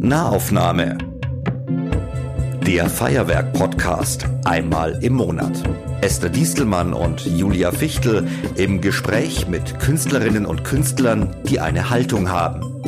Nahaufnahme. 0.00 0.98
Der 2.66 2.88
Feuerwerk-Podcast 2.88 4.26
einmal 4.44 4.98
im 5.02 5.14
Monat. 5.14 5.62
Esther 6.00 6.28
Diestelmann 6.28 6.92
und 6.92 7.24
Julia 7.24 7.70
Fichtel 7.70 8.28
im 8.56 8.80
Gespräch 8.80 9.48
mit 9.48 9.78
Künstlerinnen 9.78 10.46
und 10.46 10.64
Künstlern, 10.64 11.34
die 11.48 11.60
eine 11.60 11.90
Haltung 11.90 12.30
haben. 12.30 12.82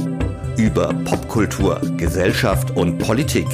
Über 0.57 0.93
Popkultur, 1.05 1.81
Gesellschaft 1.97 2.77
und 2.77 2.99
Politik. 2.99 3.47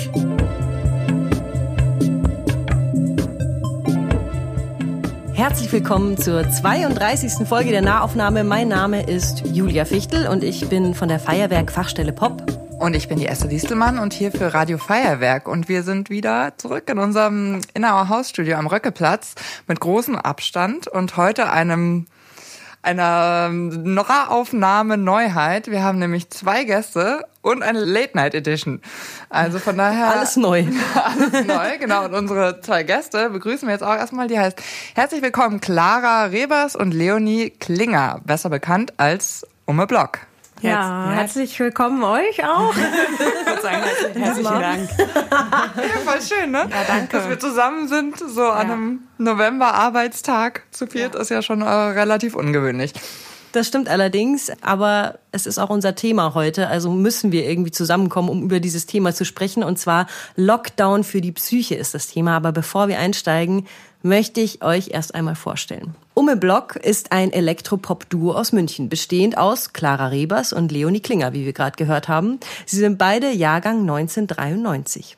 Herzlich 5.51 5.73
willkommen 5.73 6.17
zur 6.17 6.49
32. 6.49 7.45
Folge 7.45 7.71
der 7.71 7.83
Nahaufnahme. 7.83 8.45
Mein 8.45 8.69
Name 8.69 9.05
ist 9.11 9.43
Julia 9.49 9.85
Fichtel 9.85 10.29
und 10.29 10.45
ich 10.45 10.69
bin 10.69 10.95
von 10.95 11.09
der 11.09 11.19
Feuerwerk 11.19 11.73
Fachstelle 11.73 12.13
Pop. 12.13 12.45
Und 12.79 12.95
ich 12.95 13.09
bin 13.09 13.19
die 13.19 13.27
Esther 13.27 13.49
Diestelmann 13.49 13.99
und 13.99 14.13
hier 14.13 14.31
für 14.31 14.55
Radio 14.55 14.79
Feuerwerk. 14.79 15.49
Und 15.49 15.69
wir 15.69 15.83
sind 15.83 16.09
wieder 16.09 16.53
zurück 16.57 16.89
in 16.89 17.01
unserem 17.01 17.63
Innauer 17.75 18.09
Hausstudio 18.09 18.59
am 18.59 18.69
Röckeplatz 18.69 19.35
mit 19.67 19.81
großem 19.81 20.15
Abstand 20.15 20.87
und 20.87 21.17
heute 21.17 21.51
einem 21.51 22.07
einer 22.83 23.51
Nahaufnahme 23.51 24.97
Neuheit. 24.97 25.71
Wir 25.71 25.83
haben 25.83 25.99
nämlich 25.99 26.31
zwei 26.31 26.65
Gäste 26.65 27.27
und 27.43 27.63
eine 27.63 27.81
Late 27.81 28.17
Night 28.17 28.35
Edition. 28.35 28.81
Also 29.29 29.59
von 29.59 29.77
daher 29.77 30.09
alles 30.09 30.37
neu. 30.37 30.65
alles 30.95 31.47
neu, 31.47 31.79
genau. 31.79 32.07
Und 32.07 32.15
unsere 32.15 32.61
zwei 32.61 32.83
Gäste 32.83 33.31
begrüßen 33.31 33.69
wir 33.69 33.73
jetzt 33.73 33.85
auch 33.85 33.95
erstmal. 33.95 34.29
Die 34.29 34.39
heißt 34.39 34.61
herzlich 34.95 35.23
willkommen 35.23 35.61
Clara 35.61 36.25
Rebers 36.25 36.75
und 36.75 36.93
Leonie 36.93 37.51
Klinger, 37.51 38.21
besser 38.25 38.49
bekannt 38.49 38.95
als 38.97 39.47
Umme 39.67 39.87
Block. 39.87 40.21
Ja, 40.63 41.07
Herz, 41.07 41.17
herzlich 41.17 41.59
willkommen 41.59 42.03
euch 42.03 42.45
auch. 42.45 42.75
ich 42.75 43.47
würde 43.47 43.63
sagen, 43.63 43.83
herzlichen, 43.83 44.23
herzlichen 44.23 44.61
Dank. 44.61 44.91
ja, 44.99 46.01
voll 46.05 46.21
schön, 46.21 46.51
ne? 46.51 46.69
Ja, 46.71 46.85
danke. 46.87 47.17
Dass 47.17 47.29
wir 47.29 47.39
zusammen 47.39 47.89
sind, 47.89 48.19
so 48.19 48.43
ja. 48.43 48.53
an 48.53 48.71
einem 48.71 49.01
November-Arbeitstag 49.17 50.65
zu 50.71 50.87
viert, 50.87 51.15
ja. 51.15 51.21
ist 51.21 51.31
ja 51.31 51.41
schon 51.41 51.63
äh, 51.63 51.65
relativ 51.65 52.35
ungewöhnlich. 52.35 52.93
Das 53.53 53.67
stimmt 53.67 53.89
allerdings, 53.89 54.53
aber 54.61 55.19
es 55.33 55.47
ist 55.47 55.59
auch 55.59 55.71
unser 55.71 55.95
Thema 55.95 56.35
heute, 56.35 56.69
also 56.69 56.91
müssen 56.91 57.33
wir 57.33 57.49
irgendwie 57.49 57.73
zusammenkommen, 57.73 58.29
um 58.29 58.43
über 58.45 58.61
dieses 58.61 58.87
Thema 58.87 59.13
zu 59.15 59.25
sprechen. 59.25 59.65
Und 59.65 59.79
zwar 59.79 60.07
Lockdown 60.37 61.05
für 61.05 61.21
die 61.21 61.33
Psyche 61.33 61.75
ist 61.75 61.95
das 61.95 62.07
Thema. 62.07 62.37
Aber 62.37 62.53
bevor 62.53 62.89
wir 62.89 62.99
einsteigen, 62.99 63.67
möchte 64.03 64.41
ich 64.41 64.63
euch 64.63 64.89
erst 64.93 65.15
einmal 65.15 65.35
vorstellen. 65.35 65.95
Umme 66.15 66.37
Block 66.37 66.77
ist 66.77 67.13
ein 67.13 67.33
Elektropop-Duo 67.33 68.33
aus 68.33 68.53
München, 68.53 68.89
bestehend 68.89 69.39
aus 69.39 69.73
Clara 69.73 70.09
Rebers 70.09 70.53
und 70.53 70.71
Leonie 70.71 71.01
Klinger, 71.01 71.33
wie 71.33 71.45
wir 71.45 71.53
gerade 71.53 71.77
gehört 71.77 72.09
haben. 72.09 72.41
Sie 72.67 72.77
sind 72.77 72.99
beide 72.99 73.31
Jahrgang 73.31 73.81
1993. 73.81 75.17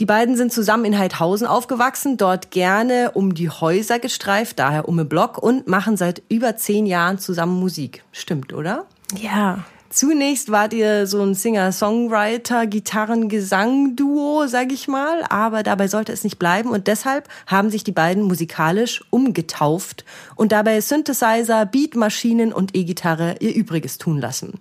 Die 0.00 0.06
beiden 0.06 0.36
sind 0.36 0.52
zusammen 0.52 0.84
in 0.84 0.98
Heidhausen 0.98 1.46
aufgewachsen, 1.46 2.16
dort 2.16 2.50
gerne 2.50 3.12
um 3.14 3.34
die 3.34 3.48
Häuser 3.48 3.98
gestreift, 3.98 4.58
daher 4.58 4.88
Umme 4.88 5.04
Block, 5.04 5.38
und 5.38 5.68
machen 5.68 5.96
seit 5.96 6.22
über 6.28 6.56
zehn 6.56 6.86
Jahren 6.86 7.18
zusammen 7.18 7.58
Musik. 7.58 8.02
Stimmt, 8.12 8.52
oder? 8.52 8.86
Ja. 9.16 9.64
Zunächst 9.92 10.50
wart 10.50 10.72
ihr 10.72 11.06
so 11.06 11.22
ein 11.22 11.34
Singer-Songwriter, 11.34 12.66
Gitarren-Gesang-Duo, 12.66 14.46
sag 14.46 14.72
ich 14.72 14.88
mal, 14.88 15.22
aber 15.28 15.62
dabei 15.62 15.86
sollte 15.86 16.12
es 16.12 16.24
nicht 16.24 16.38
bleiben 16.38 16.70
und 16.70 16.86
deshalb 16.86 17.28
haben 17.46 17.68
sich 17.68 17.84
die 17.84 17.92
beiden 17.92 18.22
musikalisch 18.22 19.04
umgetauft 19.10 20.06
und 20.34 20.50
dabei 20.50 20.80
Synthesizer, 20.80 21.66
Beatmaschinen 21.66 22.54
und 22.54 22.74
E-Gitarre 22.74 23.36
ihr 23.40 23.54
Übriges 23.54 23.98
tun 23.98 24.18
lassen. 24.18 24.58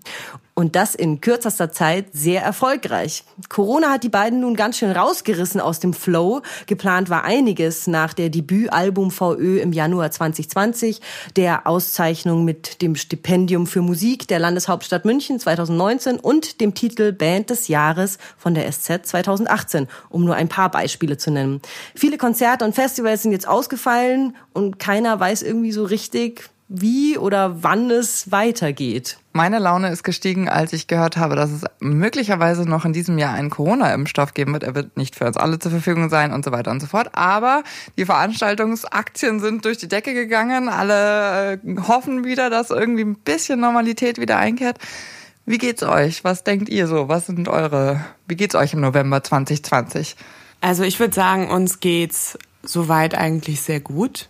Und 0.62 0.76
das 0.76 0.94
in 0.94 1.22
kürzester 1.22 1.72
Zeit 1.72 2.06
sehr 2.14 2.44
erfolgreich. 2.44 3.24
Corona 3.50 3.90
hat 3.90 4.04
die 4.04 4.10
beiden 4.10 4.42
nun 4.42 4.56
ganz 4.56 4.78
schön 4.78 4.92
rausgerissen 4.92 5.60
aus 5.60 5.80
dem 5.80 5.92
Flow. 5.92 6.44
Geplant 6.68 7.10
war 7.10 7.24
einiges 7.24 7.88
nach 7.88 8.14
der 8.14 8.30
Debütalbum 8.30 9.10
VÖ 9.10 9.60
im 9.60 9.74
Januar 9.74 10.12
2020, 10.12 11.02
der 11.36 11.66
Auszeichnung 11.66 12.46
mit 12.46 12.84
dem 12.84 12.96
Stipendium 12.96 13.66
für 13.66 13.82
Musik 13.82 14.28
der 14.28 14.38
Landeshauptstadt 14.38 15.04
München 15.04 15.40
2019 15.40 16.20
und 16.20 16.62
dem 16.62 16.76
Titel 16.76 17.12
Band 17.12 17.50
des 17.50 17.68
Jahres 17.68 18.20
von 18.38 18.54
der 18.54 18.72
SZ 18.72 19.08
2018, 19.08 19.88
um 20.10 20.26
nur 20.26 20.36
ein 20.36 20.48
paar 20.48 20.70
Beispiele 20.70 21.18
zu 21.18 21.32
nennen. 21.32 21.60
Viele 21.96 22.20
Konzerte 22.20 22.66
und 22.66 22.76
Festivals 22.76 23.24
sind 23.24 23.32
jetzt 23.32 23.48
ausgefallen 23.48 24.36
und 24.54 24.78
keiner 24.78 25.20
weiß 25.20 25.42
irgendwie 25.42 25.72
so 25.72 25.86
richtig, 25.86 26.51
wie 26.74 27.18
oder 27.18 27.64
wann 27.64 27.92
es 27.92 28.32
weitergeht. 28.32 29.18
Meine 29.34 29.60
Laune 29.60 29.90
ist 29.92 30.04
gestiegen, 30.04 30.48
als 30.48 30.72
ich 30.72 30.88
gehört 30.88 31.18
habe, 31.18 31.36
dass 31.36 31.52
es 31.52 31.64
möglicherweise 31.82 32.64
noch 32.64 32.86
in 32.86 32.94
diesem 32.94 33.18
Jahr 33.18 33.34
einen 33.34 33.50
Corona-Impfstoff 33.50 34.34
geben 34.34 34.54
wird. 34.54 34.64
Er 34.64 34.74
wird 34.74 34.96
nicht 34.96 35.18
für 35.18 35.26
uns 35.26 35.36
alle 35.36 35.60
zur 35.60 35.72
Verfügung 35.72 36.10
sein 36.10 36.32
und 36.32 36.46
so 36.46 36.54
weiter 36.54 36.72
und 36.72 36.80
so 36.80 36.88
fort. 36.88 37.10
Aber 37.12 37.64
die 37.98 38.06
Veranstaltungsaktien 38.06 39.42
sind 39.42 39.66
durch 39.66 39.80
die 39.80 39.90
Decke 39.90 40.14
gegangen. 40.14 40.70
Alle 40.70 41.54
äh, 41.54 41.60
hoffen 41.90 42.24
wieder, 42.24 42.50
dass 42.50 42.70
irgendwie 42.70 43.04
ein 43.04 43.16
bisschen 43.16 43.60
Normalität 43.60 44.18
wieder 44.18 44.38
einkehrt. 44.38 44.78
Wie 45.46 45.58
geht's 45.58 45.84
euch? 45.84 46.24
Was 46.24 46.46
denkt 46.46 46.70
ihr 46.70 46.88
so? 46.88 47.10
Was 47.10 47.26
sind 47.26 47.50
eure, 47.50 48.00
wie 48.30 48.38
geht's 48.38 48.56
euch 48.56 48.74
im 48.74 48.80
November 48.80 49.22
2020? 49.22 50.16
Also 50.62 50.84
ich 50.84 51.02
würde 51.02 51.14
sagen, 51.14 51.50
uns 51.50 51.82
geht's 51.82 52.38
soweit 52.64 53.14
eigentlich 53.14 53.60
sehr 53.60 53.82
gut. 53.82 54.30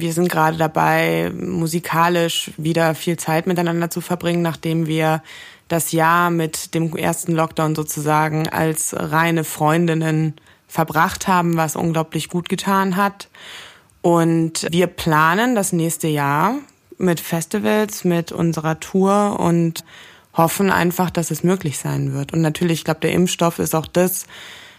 Wir 0.00 0.12
sind 0.12 0.28
gerade 0.28 0.56
dabei, 0.56 1.32
musikalisch 1.34 2.50
wieder 2.56 2.94
viel 2.94 3.16
Zeit 3.16 3.46
miteinander 3.46 3.90
zu 3.90 4.00
verbringen, 4.00 4.42
nachdem 4.42 4.86
wir 4.86 5.22
das 5.68 5.92
Jahr 5.92 6.30
mit 6.30 6.74
dem 6.74 6.94
ersten 6.96 7.32
Lockdown 7.32 7.74
sozusagen 7.74 8.48
als 8.48 8.94
reine 8.96 9.44
Freundinnen 9.44 10.34
verbracht 10.68 11.28
haben, 11.28 11.56
was 11.56 11.76
unglaublich 11.76 12.28
gut 12.28 12.48
getan 12.48 12.96
hat. 12.96 13.28
Und 14.02 14.66
wir 14.70 14.86
planen 14.86 15.54
das 15.54 15.72
nächste 15.72 16.08
Jahr 16.08 16.54
mit 16.98 17.20
Festivals, 17.20 18.04
mit 18.04 18.32
unserer 18.32 18.78
Tour 18.78 19.40
und 19.40 19.84
hoffen 20.32 20.70
einfach, 20.70 21.10
dass 21.10 21.30
es 21.30 21.42
möglich 21.42 21.78
sein 21.78 22.12
wird. 22.12 22.32
Und 22.32 22.42
natürlich, 22.42 22.80
ich 22.80 22.84
glaube, 22.84 23.00
der 23.00 23.12
Impfstoff 23.12 23.58
ist 23.58 23.74
auch 23.74 23.86
das, 23.86 24.26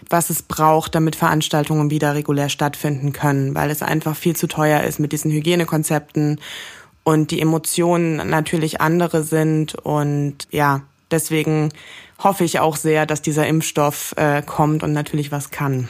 was 0.09 0.29
es 0.29 0.41
braucht, 0.41 0.95
damit 0.95 1.15
Veranstaltungen 1.15 1.89
wieder 1.89 2.15
regulär 2.15 2.49
stattfinden 2.49 3.13
können, 3.13 3.55
weil 3.55 3.69
es 3.71 3.81
einfach 3.81 4.15
viel 4.15 4.35
zu 4.35 4.47
teuer 4.47 4.83
ist 4.83 4.99
mit 4.99 5.11
diesen 5.11 5.31
Hygienekonzepten 5.31 6.39
und 7.03 7.31
die 7.31 7.41
Emotionen 7.41 8.29
natürlich 8.29 8.81
andere 8.81 9.23
sind 9.23 9.75
und 9.75 10.47
ja, 10.51 10.81
deswegen 11.11 11.71
hoffe 12.19 12.43
ich 12.43 12.59
auch 12.59 12.75
sehr, 12.75 13.05
dass 13.05 13.21
dieser 13.21 13.47
Impfstoff 13.47 14.13
äh, 14.17 14.41
kommt 14.41 14.83
und 14.83 14.91
natürlich 14.91 15.31
was 15.31 15.51
kann. 15.51 15.87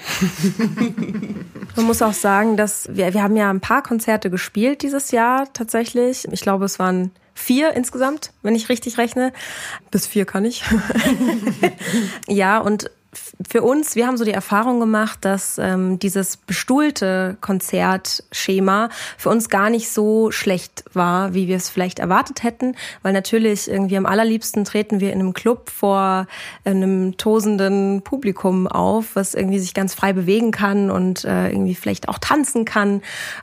Man 1.76 1.86
muss 1.86 2.02
auch 2.02 2.14
sagen, 2.14 2.58
dass 2.58 2.90
wir, 2.92 3.14
wir 3.14 3.24
haben 3.24 3.38
ja 3.38 3.50
ein 3.50 3.62
paar 3.62 3.82
Konzerte 3.82 4.30
gespielt 4.30 4.82
dieses 4.82 5.12
Jahr 5.12 5.52
tatsächlich. 5.54 6.28
Ich 6.32 6.42
glaube, 6.42 6.66
es 6.66 6.80
waren 6.80 7.12
vier 7.34 7.74
insgesamt, 7.74 8.32
wenn 8.42 8.56
ich 8.56 8.68
richtig 8.70 8.98
rechne. 8.98 9.32
Bis 9.92 10.06
vier 10.06 10.26
kann 10.26 10.44
ich. 10.44 10.64
ja, 12.28 12.60
und 12.60 12.92
für 13.48 13.62
uns, 13.62 13.96
wir 13.96 14.08
haben 14.08 14.18
so 14.18 14.26
die 14.26 14.32
Erfahrung 14.32 14.80
gemacht, 14.80 15.20
dass 15.22 15.58
ähm, 15.60 16.00
dieses 16.00 16.38
bestuhlte 16.38 17.38
Konzertschema 17.40 18.90
für 19.18 19.30
uns 19.30 19.50
gar 19.50 19.70
nicht 19.70 19.90
so 19.90 20.32
schlecht 20.32 20.84
war, 20.94 21.34
wie 21.34 21.48
wir 21.48 21.58
es 21.58 21.70
vielleicht 21.70 22.00
erwartet 22.00 22.44
hätten, 22.44 22.76
weil 23.04 23.14
natürlich 23.14 23.70
irgendwie 23.70 23.98
am 23.98 24.08
allerliebsten 24.08 24.66
treten 24.66 25.00
wir 25.00 25.14
in 25.14 25.20
einem 25.20 25.34
Club 25.34 25.70
vor 25.70 26.26
einem 26.66 27.18
tosenden 27.18 28.02
Publikum 28.02 28.68
auf, 28.68 29.16
was 29.16 29.36
irgendwie 29.36 29.60
sich 29.60 29.74
ganz 29.74 29.94
frei 29.94 30.14
bewegen 30.14 30.52
kann 30.52 30.90
und 30.90 31.24
äh, 31.24 31.50
irgendwie 31.50 31.76
vielleicht 31.76 32.10
auch 32.10 32.18
tanzen 32.18 32.66
kann 32.66 33.02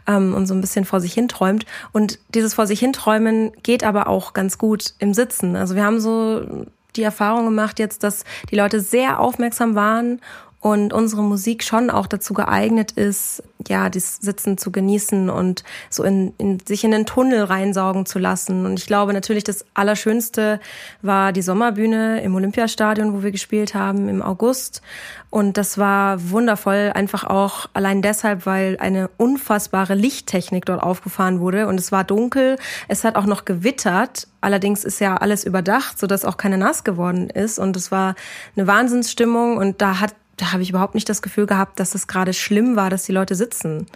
ähm, 0.08 0.34
und 0.34 0.46
so 0.46 0.54
ein 0.54 0.60
bisschen 0.60 0.84
vor 0.84 1.00
sich 1.00 1.14
hinträumt. 1.14 1.66
Und 1.92 2.18
dieses 2.34 2.54
vor 2.54 2.66
sich 2.66 2.80
hinträumen 2.80 3.52
geht 3.62 3.84
aber 3.84 4.08
auch 4.08 4.32
ganz 4.32 4.58
gut 4.58 4.94
im 4.98 5.14
Sitzen. 5.14 5.54
Also 5.54 5.76
wir 5.76 5.84
haben 5.84 6.00
so 6.00 6.66
die 6.96 7.02
Erfahrung 7.02 7.44
gemacht 7.44 7.78
jetzt, 7.78 8.02
dass 8.02 8.24
die 8.50 8.56
Leute 8.56 8.80
sehr 8.80 9.20
aufmerksam 9.20 9.74
waren 9.74 10.20
und 10.64 10.94
unsere 10.94 11.22
Musik 11.22 11.62
schon 11.62 11.90
auch 11.90 12.06
dazu 12.06 12.32
geeignet 12.32 12.92
ist, 12.92 13.42
ja, 13.68 13.90
das 13.90 14.16
Sitzen 14.16 14.56
zu 14.56 14.72
genießen 14.72 15.28
und 15.28 15.62
so 15.90 16.04
in, 16.04 16.32
in 16.38 16.58
sich 16.58 16.84
in 16.84 16.90
den 16.90 17.04
Tunnel 17.04 17.44
reinsaugen 17.44 18.06
zu 18.06 18.18
lassen. 18.18 18.64
Und 18.64 18.78
ich 18.78 18.86
glaube 18.86 19.12
natürlich, 19.12 19.44
das 19.44 19.66
Allerschönste 19.74 20.60
war 21.02 21.32
die 21.32 21.42
Sommerbühne 21.42 22.22
im 22.22 22.34
Olympiastadion, 22.34 23.12
wo 23.12 23.22
wir 23.22 23.30
gespielt 23.30 23.74
haben 23.74 24.08
im 24.08 24.22
August. 24.22 24.80
Und 25.28 25.58
das 25.58 25.76
war 25.76 26.30
wundervoll, 26.30 26.92
einfach 26.94 27.24
auch 27.24 27.66
allein 27.74 28.00
deshalb, 28.00 28.46
weil 28.46 28.78
eine 28.80 29.10
unfassbare 29.18 29.94
Lichttechnik 29.94 30.64
dort 30.64 30.82
aufgefahren 30.82 31.40
wurde. 31.40 31.66
Und 31.66 31.78
es 31.78 31.92
war 31.92 32.04
dunkel, 32.04 32.56
es 32.88 33.04
hat 33.04 33.16
auch 33.16 33.26
noch 33.26 33.44
gewittert. 33.44 34.28
Allerdings 34.40 34.82
ist 34.84 34.98
ja 34.98 35.18
alles 35.18 35.44
überdacht, 35.44 35.98
sodass 35.98 36.24
auch 36.24 36.38
keine 36.38 36.56
nass 36.56 36.84
geworden 36.84 37.28
ist. 37.28 37.58
Und 37.58 37.76
es 37.76 37.92
war 37.92 38.14
eine 38.56 38.66
Wahnsinnsstimmung 38.66 39.58
und 39.58 39.82
da 39.82 40.00
hat 40.00 40.14
da 40.36 40.52
habe 40.52 40.62
ich 40.62 40.70
überhaupt 40.70 40.94
nicht 40.94 41.08
das 41.08 41.22
Gefühl 41.22 41.46
gehabt, 41.46 41.80
dass 41.80 41.94
es 41.94 42.06
gerade 42.06 42.32
schlimm 42.32 42.76
war, 42.76 42.90
dass 42.90 43.04
die 43.04 43.12
Leute 43.12 43.34
sitzen. 43.34 43.86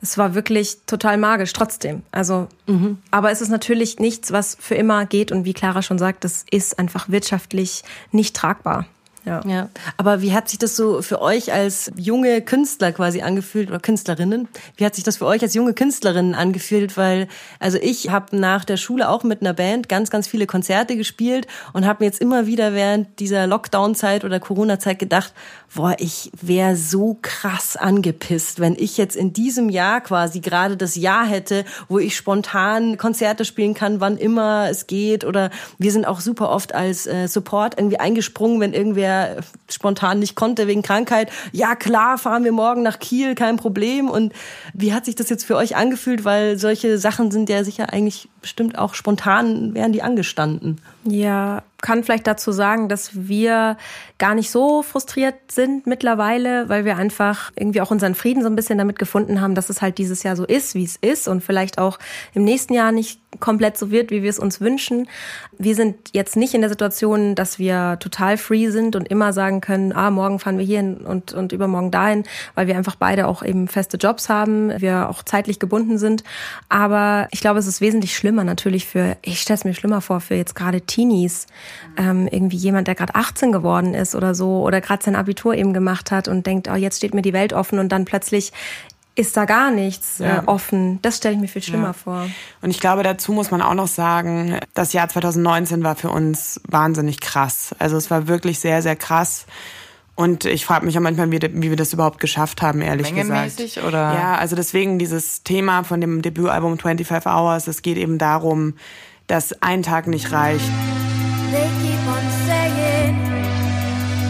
es 0.00 0.18
war 0.18 0.34
wirklich 0.34 0.78
total 0.86 1.16
magisch 1.16 1.52
trotzdem. 1.52 2.02
Also, 2.12 2.48
mhm. 2.66 2.98
aber 3.10 3.30
es 3.30 3.40
ist 3.40 3.48
natürlich 3.48 3.98
nichts, 3.98 4.32
was 4.32 4.56
für 4.60 4.74
immer 4.74 5.06
geht 5.06 5.32
und 5.32 5.44
wie 5.44 5.54
Clara 5.54 5.82
schon 5.82 5.98
sagt, 5.98 6.24
es 6.24 6.44
ist 6.50 6.78
einfach 6.78 7.08
wirtschaftlich 7.08 7.84
nicht 8.12 8.36
tragbar. 8.36 8.86
Ja. 9.24 9.40
ja. 9.46 9.68
Aber 9.96 10.20
wie 10.20 10.34
hat 10.34 10.48
sich 10.48 10.58
das 10.58 10.76
so 10.76 11.00
für 11.00 11.22
euch 11.22 11.52
als 11.52 11.90
junge 11.96 12.42
Künstler 12.42 12.92
quasi 12.92 13.22
angefühlt 13.22 13.70
oder 13.70 13.80
Künstlerinnen? 13.80 14.48
Wie 14.76 14.84
hat 14.84 14.94
sich 14.94 15.04
das 15.04 15.16
für 15.18 15.26
euch 15.26 15.42
als 15.42 15.54
junge 15.54 15.72
Künstlerinnen 15.72 16.34
angefühlt? 16.34 16.96
Weil, 16.96 17.28
also 17.58 17.78
ich 17.80 18.10
habe 18.10 18.36
nach 18.36 18.64
der 18.64 18.76
Schule 18.76 19.08
auch 19.08 19.24
mit 19.24 19.40
einer 19.40 19.54
Band 19.54 19.88
ganz, 19.88 20.10
ganz 20.10 20.26
viele 20.26 20.46
Konzerte 20.46 20.96
gespielt 20.96 21.46
und 21.72 21.86
habe 21.86 22.04
mir 22.04 22.06
jetzt 22.06 22.20
immer 22.20 22.46
wieder 22.46 22.74
während 22.74 23.18
dieser 23.18 23.46
Lockdown-Zeit 23.46 24.24
oder 24.24 24.40
Corona-Zeit 24.40 24.98
gedacht, 24.98 25.32
boah, 25.74 25.96
ich 25.98 26.30
wäre 26.40 26.76
so 26.76 27.18
krass 27.20 27.76
angepisst, 27.76 28.60
wenn 28.60 28.76
ich 28.78 28.96
jetzt 28.96 29.16
in 29.16 29.32
diesem 29.32 29.70
Jahr 29.70 30.00
quasi 30.00 30.40
gerade 30.40 30.76
das 30.76 30.96
Jahr 30.96 31.26
hätte, 31.26 31.64
wo 31.88 31.98
ich 31.98 32.16
spontan 32.16 32.98
Konzerte 32.98 33.44
spielen 33.44 33.74
kann, 33.74 34.00
wann 34.00 34.18
immer 34.18 34.68
es 34.70 34.86
geht. 34.86 35.24
Oder 35.24 35.50
wir 35.78 35.92
sind 35.92 36.06
auch 36.06 36.20
super 36.20 36.50
oft 36.50 36.74
als 36.74 37.06
äh, 37.06 37.26
Support 37.26 37.78
irgendwie 37.78 37.98
eingesprungen, 37.98 38.60
wenn 38.60 38.74
irgendwer 38.74 39.13
spontan 39.70 40.18
nicht 40.18 40.34
konnte 40.34 40.66
wegen 40.66 40.82
Krankheit. 40.82 41.30
Ja, 41.52 41.74
klar, 41.74 42.18
fahren 42.18 42.44
wir 42.44 42.52
morgen 42.52 42.82
nach 42.82 42.98
Kiel, 42.98 43.34
kein 43.34 43.56
Problem. 43.56 44.08
Und 44.08 44.32
wie 44.72 44.92
hat 44.92 45.04
sich 45.04 45.14
das 45.14 45.28
jetzt 45.30 45.44
für 45.44 45.56
euch 45.56 45.76
angefühlt? 45.76 46.24
Weil 46.24 46.58
solche 46.58 46.98
Sachen 46.98 47.30
sind 47.30 47.48
ja 47.48 47.64
sicher 47.64 47.92
eigentlich 47.92 48.28
bestimmt 48.44 48.76
auch 48.76 48.92
spontan, 48.92 49.72
wären 49.72 49.92
die 49.92 50.02
angestanden. 50.02 50.78
Ja, 51.04 51.62
kann 51.84 52.02
vielleicht 52.02 52.26
dazu 52.26 52.50
sagen, 52.50 52.88
dass 52.88 53.10
wir 53.28 53.76
gar 54.18 54.34
nicht 54.34 54.50
so 54.50 54.82
frustriert 54.82 55.34
sind 55.50 55.86
mittlerweile, 55.86 56.68
weil 56.70 56.86
wir 56.86 56.96
einfach 56.96 57.52
irgendwie 57.56 57.82
auch 57.82 57.90
unseren 57.90 58.14
Frieden 58.14 58.42
so 58.42 58.48
ein 58.48 58.56
bisschen 58.56 58.78
damit 58.78 58.98
gefunden 58.98 59.40
haben, 59.42 59.54
dass 59.54 59.68
es 59.68 59.82
halt 59.82 59.98
dieses 59.98 60.22
Jahr 60.22 60.34
so 60.34 60.44
ist, 60.44 60.74
wie 60.74 60.84
es 60.84 60.96
ist 60.96 61.28
und 61.28 61.42
vielleicht 61.42 61.78
auch 61.78 61.98
im 62.32 62.44
nächsten 62.44 62.72
Jahr 62.72 62.90
nicht 62.90 63.20
komplett 63.40 63.76
so 63.76 63.90
wird, 63.90 64.10
wie 64.10 64.22
wir 64.22 64.30
es 64.30 64.38
uns 64.38 64.62
wünschen. 64.62 65.08
Wir 65.58 65.74
sind 65.74 65.96
jetzt 66.12 66.36
nicht 66.36 66.54
in 66.54 66.62
der 66.62 66.70
Situation, 66.70 67.34
dass 67.34 67.58
wir 67.58 67.98
total 68.00 68.38
free 68.38 68.70
sind 68.70 68.96
und 68.96 69.08
immer 69.08 69.32
sagen 69.32 69.60
können, 69.60 69.92
ah, 69.92 70.10
morgen 70.10 70.38
fahren 70.38 70.56
wir 70.56 70.64
hierhin 70.64 70.98
und, 70.98 71.34
und 71.34 71.52
übermorgen 71.52 71.90
dahin, 71.90 72.24
weil 72.54 72.66
wir 72.66 72.76
einfach 72.76 72.96
beide 72.96 73.26
auch 73.26 73.42
eben 73.42 73.68
feste 73.68 73.98
Jobs 73.98 74.28
haben, 74.28 74.72
wir 74.80 75.10
auch 75.10 75.22
zeitlich 75.22 75.58
gebunden 75.58 75.98
sind. 75.98 76.24
Aber 76.68 77.28
ich 77.30 77.40
glaube, 77.40 77.58
es 77.58 77.66
ist 77.66 77.80
wesentlich 77.80 78.16
schlimmer 78.16 78.33
natürlich 78.42 78.86
für, 78.86 79.16
ich 79.22 79.40
stelle 79.40 79.58
es 79.58 79.64
mir 79.64 79.74
schlimmer 79.74 80.00
vor, 80.00 80.20
für 80.20 80.34
jetzt 80.34 80.56
gerade 80.56 80.80
Teenies, 80.80 81.46
ähm, 81.96 82.26
irgendwie 82.26 82.56
jemand, 82.56 82.88
der 82.88 82.96
gerade 82.96 83.14
18 83.14 83.52
geworden 83.52 83.94
ist 83.94 84.16
oder 84.16 84.34
so 84.34 84.62
oder 84.62 84.80
gerade 84.80 85.04
sein 85.04 85.14
Abitur 85.14 85.54
eben 85.54 85.72
gemacht 85.72 86.10
hat 86.10 86.26
und 86.26 86.46
denkt, 86.46 86.68
oh, 86.68 86.74
jetzt 86.74 86.96
steht 86.96 87.14
mir 87.14 87.22
die 87.22 87.32
Welt 87.32 87.52
offen 87.52 87.78
und 87.78 87.90
dann 87.90 88.04
plötzlich 88.04 88.52
ist 89.16 89.36
da 89.36 89.44
gar 89.44 89.70
nichts 89.70 90.20
äh, 90.20 90.26
ja. 90.26 90.38
äh, 90.38 90.46
offen. 90.46 91.00
Das 91.02 91.18
stelle 91.18 91.34
ich 91.34 91.40
mir 91.40 91.48
viel 91.48 91.62
schlimmer 91.62 91.88
ja. 91.88 91.92
vor. 91.92 92.26
Und 92.62 92.70
ich 92.70 92.80
glaube, 92.80 93.02
dazu 93.02 93.32
muss 93.32 93.50
man 93.50 93.62
auch 93.62 93.74
noch 93.74 93.86
sagen, 93.86 94.58
das 94.74 94.92
Jahr 94.92 95.08
2019 95.08 95.84
war 95.84 95.94
für 95.94 96.10
uns 96.10 96.60
wahnsinnig 96.66 97.20
krass. 97.20 97.74
Also 97.78 97.96
es 97.96 98.10
war 98.10 98.26
wirklich 98.26 98.58
sehr, 98.58 98.82
sehr 98.82 98.96
krass. 98.96 99.46
Und 100.16 100.44
ich 100.44 100.64
frage 100.64 100.86
mich 100.86 100.96
auch 100.96 101.02
manchmal, 101.02 101.30
wie, 101.32 101.40
wie, 101.40 101.70
wir 101.70 101.76
das 101.76 101.92
überhaupt 101.92 102.20
geschafft 102.20 102.62
haben, 102.62 102.80
ehrlich 102.82 103.12
Mengemäßig 103.12 103.74
gesagt. 103.74 103.86
oder? 103.86 104.14
Ja, 104.14 104.36
also 104.36 104.54
deswegen 104.54 104.98
dieses 104.98 105.42
Thema 105.42 105.82
von 105.82 106.00
dem 106.00 106.22
Debütalbum 106.22 106.78
25 106.78 107.26
Hours, 107.26 107.66
es 107.66 107.82
geht 107.82 107.96
eben 107.96 108.18
darum, 108.18 108.74
dass 109.26 109.60
ein 109.60 109.82
Tag 109.82 110.06
nicht 110.06 110.30
reicht. 110.30 110.70
They 111.50 111.68
keep 111.82 111.98
on 112.06 112.22
saying, 112.46 113.16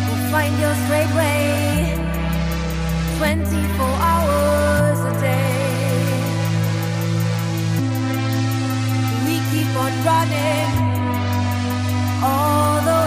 we'll 0.09 0.31
find 0.33 0.59
your 0.61 0.75
straight 0.87 1.15
way, 1.15 1.99
24 3.19 3.79
hours 3.81 5.01
a 5.01 5.21
day. 5.21 5.55
We 9.27 9.37
keep 9.53 9.77
on 9.77 9.93
running 10.05 10.85
all 12.23 12.81
the 12.85 13.04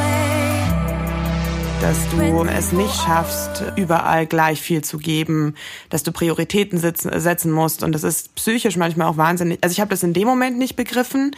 dass 1.81 2.09
du 2.09 2.43
es 2.45 2.71
nicht 2.71 2.95
schaffst, 2.95 3.63
überall 3.75 4.25
gleich 4.25 4.61
viel 4.61 4.83
zu 4.83 4.97
geben, 4.97 5.55
dass 5.89 6.03
du 6.03 6.11
Prioritäten 6.11 6.79
setzen 6.79 7.51
musst. 7.51 7.83
Und 7.83 7.91
das 7.91 8.03
ist 8.03 8.33
psychisch 8.35 8.77
manchmal 8.77 9.07
auch 9.07 9.17
wahnsinnig. 9.17 9.59
Also 9.61 9.73
ich 9.73 9.79
habe 9.79 9.89
das 9.89 10.03
in 10.03 10.13
dem 10.13 10.27
Moment 10.27 10.57
nicht 10.57 10.75
begriffen. 10.75 11.35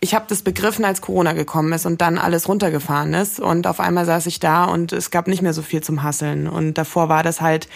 Ich 0.00 0.14
habe 0.14 0.26
das 0.28 0.42
begriffen, 0.42 0.84
als 0.84 1.00
Corona 1.00 1.32
gekommen 1.32 1.72
ist 1.72 1.86
und 1.86 2.00
dann 2.00 2.18
alles 2.18 2.48
runtergefahren 2.48 3.14
ist. 3.14 3.40
Und 3.40 3.66
auf 3.66 3.80
einmal 3.80 4.06
saß 4.06 4.26
ich 4.26 4.38
da 4.38 4.64
und 4.64 4.92
es 4.92 5.10
gab 5.10 5.26
nicht 5.26 5.42
mehr 5.42 5.54
so 5.54 5.62
viel 5.62 5.82
zum 5.82 6.02
Hasseln. 6.02 6.48
Und 6.48 6.74
davor 6.74 7.08
war 7.08 7.22
das 7.22 7.40
halt 7.40 7.68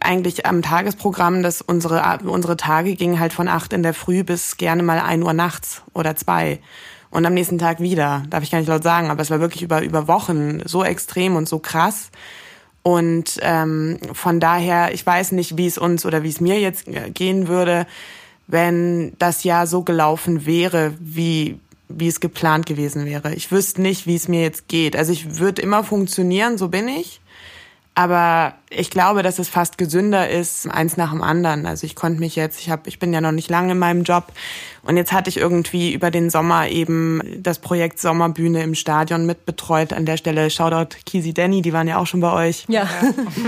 eigentlich 0.00 0.46
am 0.46 0.62
Tagesprogramm, 0.62 1.42
dass 1.42 1.62
unsere, 1.62 2.18
unsere 2.24 2.56
Tage 2.56 2.94
gingen 2.94 3.18
halt 3.18 3.32
von 3.32 3.48
acht 3.48 3.72
in 3.72 3.82
der 3.82 3.94
Früh 3.94 4.24
bis 4.24 4.56
gerne 4.56 4.82
mal 4.82 5.00
ein 5.00 5.22
Uhr 5.22 5.32
nachts 5.32 5.82
oder 5.94 6.14
zwei 6.16 6.60
und 7.10 7.26
am 7.26 7.34
nächsten 7.34 7.58
Tag 7.58 7.80
wieder. 7.80 8.22
Darf 8.30 8.42
ich 8.42 8.50
gar 8.50 8.58
nicht 8.58 8.68
laut 8.68 8.82
sagen, 8.82 9.10
aber 9.10 9.22
es 9.22 9.30
war 9.30 9.40
wirklich 9.40 9.62
über, 9.62 9.82
über 9.82 10.08
Wochen 10.08 10.60
so 10.64 10.84
extrem 10.84 11.36
und 11.36 11.48
so 11.48 11.58
krass. 11.58 12.10
Und 12.82 13.38
ähm, 13.42 13.98
von 14.12 14.40
daher, 14.40 14.94
ich 14.94 15.04
weiß 15.04 15.32
nicht, 15.32 15.56
wie 15.56 15.66
es 15.66 15.76
uns 15.76 16.06
oder 16.06 16.22
wie 16.22 16.30
es 16.30 16.40
mir 16.40 16.58
jetzt 16.58 16.86
gehen 17.14 17.48
würde, 17.48 17.86
wenn 18.46 19.12
das 19.18 19.44
Jahr 19.44 19.66
so 19.66 19.82
gelaufen 19.82 20.46
wäre, 20.46 20.94
wie 20.98 21.58
wie 21.92 22.08
es 22.08 22.20
geplant 22.20 22.66
gewesen 22.66 23.04
wäre. 23.04 23.34
Ich 23.34 23.50
wüsste 23.50 23.82
nicht, 23.82 24.06
wie 24.06 24.14
es 24.14 24.28
mir 24.28 24.42
jetzt 24.42 24.68
geht. 24.68 24.96
Also 24.96 25.12
ich 25.12 25.38
würde 25.38 25.60
immer 25.60 25.84
funktionieren, 25.84 26.56
so 26.56 26.68
bin 26.68 26.88
ich. 26.88 27.20
Aber 27.94 28.54
ich 28.70 28.90
glaube, 28.90 29.22
dass 29.22 29.38
es 29.38 29.48
fast 29.48 29.76
gesünder 29.76 30.30
ist, 30.30 30.70
eins 30.70 30.96
nach 30.96 31.10
dem 31.10 31.22
anderen. 31.22 31.66
Also 31.66 31.84
ich 31.84 31.96
konnte 31.96 32.20
mich 32.20 32.36
jetzt, 32.36 32.60
ich 32.60 32.70
habe, 32.70 32.88
ich 32.88 32.98
bin 32.98 33.12
ja 33.12 33.20
noch 33.20 33.32
nicht 33.32 33.50
lange 33.50 33.72
in 33.72 33.78
meinem 33.78 34.04
Job 34.04 34.32
und 34.82 34.96
jetzt 34.96 35.12
hatte 35.12 35.28
ich 35.28 35.36
irgendwie 35.36 35.92
über 35.92 36.10
den 36.10 36.30
Sommer 36.30 36.68
eben 36.68 37.20
das 37.38 37.58
Projekt 37.58 37.98
Sommerbühne 37.98 38.62
im 38.62 38.74
Stadion 38.74 39.26
mitbetreut. 39.26 39.92
An 39.92 40.06
der 40.06 40.16
Stelle 40.16 40.50
Shoutout 40.50 40.96
Kisi 41.04 41.34
Danny, 41.34 41.62
die 41.62 41.72
waren 41.72 41.88
ja 41.88 41.98
auch 41.98 42.06
schon 42.06 42.20
bei 42.20 42.32
euch. 42.32 42.64
Ja. 42.68 42.88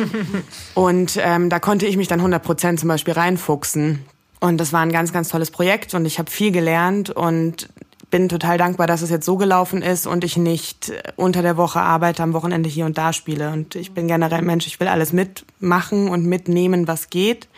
und 0.74 1.18
ähm, 1.22 1.48
da 1.48 1.60
konnte 1.60 1.86
ich 1.86 1.96
mich 1.96 2.08
dann 2.08 2.18
100 2.18 2.42
Prozent 2.42 2.80
zum 2.80 2.88
Beispiel 2.88 3.14
reinfuchsen. 3.14 4.04
Und 4.40 4.58
das 4.58 4.72
war 4.72 4.80
ein 4.80 4.90
ganz, 4.90 5.12
ganz 5.12 5.28
tolles 5.28 5.52
Projekt 5.52 5.94
und 5.94 6.04
ich 6.04 6.18
habe 6.18 6.28
viel 6.28 6.50
gelernt 6.50 7.10
und 7.10 7.68
bin 8.12 8.28
total 8.28 8.58
dankbar, 8.58 8.86
dass 8.86 9.02
es 9.02 9.10
jetzt 9.10 9.24
so 9.24 9.36
gelaufen 9.36 9.82
ist 9.82 10.06
und 10.06 10.22
ich 10.22 10.36
nicht 10.36 10.92
unter 11.16 11.42
der 11.42 11.56
Woche 11.56 11.80
arbeite, 11.80 12.22
am 12.22 12.34
Wochenende 12.34 12.68
hier 12.68 12.84
und 12.84 12.98
da 12.98 13.12
spiele. 13.12 13.50
Und 13.50 13.74
ich 13.74 13.92
bin 13.92 14.06
generell 14.06 14.42
Mensch, 14.42 14.66
ich 14.68 14.78
will 14.78 14.86
alles 14.86 15.12
mitmachen 15.12 16.08
und 16.08 16.26
mitnehmen, 16.26 16.86
was 16.86 17.08
geht. 17.08 17.48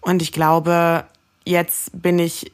Und 0.00 0.22
ich 0.22 0.32
glaube, 0.32 1.04
jetzt 1.44 1.90
bin 1.92 2.20
ich 2.20 2.52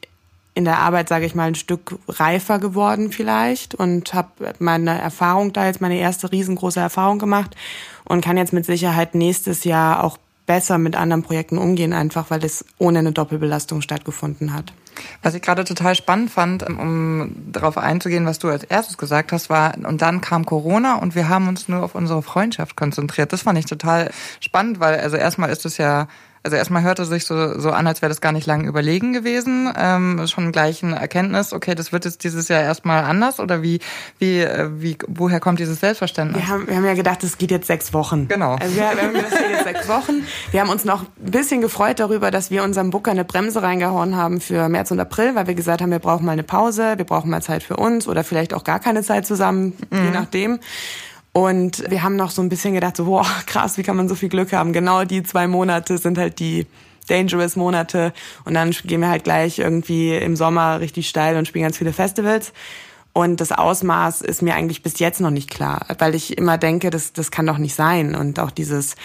in 0.55 0.65
der 0.65 0.79
Arbeit, 0.79 1.09
sage 1.09 1.27
ich 1.27 1.35
mal, 1.35 1.47
ein 1.47 1.55
Stück 1.55 1.99
reifer 2.07 2.57
geworden 2.57 3.11
vielleicht 3.11 3.75
und 3.75 4.15
habe 4.15 4.55
meine 4.57 4.99
Erfahrung 4.99 5.53
da 5.53 5.67
jetzt 5.67 5.79
meine 5.79 5.99
erste 5.99 6.31
riesengroße 6.31 6.79
Erfahrung 6.79 7.19
gemacht 7.19 7.55
und 8.03 8.25
kann 8.25 8.37
jetzt 8.37 8.51
mit 8.51 8.65
Sicherheit 8.65 9.13
nächstes 9.13 9.63
Jahr 9.63 10.03
auch 10.03 10.17
besser 10.47 10.79
mit 10.79 10.95
anderen 10.95 11.21
Projekten 11.21 11.59
umgehen, 11.59 11.93
einfach 11.93 12.31
weil 12.31 12.43
es 12.43 12.65
ohne 12.79 12.99
eine 12.99 13.11
Doppelbelastung 13.11 13.81
stattgefunden 13.81 14.53
hat. 14.53 14.73
Was 15.21 15.33
ich 15.33 15.41
gerade 15.41 15.63
total 15.63 15.95
spannend 15.95 16.31
fand, 16.31 16.63
um 16.63 17.31
darauf 17.51 17.77
einzugehen, 17.77 18.25
was 18.25 18.39
du 18.39 18.49
als 18.49 18.63
erstes 18.63 18.97
gesagt 18.97 19.31
hast, 19.31 19.49
war, 19.49 19.75
und 19.77 20.01
dann 20.01 20.21
kam 20.21 20.45
Corona 20.45 20.95
und 20.95 21.15
wir 21.15 21.29
haben 21.29 21.47
uns 21.47 21.67
nur 21.67 21.83
auf 21.83 21.95
unsere 21.95 22.21
Freundschaft 22.21 22.75
konzentriert. 22.75 23.33
Das 23.33 23.41
fand 23.43 23.59
ich 23.59 23.65
total 23.65 24.11
spannend, 24.39 24.79
weil 24.79 24.99
also 24.99 25.17
erstmal 25.17 25.49
ist 25.49 25.65
es 25.65 25.77
ja 25.77 26.07
also 26.47 26.55
erstmal 26.55 26.81
hörte 26.81 27.03
sich 27.03 27.25
so, 27.25 27.59
so 27.59 27.71
an, 27.71 27.87
als 27.87 28.01
wäre 28.01 28.07
das 28.07 28.21
gar 28.21 28.31
nicht 28.31 28.47
lange 28.47 28.69
überlegen 28.69 29.11
gewesen. 29.11 29.69
Ähm, 29.77 30.25
schon 30.27 30.53
gleich 30.53 30.81
eine 30.81 30.95
Erkenntnis, 30.95 31.51
okay, 31.51 31.75
das 31.75 31.91
wird 31.91 32.05
jetzt 32.05 32.23
dieses 32.23 32.47
Jahr 32.47 32.61
erstmal 32.61 33.03
anders 33.03 33.41
oder 33.41 33.61
wie, 33.61 33.81
wie, 34.17 34.39
äh, 34.39 34.69
wie, 34.71 34.97
woher 35.09 35.41
kommt 35.41 35.59
dieses 35.59 35.81
Selbstverständnis? 35.81 36.41
Wir 36.41 36.47
haben, 36.47 36.65
wir 36.65 36.77
haben 36.77 36.85
ja 36.85 36.93
gedacht, 36.93 37.21
es 37.25 37.37
geht 37.37 37.51
jetzt 37.51 37.67
sechs 37.67 37.91
Wochen. 37.91 38.29
Genau. 38.29 38.55
Also 38.55 38.77
wir, 38.77 38.83
wir 38.83 39.01
haben 39.01 39.13
gedacht, 39.13 39.33
es 39.33 39.39
geht 39.39 39.49
jetzt 39.49 39.63
sechs 39.65 39.89
Wochen. 39.89 40.25
Wir 40.51 40.61
haben 40.61 40.69
uns 40.69 40.85
noch 40.85 41.01
ein 41.01 41.31
bisschen 41.31 41.59
gefreut 41.59 41.99
darüber, 41.99 42.31
dass 42.31 42.49
wir 42.49 42.63
unserem 42.63 42.91
Booker 42.91 43.11
eine 43.11 43.25
Bremse 43.25 43.61
reingehauen 43.61 44.15
haben 44.15 44.39
für 44.39 44.69
März 44.69 44.91
und 44.91 45.01
April, 45.01 45.35
weil 45.35 45.47
wir 45.47 45.55
gesagt 45.55 45.81
haben, 45.81 45.91
wir 45.91 45.99
brauchen 45.99 46.25
mal 46.25 46.31
eine 46.31 46.43
Pause, 46.43 46.93
wir 46.95 47.03
brauchen 47.03 47.29
mal 47.29 47.41
Zeit 47.41 47.61
für 47.61 47.75
uns 47.75 48.07
oder 48.07 48.23
vielleicht 48.23 48.53
auch 48.53 48.63
gar 48.63 48.79
keine 48.79 49.03
Zeit 49.03 49.27
zusammen, 49.27 49.73
mhm. 49.89 50.05
je 50.05 50.11
nachdem. 50.11 50.59
Und 51.37 51.87
wir 51.87 52.01
haben 52.01 52.15
noch 52.15 52.31
so 52.31 52.41
ein 52.41 52.49
bisschen 52.49 52.73
gedacht, 52.73 52.97
so, 52.97 53.05
boah, 53.05 53.23
krass, 53.45 53.77
wie 53.77 53.83
kann 53.83 53.95
man 53.95 54.09
so 54.09 54.15
viel 54.15 54.27
Glück 54.27 54.53
haben? 54.53 54.73
Genau 54.73 55.03
die 55.03 55.21
zwei 55.21 55.45
Monate 55.45 55.99
sind 55.99 56.17
halt 56.17 56.39
die 56.39 56.65
dangerous 57.07 57.55
Monate. 57.55 58.11
Und 58.43 58.55
dann 58.55 58.71
gehen 58.71 59.01
wir 59.01 59.09
halt 59.09 59.23
gleich 59.23 59.59
irgendwie 59.59 60.15
im 60.15 60.35
Sommer 60.35 60.79
richtig 60.79 61.07
steil 61.07 61.37
und 61.37 61.47
spielen 61.47 61.61
ganz 61.61 61.77
viele 61.77 61.93
Festivals. 61.93 62.53
Und 63.13 63.39
das 63.39 63.51
Ausmaß 63.51 64.21
ist 64.21 64.41
mir 64.41 64.55
eigentlich 64.55 64.81
bis 64.81 64.97
jetzt 64.97 65.21
noch 65.21 65.29
nicht 65.29 65.51
klar, 65.51 65.85
weil 65.99 66.15
ich 66.15 66.39
immer 66.39 66.57
denke, 66.57 66.89
das, 66.89 67.13
das 67.13 67.29
kann 67.29 67.45
doch 67.45 67.59
nicht 67.59 67.75
sein. 67.75 68.15
Und 68.15 68.39
auch 68.39 68.49
dieses, 68.49 68.95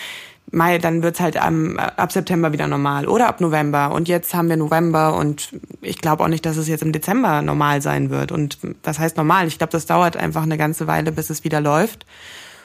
Mai, 0.51 0.79
dann 0.79 1.03
wird's 1.03 1.21
halt 1.21 1.37
am, 1.37 1.79
ab 1.79 2.13
September 2.13 2.53
wieder 2.53 2.69
normal 2.69 3.09
oder 3.09 3.29
ab 3.29 3.41
November. 3.41 3.93
Und 3.93 4.09
jetzt 4.09 4.35
haben 4.35 4.49
wir 4.49 4.57
November 4.57 5.17
und 5.17 5.51
ich 5.81 5.99
glaube 5.99 6.23
auch 6.25 6.29
nicht, 6.29 6.45
dass 6.45 6.57
es 6.57 6.69
jetzt 6.69 6.83
im 6.83 6.93
Dezember 6.93 7.41
normal 7.41 7.81
sein 7.81 8.11
wird. 8.11 8.33
Und 8.33 8.59
was 8.83 8.99
heißt 8.99 9.17
normal? 9.17 9.47
Ich 9.47 9.59
glaube, 9.59 9.71
das 9.71 9.87
dauert 9.87 10.17
einfach 10.17 10.43
eine 10.43 10.59
ganze 10.59 10.87
Weile, 10.87 11.13
bis 11.13 11.31
es 11.31 11.45
wieder 11.45 11.61
läuft. 11.61 12.05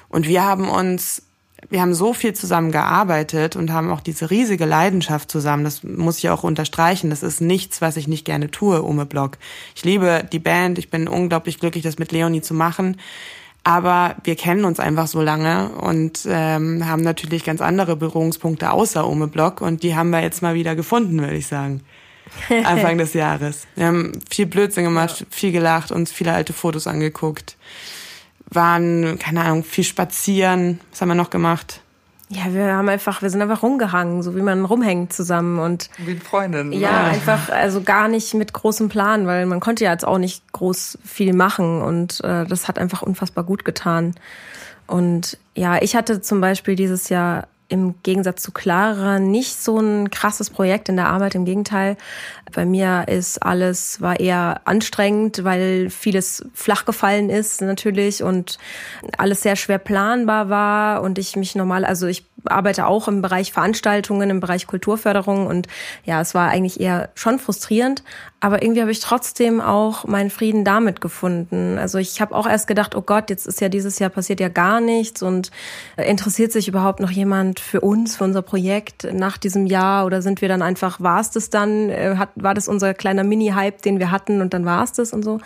Und 0.09 0.27
wir 0.27 0.43
haben 0.43 0.69
uns 0.69 1.23
wir 1.69 1.81
haben 1.81 1.93
so 1.93 2.13
viel 2.13 2.33
zusammen 2.33 2.71
gearbeitet 2.71 3.55
und 3.55 3.71
haben 3.71 3.91
auch 3.91 3.99
diese 3.99 4.29
riesige 4.29 4.65
Leidenschaft 4.65 5.31
zusammen. 5.31 5.63
Das 5.63 5.83
muss 5.83 6.19
ich 6.19 6.29
auch 6.29 6.43
unterstreichen. 6.43 7.09
Das 7.09 7.23
ist 7.23 7.41
nichts, 7.41 7.81
was 7.81 7.97
ich 7.97 8.07
nicht 8.07 8.25
gerne 8.25 8.51
tue, 8.51 8.83
Ume 8.83 9.05
Block. 9.05 9.37
Ich 9.75 9.83
liebe 9.83 10.23
die 10.31 10.39
Band. 10.39 10.77
Ich 10.77 10.89
bin 10.89 11.07
unglaublich 11.07 11.59
glücklich, 11.59 11.83
das 11.83 11.97
mit 11.97 12.11
Leonie 12.11 12.41
zu 12.41 12.53
machen. 12.53 12.97
Aber 13.67 14.15
wir 14.23 14.37
kennen 14.37 14.63
uns 14.63 14.79
einfach 14.79 15.07
so 15.07 15.21
lange 15.21 15.67
und 15.71 16.25
ähm, 16.25 16.87
haben 16.87 17.01
natürlich 17.01 17.43
ganz 17.43 17.59
andere 17.59 17.97
Berührungspunkte 17.97 18.71
außer 18.71 19.05
Ume 19.05 19.27
Block 19.27 19.59
und 19.59 19.83
die 19.83 19.93
haben 19.93 20.09
wir 20.11 20.21
jetzt 20.21 20.41
mal 20.41 20.55
wieder 20.55 20.73
gefunden, 20.73 21.19
würde 21.19 21.35
ich 21.35 21.47
sagen. 21.47 21.81
Anfang 22.63 22.97
des 22.97 23.13
Jahres. 23.13 23.67
Wir 23.75 23.87
haben 23.87 24.13
viel 24.29 24.45
Blödsinn 24.45 24.85
gemacht, 24.85 25.25
viel 25.29 25.51
gelacht, 25.51 25.91
uns 25.91 26.13
viele 26.13 26.31
alte 26.31 26.53
Fotos 26.53 26.87
angeguckt 26.87 27.57
waren, 28.49 29.19
keine 29.19 29.41
Ahnung, 29.41 29.65
viel 29.65 29.83
spazieren. 29.83 30.79
Was 30.91 31.01
haben 31.01 31.09
wir 31.09 31.15
noch 31.15 31.29
gemacht? 31.29 31.81
Ja, 32.29 32.53
wir 32.53 32.73
haben 32.73 32.89
einfach, 32.89 33.21
wir 33.21 33.29
sind 33.29 33.41
einfach 33.41 33.63
rumgehangen, 33.63 34.21
so 34.21 34.35
wie 34.35 34.41
man 34.41 34.65
rumhängt 34.65 35.13
zusammen 35.13 35.59
und 35.59 35.89
wie 35.97 36.15
Freundin. 36.15 36.73
Ja, 36.73 36.79
ja, 36.79 37.03
einfach 37.05 37.49
also 37.49 37.81
gar 37.81 38.09
nicht 38.09 38.33
mit 38.33 38.51
großem 38.51 38.89
Plan, 38.89 39.27
weil 39.27 39.45
man 39.45 39.61
konnte 39.61 39.85
ja 39.85 39.93
jetzt 39.93 40.05
auch 40.05 40.17
nicht 40.17 40.51
groß 40.51 40.97
viel 41.05 41.33
machen 41.33 41.81
und 41.81 42.21
äh, 42.25 42.45
das 42.45 42.67
hat 42.67 42.79
einfach 42.79 43.01
unfassbar 43.01 43.45
gut 43.45 43.63
getan. 43.63 44.13
Und 44.87 45.37
ja, 45.55 45.81
ich 45.81 45.95
hatte 45.95 46.21
zum 46.21 46.41
Beispiel 46.41 46.75
dieses 46.75 47.07
Jahr 47.07 47.47
im 47.69 47.95
Gegensatz 48.03 48.43
zu 48.43 48.51
Clara 48.51 49.19
nicht 49.19 49.61
so 49.61 49.79
ein 49.79 50.09
krasses 50.09 50.49
Projekt 50.49 50.87
in 50.89 50.95
der 50.95 51.09
Arbeit. 51.09 51.35
Im 51.35 51.45
Gegenteil, 51.45 51.97
bei 52.53 52.65
mir 52.65 53.05
ist 53.07 53.43
alles, 53.43 53.99
war 53.99 54.19
eher 54.19 54.61
anstrengend, 54.65 55.43
weil 55.43 55.89
vieles 55.89 56.45
flach 56.53 56.85
gefallen 56.85 57.29
ist 57.29 57.61
natürlich 57.61 58.23
und 58.23 58.57
alles 59.17 59.41
sehr 59.41 59.57
schwer 59.57 59.79
planbar 59.79 60.49
war 60.49 61.01
und 61.01 61.19
ich 61.19 61.35
mich 61.35 61.55
normal, 61.55 61.83
also 61.83 62.07
ich 62.07 62.25
arbeite 62.45 62.85
auch 62.87 63.09
im 63.09 63.21
Bereich 63.21 63.51
Veranstaltungen, 63.51 64.29
im 64.29 64.39
Bereich 64.39 64.67
Kulturförderung 64.67 65.47
und 65.47 65.67
ja, 66.05 66.21
es 66.21 66.33
war 66.33 66.49
eigentlich 66.49 66.79
eher 66.79 67.09
schon 67.15 67.39
frustrierend, 67.39 68.03
aber 68.39 68.61
irgendwie 68.61 68.81
habe 68.81 68.91
ich 68.91 68.99
trotzdem 68.99 69.59
auch 69.61 70.05
meinen 70.05 70.29
Frieden 70.29 70.63
damit 70.63 71.01
gefunden. 71.01 71.79
Also 71.79 71.97
ich 71.97 72.21
habe 72.21 72.35
auch 72.35 72.47
erst 72.47 72.67
gedacht, 72.67 72.93
oh 72.93 73.01
Gott, 73.01 73.31
jetzt 73.31 73.47
ist 73.47 73.61
ja 73.61 73.69
dieses 73.69 73.97
Jahr 73.97 74.11
passiert 74.11 74.39
ja 74.39 74.47
gar 74.47 74.79
nichts 74.79 75.23
und 75.23 75.49
interessiert 75.97 76.51
sich 76.51 76.67
überhaupt 76.67 76.99
noch 76.99 77.09
jemand 77.09 77.59
für 77.59 77.81
uns, 77.81 78.15
für 78.15 78.25
unser 78.25 78.43
Projekt 78.43 79.07
nach 79.11 79.37
diesem 79.37 79.65
Jahr 79.65 80.05
oder 80.05 80.21
sind 80.21 80.41
wir 80.41 80.49
dann 80.49 80.61
einfach, 80.61 81.01
war 81.01 81.19
es 81.19 81.31
das 81.31 81.49
dann, 81.49 81.89
äh, 81.89 82.15
hat, 82.17 82.29
war 82.35 82.53
das 82.53 82.67
unser 82.67 82.93
kleiner 82.93 83.23
Mini-Hype, 83.23 83.81
den 83.81 83.97
wir 83.97 84.11
hatten 84.11 84.41
und 84.41 84.53
dann 84.53 84.65
war 84.65 84.83
es 84.83 84.91
das 84.91 85.13
und 85.13 85.23
so. 85.23 85.39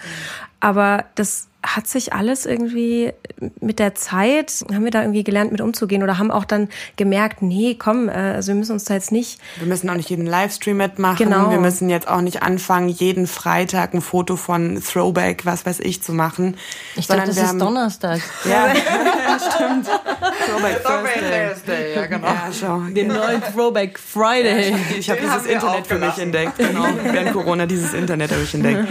Aber 0.60 1.06
das 1.16 1.48
hat 1.64 1.88
sich 1.88 2.14
alles 2.14 2.46
irgendwie 2.46 3.14
mit 3.60 3.78
der 3.78 3.94
Zeit, 3.94 4.66
haben 4.74 4.84
wir 4.84 4.92
da 4.92 5.02
irgendwie 5.02 5.24
gelernt, 5.24 5.52
mit 5.52 5.62
umzugehen 5.62 6.02
oder 6.02 6.18
haben 6.18 6.32
auch 6.32 6.46
dann 6.46 6.70
gemerkt, 6.96 7.42
nee, 7.42 7.76
komm, 7.78 8.10
äh, 8.10 8.14
also 8.14 8.50
wir 8.50 8.56
müssen 8.56 8.72
uns 8.72 8.86
da 8.86 8.96
jetzt 8.96 9.12
nicht. 9.12 9.40
Wir 9.58 9.68
müssen 9.68 9.90
auch 9.90 9.96
nicht 9.96 10.10
jeden 10.10 10.26
Livestream 10.26 10.78
mitmachen. 10.78 11.18
Genau. 11.18 11.52
Wir 11.52 11.60
müssen 11.60 11.90
jetzt 11.90 12.08
auch 12.08 12.22
nicht 12.22 12.42
anfangen, 12.42 12.90
jeden 12.90 13.28
Freitag 13.28 13.94
ein 13.94 14.02
Foto 14.02 14.36
von 14.38 14.82
Throwback, 14.82 15.46
was 15.46 15.66
weiß 15.66 15.80
ich, 15.82 16.02
zu 16.02 16.14
machen. 16.14 16.58
Ich 16.96 17.08
dachte, 17.08 17.28
das 17.28 17.38
ist 17.38 17.48
haben, 17.48 17.60
Donnerstag. 17.60 18.22
Ja, 18.44 18.74
stimmt. 19.38 19.86
Throwback 19.86 20.84
Thursday. 20.84 21.50
Thursday. 21.50 21.96
Ja, 21.96 22.06
genau. 22.08 22.28
Ja, 22.28 22.50
schau. 22.60 22.80
Den 22.90 23.08
neuen 23.08 23.42
Throwback 23.54 24.00
Friday. 24.00 24.76
ich 24.98 25.00
ich 25.00 25.10
habe 25.10 25.22
dieses 25.22 25.46
Internet 25.46 25.88
für 25.88 26.00
mich 26.00 26.18
entdeckt. 26.18 26.58
Genau. 26.58 26.86
Während 27.04 27.34
Corona 27.34 27.66
dieses 27.66 27.94
Internet 27.94 28.32
habe 28.32 28.44
ich 28.44 28.54
entdeckt. 28.54 28.88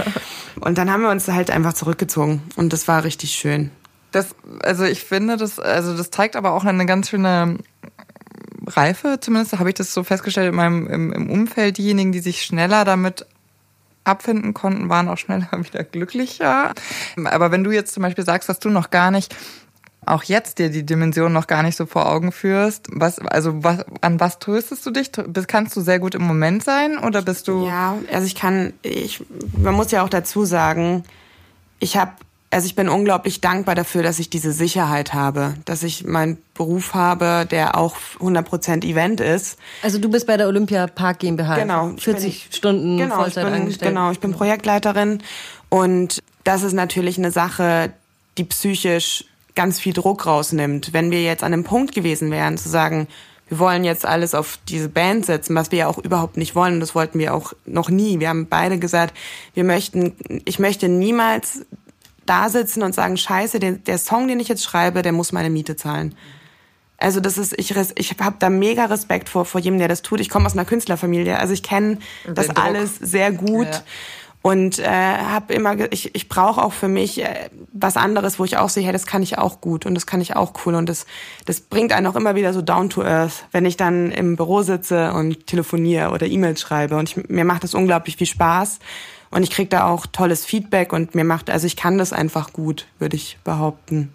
Und 0.59 0.78
dann 0.78 0.90
haben 0.90 1.02
wir 1.02 1.11
uns 1.11 1.28
halt 1.28 1.50
einfach 1.50 1.73
zurückgezogen 1.73 2.42
und 2.57 2.73
das 2.73 2.88
war 2.88 3.04
richtig 3.04 3.33
schön. 3.33 3.71
Das, 4.12 4.35
also 4.62 4.85
ich 4.85 5.04
finde, 5.04 5.37
das, 5.37 5.61
also 5.61 5.97
das 5.97 6.11
zeigt 6.11 6.35
aber 6.35 6.52
auch 6.52 6.64
eine 6.64 6.87
ganz 6.87 7.11
schöne 7.11 7.59
Reife, 8.66 9.19
zumindest 9.21 9.59
habe 9.59 9.69
ich 9.69 9.75
das 9.75 9.95
so 9.95 10.02
festgestellt 10.02 10.49
in 10.49 10.54
meinem 10.57 10.87
im, 10.87 11.12
im 11.12 11.30
Umfeld. 11.30 11.78
Diejenigen, 11.78 12.12
die 12.12 12.21
sich 12.21 12.42
schneller 12.42 12.85
damit 12.85 13.26
abfinden 14.04 14.54
konnten, 14.54 14.88
waren 14.88 15.09
auch 15.09 15.19
schneller 15.19 15.49
wieder 15.59 15.85
glücklicher. 15.85 16.73
Aber 17.25 17.50
wenn 17.52 17.64
du 17.64 17.71
jetzt 17.71 17.95
zum 17.95 18.02
Beispiel 18.02 18.25
sagst, 18.25 18.49
dass 18.49 18.59
du 18.59 18.71
noch 18.71 18.90
gar 18.90 19.11
nicht 19.11 19.35
auch 20.07 20.23
jetzt 20.23 20.59
dir 20.59 20.71
die 20.71 20.85
Dimension 20.85 21.33
noch 21.33 21.47
gar 21.47 21.62
nicht 21.62 21.76
so 21.76 21.87
vor 21.87 22.11
Augen 22.11 22.33
führst, 22.33 22.87
was, 22.90 23.19
also 23.19 23.62
was, 23.62 23.85
an 24.00 24.19
was 24.19 24.38
tröstest 24.38 24.85
du 24.87 24.90
dich? 24.90 25.11
Kannst 25.47 25.76
du 25.76 25.80
sehr 25.80 25.99
gut 25.99 26.14
im 26.14 26.23
Moment 26.23 26.64
sein 26.64 26.99
oder 26.99 27.23
bist 27.23 27.49
du? 27.49 27.66
Ja, 27.66 27.97
also 28.12 28.26
ich 28.26 28.35
kann, 28.35 28.73
ich, 28.83 29.23
man 29.57 29.75
muss 29.75 29.90
ja 29.90 30.02
auch 30.02 30.09
dazu 30.09 30.45
sagen, 30.45 31.04
ich 31.80 31.97
habe, 31.97 32.12
also 32.50 32.66
ich 32.66 32.75
bin 32.75 32.88
unglaublich 32.88 33.40
dankbar 33.40 33.75
dafür, 33.75 34.02
dass 34.02 34.19
ich 34.19 34.30
diese 34.30 34.52
Sicherheit 34.52 35.12
habe, 35.12 35.54
dass 35.66 35.83
ich 35.83 36.04
meinen 36.04 36.38
Beruf 36.54 36.95
habe, 36.95 37.47
der 37.49 37.76
auch 37.76 37.97
100% 38.19 38.85
Event 38.85 39.21
ist. 39.21 39.59
Also 39.83 39.99
du 39.99 40.11
bist 40.11 40.26
bei 40.26 40.37
der 40.37 40.49
Olympia 40.49 40.87
Park 40.87 41.21
GmbH. 41.21 41.57
Genau. 41.57 41.92
40 41.97 42.49
bin, 42.49 42.57
Stunden 42.57 42.99
genau, 42.99 43.16
Vollzeit 43.16 43.45
ich 43.45 43.50
bin, 43.50 43.61
angestellt. 43.61 43.90
Genau, 43.90 44.11
ich 44.11 44.21
bin 44.21 44.33
Projektleiterin 44.33 45.23
und 45.69 46.23
das 46.42 46.62
ist 46.62 46.73
natürlich 46.73 47.19
eine 47.19 47.30
Sache, 47.30 47.92
die 48.38 48.45
psychisch 48.45 49.26
ganz 49.61 49.79
viel 49.79 49.93
Druck 49.93 50.25
rausnimmt. 50.25 50.95
Wenn 50.95 51.11
wir 51.11 51.23
jetzt 51.23 51.45
an 51.45 51.52
einem 51.52 51.64
Punkt 51.64 51.95
gewesen 51.95 52.31
wären, 52.31 52.57
zu 52.57 52.71
sagen, 52.71 53.09
wir 53.50 53.59
wollen 53.59 53.85
jetzt 53.85 54.07
alles 54.07 54.35
auf 54.35 54.59
diese 54.69 54.88
Band 54.88 55.26
setzen, 55.26 55.55
was 55.55 55.71
wir 55.71 55.81
ja 55.81 55.87
auch 55.87 55.99
überhaupt 55.99 56.38
nicht 56.38 56.55
wollen, 56.55 56.75
und 56.75 56.81
das 56.81 56.95
wollten 56.95 57.19
wir 57.19 57.35
auch 57.35 57.52
noch 57.67 57.90
nie. 57.90 58.21
Wir 58.21 58.31
haben 58.31 58.47
beide 58.47 58.79
gesagt, 58.79 59.14
wir 59.52 59.64
möchten, 59.64 60.14
ich 60.47 60.59
möchte 60.61 60.88
niemals 60.88 61.67
da 62.25 62.49
sitzen 62.49 62.83
und 62.83 62.95
sagen, 62.95 63.19
scheiße, 63.19 63.61
der, 63.61 63.73
der 63.73 63.99
Song, 63.99 64.29
den 64.29 64.40
ich 64.40 64.49
jetzt 64.49 64.64
schreibe, 64.64 65.02
der 65.02 65.12
muss 65.12 65.31
meine 65.31 65.50
Miete 65.50 65.76
zahlen. 65.76 66.14
Also 66.97 67.21
das 67.21 67.37
ist, 67.37 67.52
ich, 67.59 67.76
ich 67.97 68.17
habe 68.19 68.37
da 68.38 68.49
mega 68.49 68.87
Respekt 68.87 69.29
vor, 69.29 69.45
vor 69.45 69.61
jedem, 69.61 69.79
der 69.79 69.88
das 69.88 70.00
tut. 70.00 70.21
Ich 70.21 70.31
komme 70.31 70.47
aus 70.47 70.55
einer 70.55 70.64
Künstlerfamilie, 70.64 71.38
also 71.38 71.52
ich 71.52 71.62
kenne 71.62 71.99
das 72.33 72.47
Druck. 72.47 72.64
alles 72.64 72.97
sehr 72.97 73.31
gut. 73.31 73.67
Ja 73.67 73.83
und 74.42 74.78
äh, 74.78 74.85
habe 74.87 75.52
immer 75.52 75.92
ich 75.92 76.14
ich 76.14 76.28
brauche 76.28 76.62
auch 76.62 76.73
für 76.73 76.88
mich 76.88 77.23
äh, 77.23 77.50
was 77.73 77.97
anderes 77.97 78.38
wo 78.38 78.44
ich 78.44 78.56
auch 78.56 78.70
sehe 78.70 78.85
hey, 78.85 78.92
das 78.92 79.06
kann 79.06 79.23
ich 79.23 79.37
auch 79.38 79.61
gut 79.61 79.85
und 79.85 79.94
das 79.94 80.06
kann 80.06 80.20
ich 80.20 80.35
auch 80.35 80.52
cool. 80.64 80.75
Und 80.75 80.88
das 80.88 81.06
das 81.44 81.61
bringt 81.61 81.92
einen 81.92 82.06
auch 82.06 82.16
immer 82.16 82.35
wieder 82.35 82.52
so 82.52 82.62
down 82.62 82.88
to 82.88 83.02
earth 83.02 83.44
wenn 83.52 83.66
ich 83.66 83.76
dann 83.76 84.11
im 84.11 84.37
Büro 84.37 84.62
sitze 84.62 85.12
und 85.12 85.47
telefoniere 85.47 86.11
oder 86.11 86.26
E-Mails 86.26 86.61
schreibe. 86.61 86.97
Und 86.97 87.11
ich, 87.11 87.28
mir 87.28 87.44
macht 87.44 87.64
das 87.64 87.75
unglaublich 87.75 88.16
viel 88.16 88.26
Spaß 88.26 88.78
und 89.30 89.42
ich 89.42 89.50
kriege 89.50 89.68
da 89.68 89.87
auch 89.87 90.06
tolles 90.06 90.47
Feedback 90.47 90.92
und 90.92 91.14
mir 91.14 91.25
macht 91.25 91.50
also 91.50 91.66
ich 91.66 91.76
kann 91.76 91.99
das 91.99 92.12
einfach 92.12 92.52
gut 92.52 92.87
würde 92.99 93.16
ich 93.16 93.38
behaupten. 93.44 94.11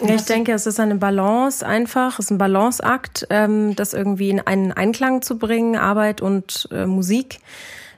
Ich 0.00 0.22
denke, 0.22 0.52
es 0.52 0.66
ist 0.66 0.80
eine 0.80 0.94
Balance 0.94 1.66
einfach, 1.66 2.18
es 2.18 2.26
ist 2.26 2.30
ein 2.30 2.38
Balanceakt, 2.38 3.26
ähm, 3.28 3.76
das 3.76 3.92
irgendwie 3.92 4.30
in 4.30 4.40
einen 4.40 4.72
Einklang 4.72 5.20
zu 5.20 5.36
bringen, 5.36 5.76
Arbeit 5.76 6.22
und 6.22 6.68
äh, 6.72 6.86
Musik. 6.86 7.40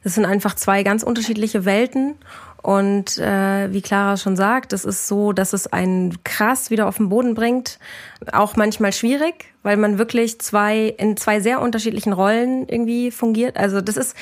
Das 0.03 0.15
sind 0.15 0.25
einfach 0.25 0.55
zwei 0.55 0.83
ganz 0.83 1.03
unterschiedliche 1.03 1.65
Welten. 1.65 2.17
Und 2.63 3.17
äh, 3.17 3.73
wie 3.73 3.81
Clara 3.81 4.19
schon 4.19 4.37
sagt, 4.37 4.75
es 4.75 4.85
ist 4.85 5.09
so, 5.09 5.33
dass 5.33 5.55
es 5.55 5.67
einen 5.67 6.23
krass 6.25 6.71
wieder 6.71 6.89
auf 6.89 6.99
den 6.99 7.09
Boden 7.09 7.35
bringt. 7.35 7.79
Auch 8.33 8.55
manchmal 8.57 8.93
schwierig, 8.93 9.47
weil 9.63 9.79
man 9.79 9.97
wirklich 9.97 10.39
zwei 10.41 10.95
in 10.99 11.17
zwei 11.17 11.41
sehr 11.41 11.63
unterschiedlichen 11.63 12.13
Rollen 12.13 12.69
irgendwie 12.69 13.11
fungiert. 13.11 13.57
Also 13.57 13.81
das 13.81 13.97
ist 13.97 14.15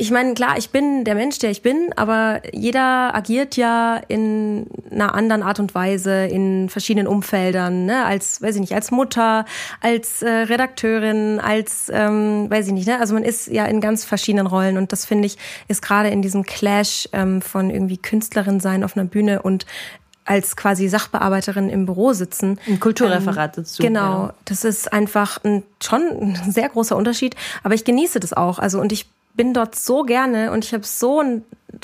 ich 0.00 0.12
meine, 0.12 0.34
klar, 0.34 0.56
ich 0.56 0.70
bin 0.70 1.02
der 1.02 1.16
Mensch, 1.16 1.40
der 1.40 1.50
ich 1.50 1.60
bin, 1.60 1.90
aber 1.96 2.40
jeder 2.52 3.16
agiert 3.16 3.56
ja 3.56 4.00
in 4.06 4.66
einer 4.92 5.12
anderen 5.12 5.42
Art 5.42 5.58
und 5.58 5.74
Weise 5.74 6.26
in 6.26 6.68
verschiedenen 6.68 7.08
Umfeldern, 7.08 7.84
ne? 7.84 8.04
als, 8.04 8.40
weiß 8.40 8.54
ich 8.54 8.60
nicht, 8.60 8.74
als 8.74 8.92
Mutter, 8.92 9.44
als 9.80 10.22
äh, 10.22 10.28
Redakteurin, 10.28 11.40
als, 11.40 11.90
ähm, 11.92 12.48
weiß 12.48 12.68
ich 12.68 12.74
nicht, 12.74 12.86
ne? 12.86 13.00
also 13.00 13.14
man 13.14 13.24
ist 13.24 13.48
ja 13.48 13.64
in 13.64 13.80
ganz 13.80 14.04
verschiedenen 14.04 14.46
Rollen 14.46 14.78
und 14.78 14.92
das 14.92 15.04
finde 15.04 15.26
ich 15.26 15.36
ist 15.66 15.82
gerade 15.82 16.10
in 16.10 16.22
diesem 16.22 16.44
Clash 16.44 17.08
ähm, 17.12 17.42
von 17.42 17.68
irgendwie 17.68 17.96
Künstlerin 17.96 18.60
sein 18.60 18.84
auf 18.84 18.96
einer 18.96 19.06
Bühne 19.06 19.42
und 19.42 19.66
als 20.24 20.56
quasi 20.56 20.88
Sachbearbeiterin 20.88 21.70
im 21.70 21.86
Büro 21.86 22.12
sitzen. 22.12 22.60
Ein 22.68 22.78
Kulturreferat 22.78 23.56
ähm, 23.56 23.64
dazu. 23.64 23.82
Genau, 23.82 24.26
ja. 24.26 24.34
das 24.44 24.62
ist 24.62 24.92
einfach 24.92 25.42
ein, 25.42 25.64
schon 25.82 26.02
ein 26.02 26.52
sehr 26.52 26.68
großer 26.68 26.94
Unterschied, 26.96 27.34
aber 27.64 27.74
ich 27.74 27.84
genieße 27.84 28.20
das 28.20 28.32
auch. 28.32 28.58
Also 28.58 28.80
und 28.80 28.92
ich 28.92 29.06
bin 29.38 29.54
dort 29.54 29.76
so 29.76 30.02
gerne 30.02 30.50
und 30.50 30.64
ich 30.64 30.74
habe 30.74 30.84
so 30.84 31.22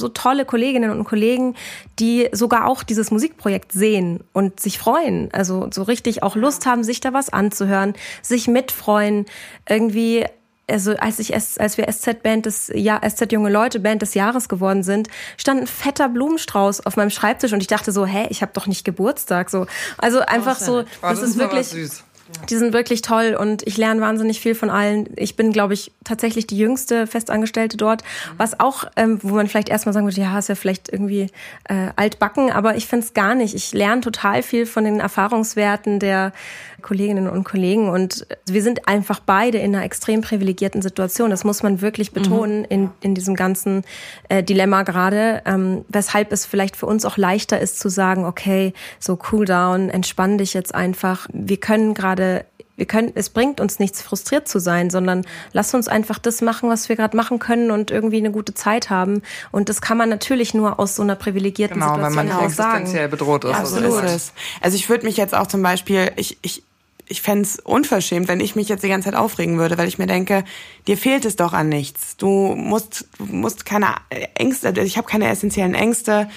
so 0.01 0.09
tolle 0.09 0.45
Kolleginnen 0.45 0.91
und 0.91 1.05
Kollegen, 1.05 1.55
die 2.01 2.29
sogar 2.33 2.67
auch 2.67 2.83
dieses 2.83 3.11
Musikprojekt 3.11 3.71
sehen 3.71 4.25
und 4.33 4.59
sich 4.59 4.79
freuen. 4.79 5.29
Also 5.33 5.69
so 5.73 5.85
richtig 5.85 6.23
auch 6.23 6.35
Lust 6.37 6.67
haben, 6.67 6.83
sich 6.83 7.01
da 7.01 7.13
was 7.13 7.31
anzuhören, 7.31 7.95
sich 8.23 8.49
mitfreuen, 8.49 9.27
irgendwie 9.69 10.25
also 10.67 10.97
als 10.97 11.19
ich 11.19 11.35
als 11.35 11.77
wir 11.77 11.87
SZ 11.87 12.23
Band 12.23 12.47
des 12.47 12.73
ja 12.75 13.01
SZ 13.09 13.31
junge 13.31 13.51
Leute 13.51 13.79
Band 13.79 14.03
des 14.03 14.15
Jahres 14.15 14.49
geworden 14.49 14.83
sind, 14.83 15.09
stand 15.37 15.61
ein 15.61 15.67
fetter 15.67 16.09
Blumenstrauß 16.09 16.87
auf 16.87 16.97
meinem 16.97 17.11
Schreibtisch 17.11 17.53
und 17.53 17.61
ich 17.61 17.67
dachte 17.69 17.93
so, 17.93 18.07
hä, 18.07 18.27
ich 18.31 18.43
habe 18.43 18.53
doch 18.53 18.67
nicht 18.67 18.85
Geburtstag 18.85 19.51
so. 19.51 19.67
Also 19.99 20.21
einfach 20.21 20.59
so, 20.59 20.83
das, 20.83 21.21
das 21.21 21.23
ist 21.23 21.39
wirklich 21.39 21.69
Die 22.49 22.57
sind 22.57 22.73
wirklich 22.73 23.03
toll 23.03 23.37
und 23.39 23.67
ich 23.67 23.77
lerne 23.77 24.01
wahnsinnig 24.01 24.41
viel 24.41 24.55
von 24.55 24.71
allen. 24.71 25.09
Ich 25.17 25.37
bin, 25.37 25.53
glaube 25.53 25.75
ich, 25.75 25.93
tatsächlich 26.05 26.47
die 26.47 26.57
jüngste 26.57 27.07
Festangestellte 27.07 27.77
dort, 27.77 28.03
was 28.39 28.61
auch, 28.61 28.85
ähm, 28.97 29.19
wo 29.23 29.35
man 29.35 29.47
vielleicht 29.47 29.69
erstmal 29.69 29.93
sagen 29.93 30.07
würde, 30.07 30.21
ja, 30.21 30.39
ist 30.39 30.49
ja 30.49 30.55
vielleicht 30.55 30.91
irgendwie 30.91 31.29
äh, 31.69 31.89
altbacken, 31.97 32.51
aber 32.51 32.77
ich 32.77 32.87
finde 32.87 33.05
es 33.07 33.15
gar 33.15 33.35
nicht. 33.35 33.55
Ich 33.55 33.73
lerne 33.73 34.01
total 34.01 34.43
viel 34.43 34.65
von 34.65 34.85
den 34.85 35.01
Erfahrungswerten 35.01 35.99
der 35.99 36.33
Kolleginnen 36.81 37.29
und 37.29 37.45
Kollegen 37.45 37.89
und 37.89 38.27
wir 38.47 38.63
sind 38.63 38.87
einfach 38.89 39.19
beide 39.19 39.59
in 39.59 39.75
einer 39.75 39.85
extrem 39.85 40.21
privilegierten 40.21 40.83
Situation. 40.83 41.31
Das 41.31 41.43
muss 41.43 41.63
man 41.63 41.81
wirklich 41.81 42.13
mhm. 42.13 42.15
betonen 42.15 42.59
mhm. 42.61 42.67
in, 42.69 42.91
in 43.01 43.15
diesem 43.15 43.37
ganzen 43.37 43.85
äh, 44.29 44.43
Dilemma 44.43 44.83
gerade, 44.83 45.43
ähm, 45.47 45.85
weshalb 45.89 46.31
es 46.31 46.45
vielleicht 46.45 46.77
für 46.77 46.87
uns 46.87 47.05
auch 47.05 47.17
leichter 47.17 47.59
ist 47.59 47.81
zu 47.81 47.89
sagen, 47.89 48.25
okay, 48.25 48.75
so 49.01 49.19
cool 49.33 49.47
down, 49.47 49.89
entspann 49.89 50.37
dich 50.37 50.53
jetzt 50.53 50.75
einfach. 50.75 51.27
Wir 51.33 51.57
können 51.57 51.95
gerade 51.95 52.14
wir 52.77 52.87
können, 52.87 53.13
es 53.15 53.31
bringt 53.31 53.61
uns 53.61 53.79
nichts, 53.79 54.03
frustriert 54.03 54.49
zu 54.49 54.59
sein, 54.59 54.91
sondern 54.91 55.25
lass 55.53 55.75
uns 55.75 55.87
einfach 55.87 56.19
das 56.19 56.41
machen, 56.41 56.69
was 56.69 56.89
wir 56.89 56.97
gerade 56.97 57.17
machen 57.17 57.39
können 57.39 57.71
und 57.71 57.91
irgendwie 57.91 58.17
eine 58.17 58.33
gute 58.33 58.55
Zeit 58.55 58.91
haben. 58.91 59.23
Und 59.53 59.69
das 59.69 59.81
kann 59.81 59.97
man 59.97 60.09
natürlich 60.09 60.55
nur 60.55 60.81
aus 60.81 60.97
so 60.97 61.03
einer 61.03 61.15
privilegierten 61.15 61.75
genau, 61.75 61.95
Situation 61.95 62.17
weil 62.17 62.25
man 62.25 62.37
auch 62.37 62.43
existenziell 62.45 63.09
bedroht 63.09 63.45
ist. 63.45 63.53
Ja, 63.53 63.59
absolut. 63.59 64.03
Also 64.61 64.77
ich 64.77 64.89
würde 64.89 65.05
mich 65.05 65.17
jetzt 65.17 65.35
auch 65.35 65.47
zum 65.47 65.63
Beispiel, 65.63 66.11
ich, 66.17 66.39
ich 66.43 66.65
ich 67.07 67.21
fände 67.21 67.47
unverschämt, 67.65 68.29
wenn 68.29 68.41
ich 68.41 68.57
mich 68.57 68.69
jetzt 68.69 68.83
die 68.83 68.89
ganze 68.89 69.11
Zeit 69.11 69.19
aufregen 69.19 69.59
würde, 69.59 69.77
weil 69.77 69.89
ich 69.89 69.99
mir 69.99 70.07
denke, 70.07 70.43
dir 70.87 70.97
fehlt 70.97 71.27
es 71.27 71.37
doch 71.37 71.53
an 71.53 71.69
nichts. 71.69 72.17
Du 72.17 72.55
musst, 72.57 73.07
du 73.19 73.27
musst 73.27 73.67
keine 73.67 73.89
Ängste, 74.35 74.73
ich 74.81 74.97
habe 74.97 75.07
keine 75.07 75.29
essentiellen 75.29 75.75
Ängste 75.75 76.31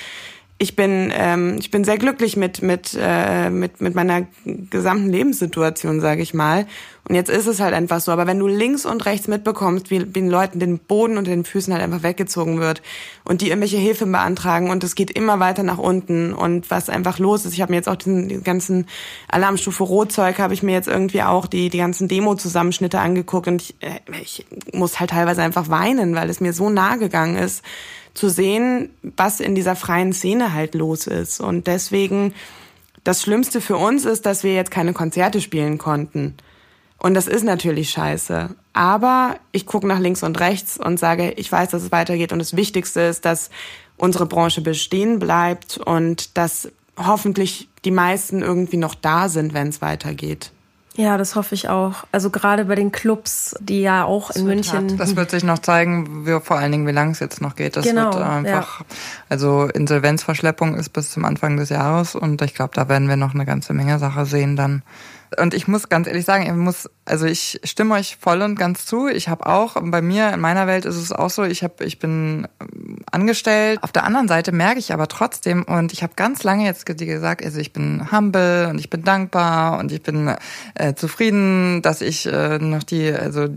ich 0.60 0.76
bin 0.76 1.12
ähm, 1.16 1.58
ich 1.60 1.70
bin 1.70 1.84
sehr 1.84 1.98
glücklich 1.98 2.36
mit 2.36 2.64
mit 2.64 2.98
äh, 3.00 3.52
mit 3.52 3.80
mit 3.80 3.94
meiner 3.94 4.26
gesamten 4.44 5.10
Lebenssituation, 5.10 6.02
sage 6.02 6.24
ich 6.24 6.34
mal. 6.34 6.66
Und 7.08 7.16
jetzt 7.16 7.30
ist 7.30 7.46
es 7.46 7.60
halt 7.60 7.74
einfach 7.74 8.02
so. 8.02 8.12
Aber 8.12 8.28
wenn 8.28 8.40
du 8.40 8.48
links 8.48 8.86
und 8.86 9.06
rechts 9.06 9.28
mitbekommst, 9.28 9.92
wie, 9.92 10.08
wie 10.08 10.20
den 10.20 10.30
Leuten 10.30 10.60
den 10.60 10.80
Boden 10.80 11.18
unter 11.18 11.32
den 11.32 11.46
Füßen 11.46 11.72
halt 11.72 11.84
einfach 11.84 12.04
weggezogen 12.04 12.60
wird 12.60 12.82
und 13.24 13.42
die 13.42 13.48
irgendwelche 13.48 13.78
Hilfe 13.78 14.06
beantragen 14.08 14.72
und 14.72 14.84
es 14.84 14.96
geht 14.96 15.12
immer 15.12 15.40
weiter 15.40 15.64
nach 15.64 15.78
unten 15.78 16.34
und 16.34 16.70
was 16.72 16.90
einfach 16.90 17.20
los 17.20 17.46
ist. 17.46 17.54
Ich 17.54 17.62
habe 17.62 17.72
mir 17.72 17.78
jetzt 17.78 17.88
auch 17.88 17.96
diesen, 17.96 18.28
diesen 18.28 18.44
ganzen 18.44 18.88
Alarmstufe 19.30 19.84
Rotzeug 19.84 20.40
habe 20.40 20.56
ich 20.56 20.64
mir 20.64 20.74
jetzt 20.74 20.88
irgendwie 20.88 21.22
auch 21.22 21.46
die 21.46 21.70
die 21.70 21.78
ganzen 21.78 22.08
Demo-Zusammenschnitte 22.08 23.00
angeguckt 23.00 23.48
und 23.48 23.62
ich, 23.62 23.76
äh, 23.80 24.00
ich 24.22 24.46
muss 24.74 25.00
halt 25.00 25.12
teilweise 25.12 25.44
einfach 25.44 25.70
weinen, 25.70 26.16
weil 26.16 26.30
es 26.30 26.42
mir 26.42 26.52
so 26.52 26.70
nah 26.70 26.96
gegangen 26.96 27.38
ist 27.38 27.64
zu 28.18 28.30
sehen, 28.30 28.90
was 29.16 29.40
in 29.40 29.56
dieser 29.56 29.76
freien 29.76 30.12
Szene 30.12 30.54
halt 30.54 30.76
los 30.76 31.08
ist. 31.08 31.40
Und 31.40 31.68
deswegen, 31.68 32.34
das 33.04 33.22
Schlimmste 33.22 33.62
für 33.62 33.78
uns 33.78 34.06
ist, 34.06 34.26
dass 34.26 34.44
wir 34.44 34.54
jetzt 34.54 34.72
keine 34.72 34.94
Konzerte 34.94 35.40
spielen 35.40 35.78
konnten. 35.78 36.36
Und 37.00 37.14
das 37.14 37.28
ist 37.28 37.44
natürlich 37.44 37.92
scheiße. 37.92 38.50
Aber 38.74 39.38
ich 39.52 39.66
gucke 39.66 39.88
nach 39.88 40.00
links 40.00 40.24
und 40.24 40.40
rechts 40.40 40.78
und 40.78 41.00
sage, 41.00 41.32
ich 41.32 41.52
weiß, 41.52 41.70
dass 41.70 41.84
es 41.84 41.92
weitergeht. 41.92 42.32
Und 42.32 42.40
das 42.40 42.56
Wichtigste 42.56 43.02
ist, 43.02 43.26
dass 43.26 43.50
unsere 43.98 44.26
Branche 44.26 44.62
bestehen 44.62 45.20
bleibt 45.20 45.78
und 45.78 46.38
dass 46.38 46.70
hoffentlich 46.98 47.70
die 47.86 47.92
meisten 47.92 48.42
irgendwie 48.42 48.78
noch 48.78 48.96
da 48.96 49.30
sind, 49.30 49.54
wenn 49.54 49.68
es 49.68 49.82
weitergeht. 49.82 50.52
Ja, 50.98 51.18
das 51.18 51.36
hoffe 51.36 51.54
ich 51.54 51.70
auch. 51.70 52.06
Also 52.12 52.32
gerade 52.32 52.66
bei 52.66 52.74
den 52.74 52.92
Clubs, 52.92 53.56
die 53.60 53.82
ja 53.82 54.04
auch 54.04 54.28
das 54.28 54.38
in 54.38 54.46
München. 54.48 54.90
Hart. 54.90 55.00
Das 55.00 55.16
wird 55.16 55.30
sich 55.30 55.44
noch 55.44 55.60
zeigen, 55.60 56.26
wie, 56.26 56.40
vor 56.42 56.58
allen 56.58 56.72
Dingen, 56.72 56.88
wie 56.88 56.92
lang 56.92 57.12
es 57.12 57.20
jetzt 57.20 57.40
noch 57.40 57.56
geht. 57.56 57.78
Das 57.78 57.86
genau, 57.86 58.14
wird 58.14 58.24
einfach, 58.24 58.80
ja. 58.80 58.86
also 59.30 59.66
Insolvenzverschleppung 59.66 60.74
ist 60.74 60.90
bis 60.90 61.12
zum 61.12 61.24
Anfang 61.24 61.56
des 61.58 61.70
Jahres 61.70 62.16
und 62.16 62.42
ich 62.42 62.56
glaube, 62.56 62.72
da 62.74 62.90
werden 62.90 63.08
wir 63.08 63.16
noch 63.16 63.36
eine 63.36 63.46
ganze 63.46 63.74
Menge 63.74 64.00
Sache 64.00 64.26
sehen 64.26 64.56
dann. 64.56 64.82
Und 65.36 65.54
ich 65.54 65.68
muss 65.68 65.90
ganz 65.90 66.08
ehrlich 66.08 66.24
sagen, 66.24 66.46
ich 66.46 66.54
muss, 66.54 66.90
also 67.04 67.26
ich 67.26 67.60
stimme 67.64 67.96
euch 67.96 68.18
voll 68.20 68.42
und 68.42 68.56
ganz 68.56 68.86
zu. 68.86 69.08
Ich 69.08 69.28
habe 69.28 69.46
auch, 69.46 69.76
bei 69.82 70.02
mir, 70.02 70.32
in 70.34 70.40
meiner 70.40 70.68
Welt 70.68 70.86
ist 70.86 70.96
es 70.96 71.12
auch 71.12 71.30
so, 71.30 71.44
ich 71.44 71.64
habe, 71.64 71.84
ich 71.84 72.00
bin 72.00 72.48
ähm, 72.62 73.00
angestellt. 73.12 73.84
Auf 73.84 73.92
der 73.92 74.06
anderen 74.06 74.30
Seite 74.30 74.54
merke 74.54 74.80
ich 74.80 74.94
aber 74.94 75.08
trotzdem, 75.08 75.64
und 75.64 75.92
ich 75.92 76.02
habe 76.02 76.14
ganz 76.16 76.44
lange 76.44 76.64
jetzt 76.64 76.86
gesagt, 76.86 77.44
also 77.44 77.60
ich 77.60 77.74
bin 77.74 78.10
humble 78.10 78.68
und 78.70 78.80
ich 78.80 78.90
bin 78.90 79.04
dankbar 79.04 79.80
und 79.80 79.92
ich 79.92 80.02
bin 80.02 80.34
äh, 80.76 80.94
zufrieden, 80.94 81.82
dass 81.82 82.02
ich 82.02 82.26
äh, 82.26 82.60
noch 82.60 82.84
die, 82.84 83.12
also, 83.12 83.48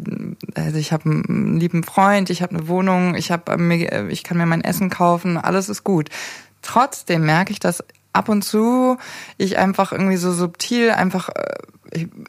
also 0.55 0.77
ich 0.77 0.93
habe 0.93 1.05
einen 1.05 1.61
lieben 1.61 1.85
Freund, 1.85 2.31
ich 2.31 2.43
habe 2.43 2.57
eine 2.57 2.67
Wohnung, 2.67 3.15
ich 3.15 3.31
habe, 3.31 3.53
äh, 3.53 4.09
ich 4.09 4.25
kann 4.25 4.39
mir 4.39 4.47
mein 4.47 4.65
Essen 4.65 4.91
kaufen, 4.91 5.37
alles 5.37 5.69
ist 5.69 5.85
gut. 5.85 6.09
Trotzdem 6.63 7.25
merke 7.25 7.53
ich, 7.53 7.61
dass 7.61 7.83
ab 8.13 8.29
und 8.29 8.43
zu 8.43 8.99
ich 9.37 9.59
einfach 9.59 9.93
irgendwie 9.93 10.17
so 10.17 10.33
subtil 10.33 10.91
einfach 10.91 11.29
äh, 11.29 11.57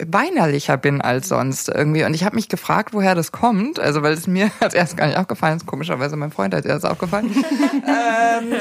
weinerlicher 0.05 0.77
bin 0.77 1.01
als 1.01 1.29
sonst 1.29 1.69
irgendwie. 1.69 2.03
Und 2.03 2.13
ich 2.13 2.24
habe 2.24 2.35
mich 2.35 2.50
gefragt, 2.50 2.93
woher 2.93 3.15
das 3.15 3.31
kommt. 3.31 3.79
Also 3.79 4.03
weil 4.03 4.13
es 4.13 4.27
mir 4.27 4.51
als 4.59 4.74
erst 4.74 4.97
gar 4.97 5.07
nicht 5.07 5.17
aufgefallen 5.17 5.57
ist. 5.57 5.65
Komischerweise 5.65 6.15
mein 6.15 6.31
Freund 6.31 6.53
hat 6.53 6.65
erst 6.65 6.85
aufgefallen. 6.85 7.31
ähm, 7.87 8.53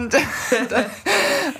und, 0.00 0.14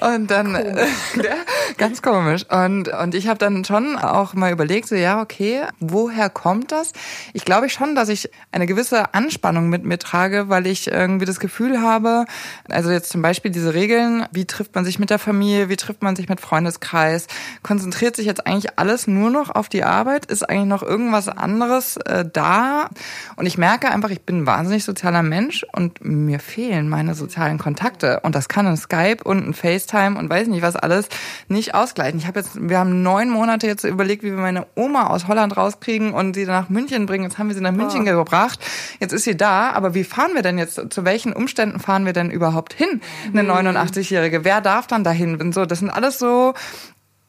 und 0.00 0.30
dann 0.30 0.54
äh, 0.54 0.86
ja, 1.16 1.34
ganz 1.76 2.02
komisch. 2.02 2.46
Und, 2.50 2.88
und 2.88 3.14
ich 3.14 3.26
habe 3.26 3.38
dann 3.38 3.64
schon 3.64 3.96
auch 3.96 4.34
mal 4.34 4.52
überlegt, 4.52 4.86
so 4.88 4.94
ja, 4.94 5.20
okay, 5.20 5.62
woher 5.80 6.30
kommt 6.30 6.70
das? 6.70 6.92
Ich 7.32 7.44
glaube 7.44 7.68
schon, 7.68 7.96
dass 7.96 8.08
ich 8.08 8.30
eine 8.52 8.66
gewisse 8.66 9.12
Anspannung 9.12 9.68
mit 9.68 9.84
mir 9.84 9.98
trage, 9.98 10.48
weil 10.48 10.66
ich 10.66 10.86
irgendwie 10.86 11.26
das 11.26 11.40
Gefühl 11.40 11.80
habe, 11.80 12.26
also 12.68 12.90
jetzt 12.90 13.10
zum 13.10 13.22
Beispiel 13.22 13.50
diese 13.50 13.74
Regeln, 13.74 14.26
wie 14.30 14.44
trifft 14.44 14.74
man 14.74 14.84
man 14.84 14.86
sich 14.86 14.98
mit 14.98 15.08
der 15.08 15.18
Familie, 15.18 15.70
wie 15.70 15.76
trifft 15.76 16.02
man 16.02 16.14
sich 16.14 16.28
mit 16.28 16.40
Freundeskreis, 16.42 17.26
konzentriert 17.62 18.16
sich 18.16 18.26
jetzt 18.26 18.46
eigentlich 18.46 18.63
alles 18.78 19.06
nur 19.06 19.30
noch 19.30 19.50
auf 19.50 19.68
die 19.68 19.82
Arbeit, 19.82 20.26
ist 20.26 20.48
eigentlich 20.48 20.68
noch 20.68 20.82
irgendwas 20.82 21.28
anderes 21.28 21.96
äh, 21.96 22.24
da 22.30 22.88
und 23.36 23.46
ich 23.46 23.58
merke 23.58 23.90
einfach, 23.90 24.10
ich 24.10 24.20
bin 24.20 24.42
ein 24.42 24.46
wahnsinnig 24.46 24.84
sozialer 24.84 25.22
Mensch 25.22 25.66
und 25.72 26.04
mir 26.04 26.38
fehlen 26.38 26.88
meine 26.88 27.14
sozialen 27.14 27.58
Kontakte 27.58 28.20
und 28.20 28.34
das 28.34 28.48
kann 28.48 28.66
ein 28.66 28.76
Skype 28.76 29.24
und 29.24 29.48
ein 29.48 29.54
FaceTime 29.54 30.18
und 30.18 30.30
weiß 30.30 30.48
nicht 30.48 30.62
was 30.62 30.76
alles 30.76 31.08
nicht 31.48 31.74
ausgleichen. 31.74 32.20
Ich 32.20 32.26
habe 32.26 32.40
jetzt, 32.40 32.52
wir 32.54 32.78
haben 32.78 33.02
neun 33.02 33.30
Monate 33.30 33.66
jetzt 33.66 33.84
überlegt, 33.84 34.22
wie 34.22 34.30
wir 34.30 34.38
meine 34.38 34.66
Oma 34.76 35.08
aus 35.08 35.26
Holland 35.26 35.56
rauskriegen 35.56 36.12
und 36.12 36.34
sie 36.34 36.44
nach 36.44 36.68
München 36.68 37.06
bringen. 37.06 37.24
Jetzt 37.24 37.38
haben 37.38 37.48
wir 37.48 37.54
sie 37.54 37.60
nach 37.60 37.72
München 37.72 38.02
oh. 38.02 38.04
gebracht. 38.04 38.60
Jetzt 39.00 39.12
ist 39.12 39.24
sie 39.24 39.36
da, 39.36 39.70
aber 39.70 39.94
wie 39.94 40.04
fahren 40.04 40.34
wir 40.34 40.42
denn 40.42 40.58
jetzt? 40.58 40.80
Zu 40.90 41.04
welchen 41.04 41.32
Umständen 41.32 41.80
fahren 41.80 42.06
wir 42.06 42.12
denn 42.12 42.30
überhaupt 42.30 42.72
hin? 42.74 43.00
Eine 43.32 43.42
89-Jährige. 43.50 44.44
Wer 44.44 44.60
darf 44.60 44.84
darf 44.84 44.86
dann 44.86 45.04
dahin. 45.04 45.40
Und 45.40 45.54
so, 45.54 45.66
das 45.66 45.78
sind 45.78 45.90
alles 45.90 46.18
so 46.18 46.54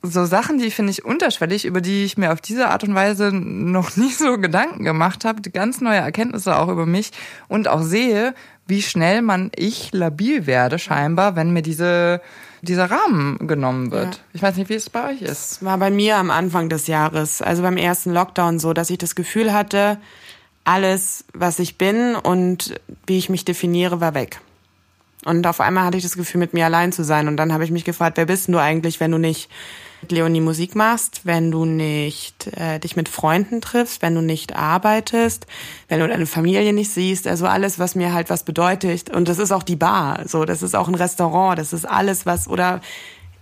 so 0.06 0.26
Sachen, 0.26 0.58
die 0.58 0.72
finde 0.72 0.92
ich 0.92 1.06
unterschwellig, 1.06 1.66
über 1.66 1.82
die 1.82 2.06
ich 2.06 2.18
mir 2.18 2.32
auf 2.32 2.42
diese 2.42 2.70
Art 2.70 2.84
und 2.84 2.96
Weise 2.96 3.32
noch 3.34 3.96
nie 3.98 4.12
so 4.12 4.38
Gedanken 4.38 4.84
gemacht 4.84 5.26
habe, 5.26 5.42
ganz 5.50 5.82
neue 5.82 5.98
Erkenntnisse 5.98 6.58
auch 6.58 6.70
über 6.70 6.86
mich 6.86 7.12
und 7.48 7.68
auch 7.68 7.82
sehe, 7.82 8.34
wie 8.68 8.82
schnell 8.82 9.22
man 9.22 9.52
ich 9.56 9.92
labil 9.92 10.48
werde 10.48 10.80
scheinbar, 10.80 11.36
wenn 11.36 11.52
mir 11.52 11.62
diese 11.62 12.22
dieser 12.62 12.90
Rahmen 12.90 13.48
genommen 13.48 13.92
wird. 13.92 14.16
Ja. 14.16 14.22
Ich 14.34 14.42
weiß 14.42 14.58
nicht, 14.58 14.70
wie 14.70 14.74
es 14.74 14.90
bei 14.90 15.12
euch 15.12 15.22
ist. 15.22 15.52
Es 15.52 15.64
war 15.64 15.78
bei 15.78 15.92
mir 15.92 16.18
am 16.18 16.32
Anfang 16.32 16.68
des 16.68 16.88
Jahres, 16.88 17.42
also 17.44 17.62
beim 17.62 17.78
ersten 17.78 18.12
Lockdown 18.12 18.60
so, 18.60 18.74
dass 18.74 18.90
ich 18.90 18.98
das 18.98 19.14
Gefühl 19.14 19.54
hatte, 19.54 20.00
alles, 20.64 21.26
was 21.34 21.60
ich 21.60 21.78
bin 21.78 22.16
und 22.16 22.80
wie 23.06 23.20
ich 23.20 23.30
mich 23.30 23.46
definiere, 23.46 24.02
war 24.02 24.16
weg. 24.16 24.42
Und 25.24 25.46
auf 25.48 25.62
einmal 25.62 25.86
hatte 25.86 25.98
ich 25.98 26.04
das 26.04 26.18
Gefühl, 26.18 26.40
mit 26.40 26.54
mir 26.54 26.66
allein 26.66 26.92
zu 26.92 27.04
sein. 27.04 27.28
Und 27.28 27.38
dann 27.38 27.54
habe 27.54 27.64
ich 27.64 27.72
mich 27.72 27.86
gefragt, 27.86 28.18
wer 28.18 28.26
bist 28.26 28.48
du 28.48 28.58
eigentlich, 28.58 29.00
wenn 29.00 29.12
du 29.12 29.18
nicht 29.18 29.50
Leonie 30.12 30.42
Musik 30.42 30.76
machst, 30.76 31.22
wenn 31.24 31.52
du 31.52 31.66
nicht 31.66 32.48
äh, 32.58 32.80
dich 32.80 32.96
mit 32.96 33.10
Freunden 33.10 33.62
triffst, 33.62 34.02
wenn 34.02 34.16
du 34.16 34.22
nicht 34.22 34.56
arbeitest, 34.56 35.48
wenn 35.88 36.00
du 36.00 36.08
deine 36.08 36.26
Familie 36.26 36.74
nicht 36.74 36.92
siehst, 36.92 37.28
also 37.28 37.46
alles, 37.48 37.80
was 37.80 37.96
mir 37.96 38.14
halt 38.14 38.30
was 38.30 38.44
bedeutet. 38.44 39.10
Und 39.10 39.28
das 39.28 39.40
ist 39.40 39.52
auch 39.52 39.64
die 39.64 39.76
Bar, 39.76 40.28
so, 40.28 40.46
das 40.46 40.64
ist 40.64 40.76
auch 40.76 40.88
ein 40.88 40.96
Restaurant, 40.96 41.58
das 41.58 41.74
ist 41.74 41.86
alles, 41.86 42.26
was, 42.26 42.48
oder 42.48 42.82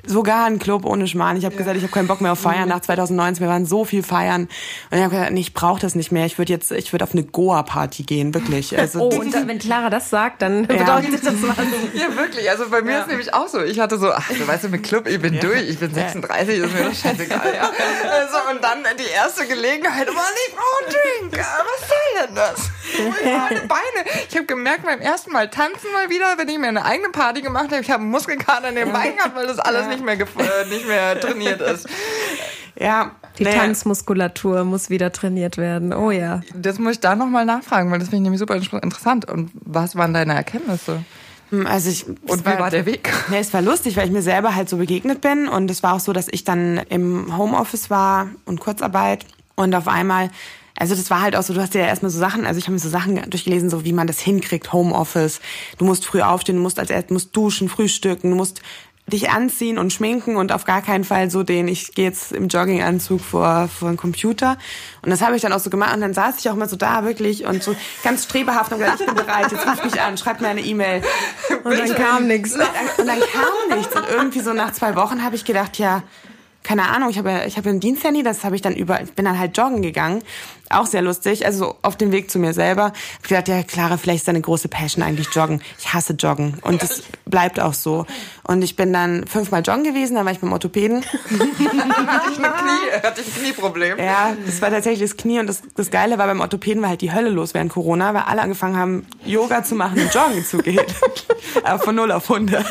sogar 0.06 0.46
ein 0.46 0.60
Club 0.60 0.86
ohne 0.86 1.08
Schmarrn. 1.08 1.38
Ich 1.38 1.46
habe 1.46 1.56
ja. 1.56 1.60
gesagt, 1.60 1.78
ich 1.78 1.84
habe 1.84 1.92
keinen 1.92 2.08
Bock 2.08 2.22
mehr 2.22 2.34
auf 2.34 2.40
Feiern 2.40 2.70
nach 2.70 2.82
2019. 2.82 3.42
Wir 3.42 3.50
waren 3.50 3.66
so 3.66 3.86
viel 3.86 4.04
feiern 4.04 4.44
und 4.92 4.98
ich 4.98 5.04
habe 5.04 5.12
gesagt, 5.12 5.32
nee, 5.32 5.40
ich 5.42 5.54
brauche 5.54 5.80
das 5.80 5.96
nicht 5.96 6.12
mehr. 6.12 6.26
Ich 6.26 6.38
würde 6.38 6.52
jetzt, 6.52 6.72
ich 6.72 6.94
würde 6.94 7.04
auf 7.04 7.14
eine 7.14 7.24
Goa-Party 7.24 8.04
gehen, 8.04 8.34
wirklich. 8.34 8.78
Also, 8.78 9.02
oh, 9.02 9.20
und 9.20 9.34
wenn 9.48 9.60
Clara 9.60 9.90
das 9.90 10.10
sagt, 10.10 10.42
dann 10.42 10.66
ja. 10.66 10.78
bedeutet 10.78 11.26
das 11.26 11.34
was. 11.42 11.58
Ja, 11.94 12.16
wirklich. 12.18 12.50
Also 12.50 12.70
bei 12.70 12.82
mir 12.82 12.94
ja. 12.94 13.00
ist 13.02 13.08
nämlich 13.08 13.34
auch 13.34 13.48
so. 13.48 13.62
Ich 13.62 13.80
hatte 13.80 13.98
so, 13.98 14.12
ach, 14.12 14.28
du 14.30 14.48
weißt 14.48 14.66
du, 14.66 14.70
mit 14.70 14.84
Club, 14.84 15.08
ich 15.08 15.22
bin 15.22 15.34
ja. 15.36 15.42
durch. 15.42 15.70
Ich 15.70 15.80
bin 15.80 15.94
36, 15.94 16.58
ist 16.58 16.74
mir 16.74 16.84
doch 16.86 16.94
scheißegal. 16.94 17.54
Ja. 17.56 17.70
Also, 18.12 18.38
und 18.52 18.64
dann 18.64 18.84
die 18.98 19.12
erste 19.14 19.46
Gelegenheit, 19.46 20.08
oh, 20.10 20.14
ich 20.48 20.56
brauche 20.56 20.84
einen 20.84 21.32
Drink. 21.32 21.46
Was 21.46 21.90
soll 21.90 22.28
denn 22.28 22.36
das? 22.36 22.70
Meine 23.24 23.68
Beine. 23.68 24.10
Ich 24.30 24.36
habe 24.36 24.46
gemerkt 24.46 24.86
beim 24.86 25.00
ersten 25.00 25.32
Mal 25.32 25.50
tanzen 25.50 25.92
mal 25.92 26.10
wieder, 26.10 26.38
wenn 26.38 26.48
ich 26.50 26.58
mir 26.58 26.68
eine 26.68 26.86
eigene 26.86 27.10
Party 27.10 27.42
gemacht 27.42 27.72
habe, 27.72 27.82
ich 27.82 27.90
habe 27.90 28.02
einen 28.02 28.12
Muskelkater 28.12 28.70
in 28.70 28.76
den 28.76 28.92
Beinen 28.92 29.18
gehabt, 29.18 29.36
weil 29.36 29.48
das 29.48 29.60
alles 29.60 29.88
nicht 29.88 29.93
mehr, 30.02 30.20
äh, 30.20 30.70
nicht 30.70 30.88
mehr 30.88 31.20
trainiert 31.20 31.62
ist. 31.62 31.88
Ja, 32.80 33.12
die 33.38 33.44
naja. 33.44 33.58
Tanzmuskulatur 33.58 34.64
muss 34.64 34.90
wieder 34.90 35.12
trainiert 35.12 35.58
werden. 35.58 35.94
Oh 35.94 36.12
ja. 36.12 36.42
Das 36.56 36.80
muss 36.80 36.94
ich 36.94 37.00
da 37.00 37.16
nochmal 37.16 37.46
nachfragen, 37.46 37.92
weil 37.92 38.00
das 38.00 38.10
finde 38.10 38.18
ich 38.18 38.24
nämlich 38.24 38.40
super 38.40 38.56
interessant. 38.56 39.30
Und 39.30 39.52
was 39.54 39.96
waren 39.96 40.14
deine 40.14 40.34
Erkenntnisse? 40.34 41.04
Hm, 41.50 41.68
also 41.68 41.90
ich, 41.90 42.08
und 42.08 42.46
wie 42.46 42.60
war 42.60 42.70
der 42.70 42.86
Weg? 42.86 43.12
Nee, 43.30 43.40
es 43.40 43.54
war 43.54 43.62
lustig, 43.62 43.96
weil 43.96 44.06
ich 44.06 44.12
mir 44.12 44.22
selber 44.22 44.56
halt 44.56 44.70
so 44.70 44.78
begegnet 44.78 45.22
bin 45.22 45.48
und 45.48 45.70
es 45.70 45.84
war 45.84 45.94
auch 45.94 46.00
so, 46.00 46.14
dass 46.14 46.28
ich 46.30 46.44
dann 46.44 46.78
im 46.90 47.38
Homeoffice 47.38 47.90
war 47.90 48.30
und 48.46 48.60
Kurzarbeit 48.60 49.26
und 49.56 49.76
auf 49.76 49.88
einmal 49.88 50.30
also 50.76 50.96
das 50.96 51.12
war 51.12 51.22
halt 51.22 51.36
auch 51.36 51.44
so, 51.44 51.54
du 51.54 51.62
hast 51.62 51.76
ja 51.76 51.86
erstmal 51.86 52.10
so 52.10 52.18
Sachen, 52.18 52.46
also 52.46 52.58
ich 52.58 52.66
habe 52.66 52.74
mir 52.74 52.80
so 52.80 52.90
Sachen 52.90 53.30
durchgelesen, 53.30 53.70
so 53.70 53.86
wie 53.86 53.94
man 53.94 54.08
das 54.08 54.20
hinkriegt, 54.20 54.74
Homeoffice. 54.74 55.40
Du 55.78 55.86
musst 55.86 56.04
früh 56.06 56.22
aufstehen, 56.22 56.56
du 56.56 56.62
musst 56.62 56.80
als 56.80 56.90
erstes 56.90 57.12
musst 57.12 57.36
duschen, 57.36 57.70
frühstücken, 57.70 58.32
du 58.32 58.36
musst 58.36 58.62
dich 59.08 59.30
anziehen 59.30 59.78
und 59.78 59.92
schminken 59.92 60.38
und 60.38 60.52
auf 60.52 60.64
gar 60.64 60.82
keinen 60.82 61.04
Fall 61.04 61.30
so 61.30 61.44
den, 61.44 61.68
ich 61.68 61.94
gehe 61.94 62.06
jetzt 62.06 62.32
im 62.32 62.48
Jogginganzug 62.48 63.20
vor, 63.20 63.68
vor 63.68 63.90
den 63.90 63.98
Computer. 63.98 64.58
Und 65.02 65.10
das 65.10 65.22
habe 65.22 65.36
ich 65.36 65.42
dann 65.42 65.52
auch 65.52 65.60
so 65.60 65.70
gemacht. 65.70 65.94
Und 65.94 66.02
dann 66.02 66.14
saß 66.14 66.40
ich 66.40 66.50
auch 66.50 66.56
mal 66.56 66.70
so 66.70 66.78
da 66.78 67.04
wirklich 67.04 67.46
und 67.46 67.62
so 67.62 67.76
ganz 68.04 68.24
strebehaft 68.24 68.72
und 68.72 68.80
gesagt, 68.80 69.02
ich 69.02 69.06
bin 69.06 69.16
bereit, 69.16 69.52
jetzt 69.52 69.68
ruf 69.68 69.84
mich 69.84 70.02
an, 70.02 70.18
schreib 70.18 70.40
mir 70.40 70.48
eine 70.48 70.62
E-Mail. 70.62 71.04
Und 71.64 71.78
dann 71.78 71.96
kam 71.96 72.28
nichts. 72.28 72.54
Und 72.54 72.62
dann 73.06 73.20
kam 73.20 73.78
nichts. 73.78 73.94
Und 73.96 74.06
irgendwie 74.10 74.40
so 74.40 74.54
nach 74.54 74.72
zwei 74.72 74.96
Wochen 74.96 75.24
habe 75.24 75.36
ich 75.36 75.44
gedacht, 75.44 75.78
ja, 75.78 76.04
keine 76.64 76.90
Ahnung, 76.90 77.10
ich 77.10 77.18
habe 77.18 77.44
ich 77.46 77.58
habe 77.58 77.70
ein 77.70 77.80
Diensthandy, 77.80 78.24
das 78.24 78.44
habe 78.44 78.56
ich 78.56 78.62
dann 78.62 78.76
über 78.76 79.02
ich 79.02 79.12
bin 79.14 79.26
dann 79.26 79.38
halt 79.38 79.58
joggen 79.58 79.82
gegangen, 79.82 80.24
auch 80.70 80.86
sehr 80.86 81.02
lustig, 81.02 81.46
also 81.46 81.76
auf 81.82 81.98
dem 81.98 82.12
Weg 82.12 82.32
zu 82.32 82.40
mir 82.40 82.54
selber. 82.54 82.94
Ich 83.22 83.30
gedacht, 83.30 83.48
ja, 83.48 83.64
Clara, 83.64 83.98
vielleicht 83.98 84.20
ist 84.20 84.28
deine 84.28 84.42
große 84.42 84.68
Passion 84.68 85.04
eigentlich 85.04 85.28
joggen. 85.34 85.62
Ich 85.78 85.94
hasse 85.94 86.14
joggen 86.14 86.58
und 86.62 86.82
das 86.82 87.04
bleibt 87.26 87.60
auch 87.60 87.74
so. 87.74 88.06
Und 88.44 88.62
ich 88.62 88.76
bin 88.76 88.94
dann 88.94 89.28
fünfmal 89.28 89.62
joggen 89.62 89.84
gewesen, 89.84 90.16
dann 90.16 90.26
war 90.26 90.32
ich 90.32 90.40
beim 90.40 90.52
Orthopäden. 90.52 91.04
hatte 91.04 92.32
ich 92.32 92.40
ein 92.40 92.54
Knie, 92.54 93.04
hatte 93.04 93.22
ich 93.22 93.28
ein 93.28 93.42
Knieproblem. 93.42 94.00
Ja, 94.00 94.36
das 94.46 94.62
war 94.62 94.70
tatsächlich 94.70 95.10
das 95.10 95.18
Knie 95.18 95.40
und 95.40 95.48
das, 95.48 95.62
das 95.76 95.92
Geile 95.92 96.18
war 96.18 96.28
beim 96.28 96.42
Orthopäden 96.42 96.82
war 96.82 96.90
halt 96.90 97.02
die 97.02 97.14
Hölle 97.14 97.30
los 97.30 97.54
während 97.54 97.72
Corona, 97.72 98.14
weil 98.14 98.24
alle 98.24 98.42
angefangen 98.42 98.78
haben 98.78 99.06
Yoga 99.26 99.64
zu 99.64 99.76
machen 99.76 100.02
und 100.02 100.14
joggen 100.14 100.46
zu 100.46 100.58
gehen. 100.58 100.86
Aber 101.64 101.80
von 101.80 101.96
0 101.96 102.12
auf 102.12 102.30
100. 102.30 102.66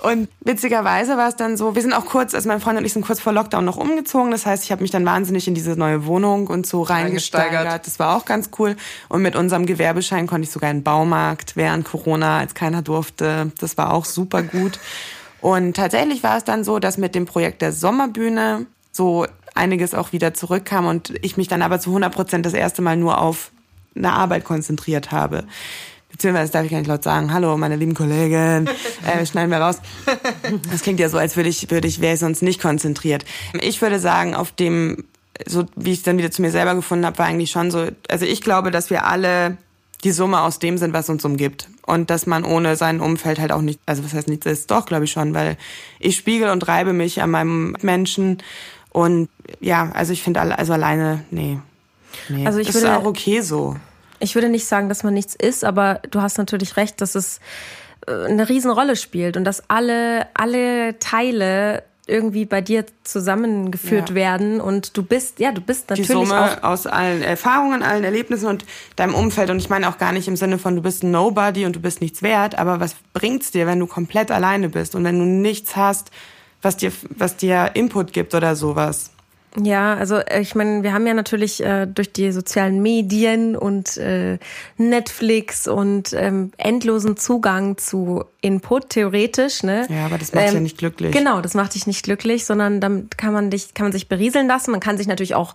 Und 0.00 0.28
witzigerweise 0.40 1.16
war 1.16 1.28
es 1.28 1.36
dann 1.36 1.56
so, 1.56 1.74
wir 1.74 1.82
sind 1.82 1.92
auch 1.92 2.06
kurz, 2.06 2.34
also 2.34 2.48
mein 2.48 2.60
Freund 2.60 2.78
und 2.78 2.84
ich 2.84 2.92
sind 2.92 3.04
kurz 3.04 3.20
vor 3.20 3.32
Lockdown 3.32 3.64
noch 3.64 3.76
umgezogen. 3.76 4.30
Das 4.30 4.46
heißt, 4.46 4.64
ich 4.64 4.70
habe 4.70 4.82
mich 4.82 4.92
dann 4.92 5.04
wahnsinnig 5.04 5.48
in 5.48 5.54
diese 5.54 5.72
neue 5.72 6.06
Wohnung 6.06 6.46
und 6.46 6.66
so 6.66 6.82
reingesteigert. 6.82 7.86
Das 7.86 7.98
war 7.98 8.16
auch 8.16 8.24
ganz 8.24 8.50
cool. 8.58 8.76
Und 9.08 9.22
mit 9.22 9.34
unserem 9.34 9.66
Gewerbeschein 9.66 10.26
konnte 10.28 10.44
ich 10.46 10.52
sogar 10.52 10.70
in 10.70 10.78
den 10.78 10.82
Baumarkt 10.84 11.56
während 11.56 11.84
Corona, 11.84 12.38
als 12.38 12.54
keiner 12.54 12.82
durfte. 12.82 13.50
Das 13.58 13.76
war 13.76 13.92
auch 13.92 14.04
super 14.04 14.42
gut. 14.42 14.78
Und 15.40 15.76
tatsächlich 15.76 16.22
war 16.22 16.36
es 16.36 16.44
dann 16.44 16.62
so, 16.62 16.78
dass 16.78 16.96
mit 16.96 17.14
dem 17.14 17.26
Projekt 17.26 17.62
der 17.62 17.72
Sommerbühne 17.72 18.66
so 18.92 19.26
einiges 19.54 19.94
auch 19.94 20.12
wieder 20.12 20.34
zurückkam 20.34 20.86
und 20.86 21.12
ich 21.22 21.36
mich 21.36 21.48
dann 21.48 21.62
aber 21.62 21.80
zu 21.80 21.90
100 21.90 22.14
Prozent 22.14 22.46
das 22.46 22.54
erste 22.54 22.82
Mal 22.82 22.96
nur 22.96 23.20
auf 23.20 23.50
eine 23.96 24.12
Arbeit 24.12 24.44
konzentriert 24.44 25.10
habe 25.10 25.44
beziehungsweise 26.10 26.52
darf 26.52 26.64
ich 26.64 26.70
gar 26.70 26.78
nicht 26.78 26.88
laut 26.88 27.04
sagen, 27.04 27.32
hallo, 27.32 27.56
meine 27.56 27.76
lieben 27.76 27.94
Kollegen, 27.94 28.68
äh, 29.06 29.26
schneiden 29.26 29.50
wir 29.50 29.58
raus. 29.58 29.80
Das 30.70 30.82
klingt 30.82 31.00
ja 31.00 31.08
so, 31.08 31.18
als 31.18 31.36
würde 31.36 31.48
ich, 31.48 31.70
würde 31.70 31.88
ich, 31.88 32.00
wäre 32.00 32.14
ich 32.14 32.20
sonst 32.20 32.42
nicht 32.42 32.60
konzentriert. 32.60 33.24
Ich 33.60 33.80
würde 33.82 33.98
sagen, 33.98 34.34
auf 34.34 34.52
dem, 34.52 35.04
so 35.46 35.66
wie 35.76 35.92
ich 35.92 36.02
dann 36.02 36.18
wieder 36.18 36.30
zu 36.30 36.42
mir 36.42 36.50
selber 36.50 36.74
gefunden 36.74 37.06
habe, 37.06 37.18
war 37.18 37.26
eigentlich 37.26 37.50
schon 37.50 37.70
so, 37.70 37.86
also 38.08 38.24
ich 38.24 38.40
glaube, 38.40 38.70
dass 38.70 38.90
wir 38.90 39.06
alle 39.06 39.56
die 40.04 40.12
Summe 40.12 40.40
aus 40.42 40.58
dem 40.58 40.78
sind, 40.78 40.92
was 40.92 41.08
uns 41.08 41.24
umgibt. 41.24 41.68
Und 41.86 42.10
dass 42.10 42.26
man 42.26 42.44
ohne 42.44 42.76
sein 42.76 43.00
Umfeld 43.00 43.38
halt 43.38 43.52
auch 43.52 43.62
nicht, 43.62 43.80
also 43.86 44.04
was 44.04 44.12
heißt 44.12 44.28
nichts 44.28 44.46
ist, 44.46 44.70
doch, 44.70 44.86
glaube 44.86 45.04
ich 45.04 45.10
schon, 45.10 45.34
weil 45.34 45.56
ich 45.98 46.16
spiegel 46.16 46.50
und 46.50 46.68
reibe 46.68 46.92
mich 46.92 47.20
an 47.22 47.30
meinem 47.30 47.76
Menschen. 47.82 48.38
Und 48.90 49.28
ja, 49.60 49.90
also 49.94 50.12
ich 50.12 50.22
finde, 50.22 50.40
also 50.40 50.72
alleine, 50.72 51.24
nee. 51.30 51.58
Nee, 52.28 52.46
also 52.46 52.58
ich 52.58 52.66
das 52.66 52.76
würde, 52.76 52.88
ist 52.88 52.92
auch 52.94 53.04
okay 53.04 53.40
so. 53.40 53.76
Ich 54.20 54.34
würde 54.34 54.48
nicht 54.48 54.66
sagen, 54.66 54.88
dass 54.88 55.02
man 55.02 55.14
nichts 55.14 55.34
ist, 55.34 55.64
aber 55.64 56.00
du 56.10 56.20
hast 56.20 56.38
natürlich 56.38 56.76
recht, 56.76 57.00
dass 57.00 57.14
es 57.14 57.40
äh, 58.06 58.26
eine 58.26 58.48
Riesenrolle 58.48 58.96
spielt 58.96 59.36
und 59.36 59.44
dass 59.44 59.68
alle, 59.68 60.26
alle 60.34 60.98
Teile 60.98 61.82
irgendwie 62.08 62.46
bei 62.46 62.60
dir 62.60 62.86
zusammengeführt 63.04 64.10
ja. 64.10 64.14
werden 64.14 64.60
und 64.60 64.96
du 64.96 65.02
bist, 65.02 65.38
ja, 65.40 65.52
du 65.52 65.60
bist 65.60 65.90
natürlich 65.90 66.08
Die 66.08 66.12
Summe 66.12 66.58
auch 66.58 66.62
aus 66.62 66.86
allen 66.86 67.22
Erfahrungen, 67.22 67.82
allen 67.82 68.02
Erlebnissen 68.02 68.46
und 68.46 68.64
deinem 68.96 69.14
Umfeld 69.14 69.50
und 69.50 69.58
ich 69.58 69.68
meine 69.68 69.88
auch 69.88 69.98
gar 69.98 70.12
nicht 70.12 70.26
im 70.26 70.36
Sinne 70.36 70.58
von 70.58 70.74
du 70.74 70.82
bist 70.82 71.02
ein 71.02 71.10
Nobody 71.10 71.66
und 71.66 71.76
du 71.76 71.80
bist 71.80 72.00
nichts 72.00 72.22
wert, 72.22 72.58
aber 72.58 72.80
was 72.80 72.96
bringt's 73.12 73.50
dir, 73.50 73.66
wenn 73.66 73.78
du 73.78 73.86
komplett 73.86 74.30
alleine 74.30 74.70
bist 74.70 74.94
und 74.94 75.04
wenn 75.04 75.18
du 75.18 75.26
nichts 75.26 75.76
hast, 75.76 76.10
was 76.62 76.78
dir, 76.78 76.92
was 77.10 77.36
dir 77.36 77.72
Input 77.74 78.12
gibt 78.12 78.34
oder 78.34 78.56
sowas? 78.56 79.10
Ja, 79.62 79.94
also 79.94 80.16
äh, 80.16 80.40
ich 80.40 80.54
meine, 80.54 80.82
wir 80.82 80.92
haben 80.92 81.06
ja 81.06 81.14
natürlich 81.14 81.62
äh, 81.62 81.86
durch 81.86 82.12
die 82.12 82.32
sozialen 82.32 82.80
Medien 82.82 83.56
und 83.56 83.96
äh, 83.96 84.38
Netflix 84.76 85.66
und 85.66 86.12
ähm, 86.12 86.52
endlosen 86.56 87.16
Zugang 87.16 87.76
zu 87.76 88.24
Input 88.40 88.90
theoretisch, 88.90 89.62
ne? 89.62 89.86
Ja, 89.88 90.06
aber 90.06 90.18
das 90.18 90.32
macht 90.32 90.48
ähm, 90.48 90.54
ja 90.54 90.60
nicht 90.60 90.78
glücklich. 90.78 91.12
Genau, 91.12 91.40
das 91.40 91.54
macht 91.54 91.74
dich 91.74 91.86
nicht 91.86 92.04
glücklich, 92.04 92.44
sondern 92.44 92.80
damit 92.80 93.18
kann 93.18 93.32
man 93.32 93.50
dich, 93.50 93.74
kann 93.74 93.86
man 93.86 93.92
sich 93.92 94.08
berieseln 94.08 94.46
lassen. 94.46 94.70
Man 94.70 94.80
kann 94.80 94.96
sich 94.96 95.06
natürlich 95.06 95.34
auch 95.34 95.54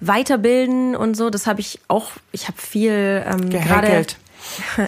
weiterbilden 0.00 0.96
und 0.96 1.16
so. 1.16 1.30
Das 1.30 1.46
habe 1.46 1.60
ich 1.60 1.80
auch. 1.88 2.10
Ich 2.32 2.48
habe 2.48 2.58
viel 2.58 3.24
ähm, 3.26 3.50
gerade 3.50 4.06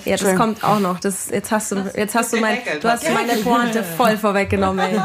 ja, 0.04 0.16
das 0.16 0.36
kommt 0.36 0.64
auch 0.64 0.80
noch. 0.80 1.00
Das, 1.00 1.30
jetzt 1.30 1.50
hast 1.50 1.72
du, 1.72 1.76
jetzt 1.94 2.14
hast 2.14 2.32
du 2.32 2.40
mein, 2.40 2.58
du 2.80 2.88
hast 2.88 3.08
meine 3.12 3.34
Pointe 3.42 3.82
voll 3.96 4.16
vorweggenommen, 4.16 4.84
ey. 4.84 5.00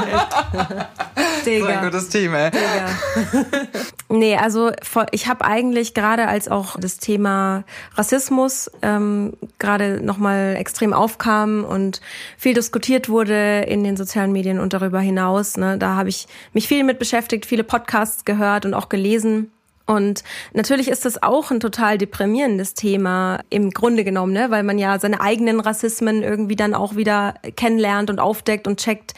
Digga. 1.46 1.66
So 1.66 1.72
ein 1.72 1.84
gutes 1.84 2.10
Team, 2.10 2.34
ey. 2.34 2.52
Digga. 2.52 3.50
nee, 4.10 4.36
also 4.36 4.72
ich 5.12 5.28
habe 5.28 5.46
eigentlich 5.46 5.94
gerade 5.94 6.28
als 6.28 6.48
auch 6.48 6.78
das 6.80 6.98
Thema 6.98 7.64
Rassismus 7.96 8.70
ähm, 8.82 9.34
gerade 9.60 10.04
nochmal 10.04 10.56
extrem 10.58 10.94
aufkam 10.94 11.64
und 11.64 12.02
viel 12.38 12.54
diskutiert 12.54 13.10
wurde 13.10 13.62
in 13.62 13.84
den 13.84 13.98
sozialen 13.98 14.32
Medien 14.32 14.60
und 14.60 14.74
darüber 14.74 15.00
hinaus. 15.00 15.58
Ne, 15.58 15.78
da 15.78 15.96
habe 15.96 16.10
ich 16.10 16.28
mich 16.54 16.68
viel 16.68 16.84
mit 16.84 17.00
beschäftigt, 17.00 17.46
viele 17.46 17.64
Podcasts 17.64 18.26
gehört 18.26 18.66
und 18.66 18.74
auch 18.74 18.90
gelesen. 18.90 19.52
Und 19.90 20.24
natürlich 20.54 20.88
ist 20.88 21.06
das 21.06 21.24
auch 21.24 21.50
ein 21.50 21.60
total 21.60 21.98
deprimierendes 21.98 22.76
Thema 22.76 23.40
im 23.50 23.72
Grunde 23.72 24.04
genommen, 24.04 24.34
ne? 24.34 24.52
weil 24.52 24.62
man 24.62 24.78
ja 24.78 25.00
seine 25.00 25.20
eigenen 25.20 25.60
Rassismen 25.60 26.22
irgendwie 26.22 26.56
dann 26.56 26.76
auch 26.76 26.96
wieder 26.96 27.34
kennenlernt 27.56 28.12
und 28.12 28.20
aufdeckt 28.20 28.68
und 28.68 28.80
checkt, 28.80 29.16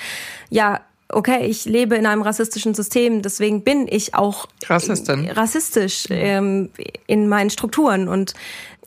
ja, 0.49 0.79
okay, 1.09 1.45
ich 1.45 1.65
lebe 1.65 1.97
in 1.97 2.05
einem 2.05 2.21
rassistischen 2.21 2.73
System, 2.73 3.21
deswegen 3.21 3.65
bin 3.65 3.85
ich 3.89 4.15
auch 4.15 4.47
Rassistin. 4.65 5.29
rassistisch 5.31 6.05
ähm, 6.09 6.69
in 7.05 7.27
meinen 7.27 7.49
Strukturen 7.49 8.07
und 8.07 8.33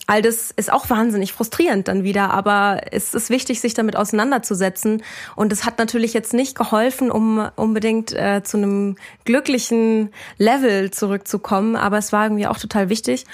all 0.07 0.23
das 0.23 0.51
ist 0.51 0.73
auch 0.73 0.91
wahnsinnig 0.91 1.33
frustrierend 1.33 1.89
dann 1.89 2.05
wieder, 2.05 2.31
aber 2.31 2.81
es 2.91 3.15
ist 3.15 3.31
wichtig, 3.31 3.61
sich 3.61 3.75
damit 3.75 3.97
auseinanderzusetzen. 3.97 5.03
Und 5.37 5.53
es 5.53 5.65
hat 5.65 5.79
natürlich 5.79 6.13
jetzt 6.13 6.35
nicht 6.35 6.57
geholfen, 6.57 7.11
um 7.11 7.49
unbedingt 7.57 8.13
äh, 8.13 8.43
zu 8.43 8.59
einem 8.59 8.97
glücklichen 9.25 10.11
Level 10.39 10.91
zurückzukommen, 10.91 11.77
aber 11.77 11.99
es 11.99 12.13
war 12.13 12.25
irgendwie 12.25 12.47
auch 12.47 12.59
total 12.59 12.89
wichtig. 12.89 13.25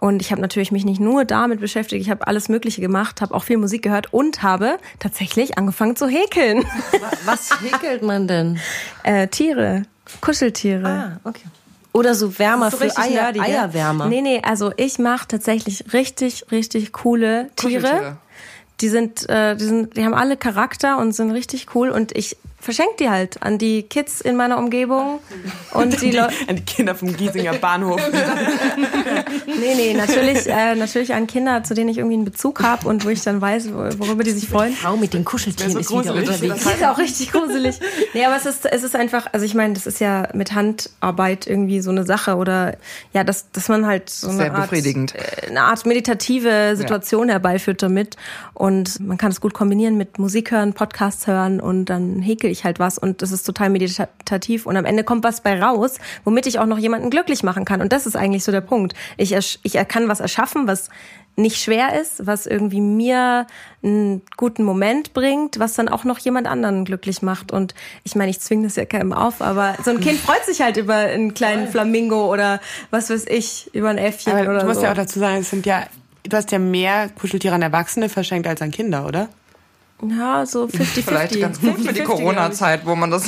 Und 0.00 0.22
ich 0.22 0.30
habe 0.30 0.40
natürlich 0.40 0.70
mich 0.70 0.84
nicht 0.84 1.00
nur 1.00 1.24
damit 1.24 1.60
beschäftigt, 1.60 2.00
ich 2.02 2.10
habe 2.10 2.26
alles 2.26 2.48
Mögliche 2.48 2.80
gemacht, 2.80 3.20
habe 3.20 3.34
auch 3.34 3.42
viel 3.42 3.56
Musik 3.56 3.82
gehört 3.82 4.12
und 4.12 4.42
habe 4.44 4.78
tatsächlich 5.00 5.58
angefangen 5.58 5.96
zu 5.96 6.06
häkeln. 6.06 6.64
Was 7.24 7.50
häkelt 7.60 8.02
man 8.02 8.28
denn? 8.28 8.60
äh, 9.02 9.26
Tiere, 9.26 9.82
Kuscheltiere. 10.20 10.86
Ah, 10.86 11.28
okay. 11.28 11.42
Oder 11.92 12.14
so 12.14 12.38
Wärmer 12.38 12.70
so 12.70 12.76
für 12.76 12.96
Eier, 12.96 13.32
nerdy, 13.32 13.40
Eierwärmer. 13.40 14.06
Nee, 14.06 14.20
nee, 14.20 14.40
also 14.42 14.72
ich 14.76 14.98
mache 14.98 15.28
tatsächlich 15.28 15.92
richtig, 15.92 16.46
richtig 16.50 16.92
coole 16.92 17.50
Tiere. 17.56 18.18
Die 18.80 18.88
sind, 18.88 19.28
äh, 19.28 19.56
die 19.56 19.64
sind, 19.64 19.96
die 19.96 20.04
haben 20.04 20.14
alle 20.14 20.36
Charakter 20.36 20.98
und 20.98 21.12
sind 21.12 21.32
richtig 21.32 21.74
cool 21.74 21.90
und 21.90 22.16
ich 22.16 22.36
verschenke 22.68 22.96
die 22.98 23.08
halt 23.08 23.42
an 23.42 23.56
die 23.56 23.84
Kids 23.84 24.20
in 24.20 24.36
meiner 24.36 24.58
Umgebung 24.58 25.20
und 25.72 26.02
die, 26.02 26.10
die 26.10 26.20
an 26.20 26.32
die 26.50 26.64
Kinder 26.66 26.94
vom 26.94 27.16
Giesinger 27.16 27.54
Bahnhof. 27.54 27.98
nee, 29.46 29.74
nee, 29.74 29.94
natürlich, 29.94 30.46
äh, 30.46 30.74
natürlich 30.74 31.14
an 31.14 31.26
Kinder, 31.26 31.64
zu 31.64 31.72
denen 31.72 31.88
ich 31.88 31.96
irgendwie 31.96 32.16
einen 32.16 32.26
Bezug 32.26 32.62
habe 32.62 32.86
und 32.86 33.06
wo 33.06 33.08
ich 33.08 33.22
dann 33.22 33.40
weiß, 33.40 33.72
worüber 33.72 34.22
die 34.22 34.32
sich 34.32 34.50
freuen. 34.50 34.74
Frau 34.74 34.98
mit 34.98 35.14
den 35.14 35.24
Kuscheltieren 35.24 35.72
so 35.72 35.78
ist 35.78 35.90
wieder 35.90 36.14
unterwegs. 36.14 36.62
Das 36.62 36.74
ist 36.74 36.84
auch 36.84 36.98
richtig 36.98 37.32
gruselig. 37.32 37.80
Nee, 38.12 38.26
aber 38.26 38.36
es 38.36 38.44
ist, 38.44 38.66
es 38.66 38.82
ist 38.82 38.94
einfach, 38.94 39.28
also 39.32 39.46
ich 39.46 39.54
meine, 39.54 39.72
das 39.72 39.86
ist 39.86 39.98
ja 39.98 40.28
mit 40.34 40.52
Handarbeit 40.52 41.46
irgendwie 41.46 41.80
so 41.80 41.90
eine 41.90 42.04
Sache 42.04 42.36
oder 42.36 42.76
ja, 43.14 43.24
dass, 43.24 43.50
dass 43.50 43.70
man 43.70 43.86
halt 43.86 44.10
so 44.10 44.28
eine 44.28 44.52
Art, 44.52 44.70
äh, 44.74 45.06
eine 45.48 45.62
Art 45.62 45.86
meditative 45.86 46.76
Situation 46.76 47.28
ja. 47.28 47.34
herbeiführt 47.34 47.82
damit 47.82 48.16
und 48.52 49.00
man 49.00 49.16
kann 49.16 49.30
es 49.30 49.40
gut 49.40 49.54
kombinieren 49.54 49.96
mit 49.96 50.18
Musik 50.18 50.50
hören, 50.50 50.74
Podcasts 50.74 51.26
hören 51.26 51.60
und 51.60 51.86
dann 51.86 52.20
häkel 52.20 52.50
ich 52.50 52.57
halt 52.64 52.78
was 52.78 52.98
und 52.98 53.22
das 53.22 53.32
ist 53.32 53.44
total 53.44 53.70
meditativ 53.70 54.66
und 54.66 54.76
am 54.76 54.84
Ende 54.84 55.04
kommt 55.04 55.24
was 55.24 55.40
bei 55.40 55.60
raus, 55.60 55.98
womit 56.24 56.46
ich 56.46 56.58
auch 56.58 56.66
noch 56.66 56.78
jemanden 56.78 57.10
glücklich 57.10 57.42
machen 57.42 57.64
kann 57.64 57.80
und 57.80 57.92
das 57.92 58.06
ist 58.06 58.16
eigentlich 58.16 58.44
so 58.44 58.52
der 58.52 58.60
Punkt. 58.60 58.94
Ich, 59.16 59.32
ich 59.32 59.72
kann 59.88 60.08
was 60.08 60.20
erschaffen, 60.20 60.66
was 60.66 60.90
nicht 61.36 61.62
schwer 61.62 61.98
ist, 61.98 62.26
was 62.26 62.46
irgendwie 62.46 62.80
mir 62.80 63.46
einen 63.82 64.22
guten 64.36 64.64
Moment 64.64 65.12
bringt, 65.12 65.60
was 65.60 65.74
dann 65.74 65.88
auch 65.88 66.02
noch 66.02 66.18
jemand 66.18 66.48
anderen 66.48 66.84
glücklich 66.84 67.22
macht. 67.22 67.52
Und 67.52 67.76
ich 68.02 68.16
meine, 68.16 68.30
ich 68.30 68.40
zwinge 68.40 68.64
das 68.64 68.74
ja 68.74 68.84
keinem 68.84 69.12
auf, 69.12 69.40
aber 69.40 69.76
so 69.84 69.92
ein 69.92 70.00
Kind 70.00 70.18
freut 70.18 70.44
sich 70.44 70.60
halt 70.60 70.76
über 70.76 70.94
einen 70.94 71.34
kleinen 71.34 71.68
Flamingo 71.68 72.32
oder 72.32 72.60
was 72.90 73.08
weiß 73.08 73.26
ich, 73.28 73.70
über 73.72 73.88
ein 73.88 73.98
Äffchen 73.98 74.32
aber 74.32 74.50
oder 74.50 74.60
Du 74.60 74.66
musst 74.66 74.80
so. 74.80 74.86
ja 74.86 74.90
auch 74.90 74.96
dazu 74.96 75.20
sagen, 75.20 75.36
es 75.36 75.50
sind 75.50 75.64
ja 75.64 75.84
du 76.28 76.36
hast 76.36 76.52
ja 76.52 76.58
mehr 76.58 77.08
Kuscheltiere 77.08 77.54
an 77.54 77.62
Erwachsene 77.62 78.08
verschenkt 78.08 78.46
als 78.46 78.62
an 78.62 78.70
Kinder, 78.70 79.06
oder? 79.06 79.28
Ja, 80.00 80.46
so 80.46 80.66
50-50. 80.66 81.02
Vielleicht 81.02 81.40
ganz 81.40 81.60
gut 81.60 81.80
für 81.80 81.92
die 81.92 82.02
50-50, 82.02 82.04
Corona-Zeit, 82.04 82.86
wo 82.86 82.94
man 82.94 83.10
das. 83.10 83.24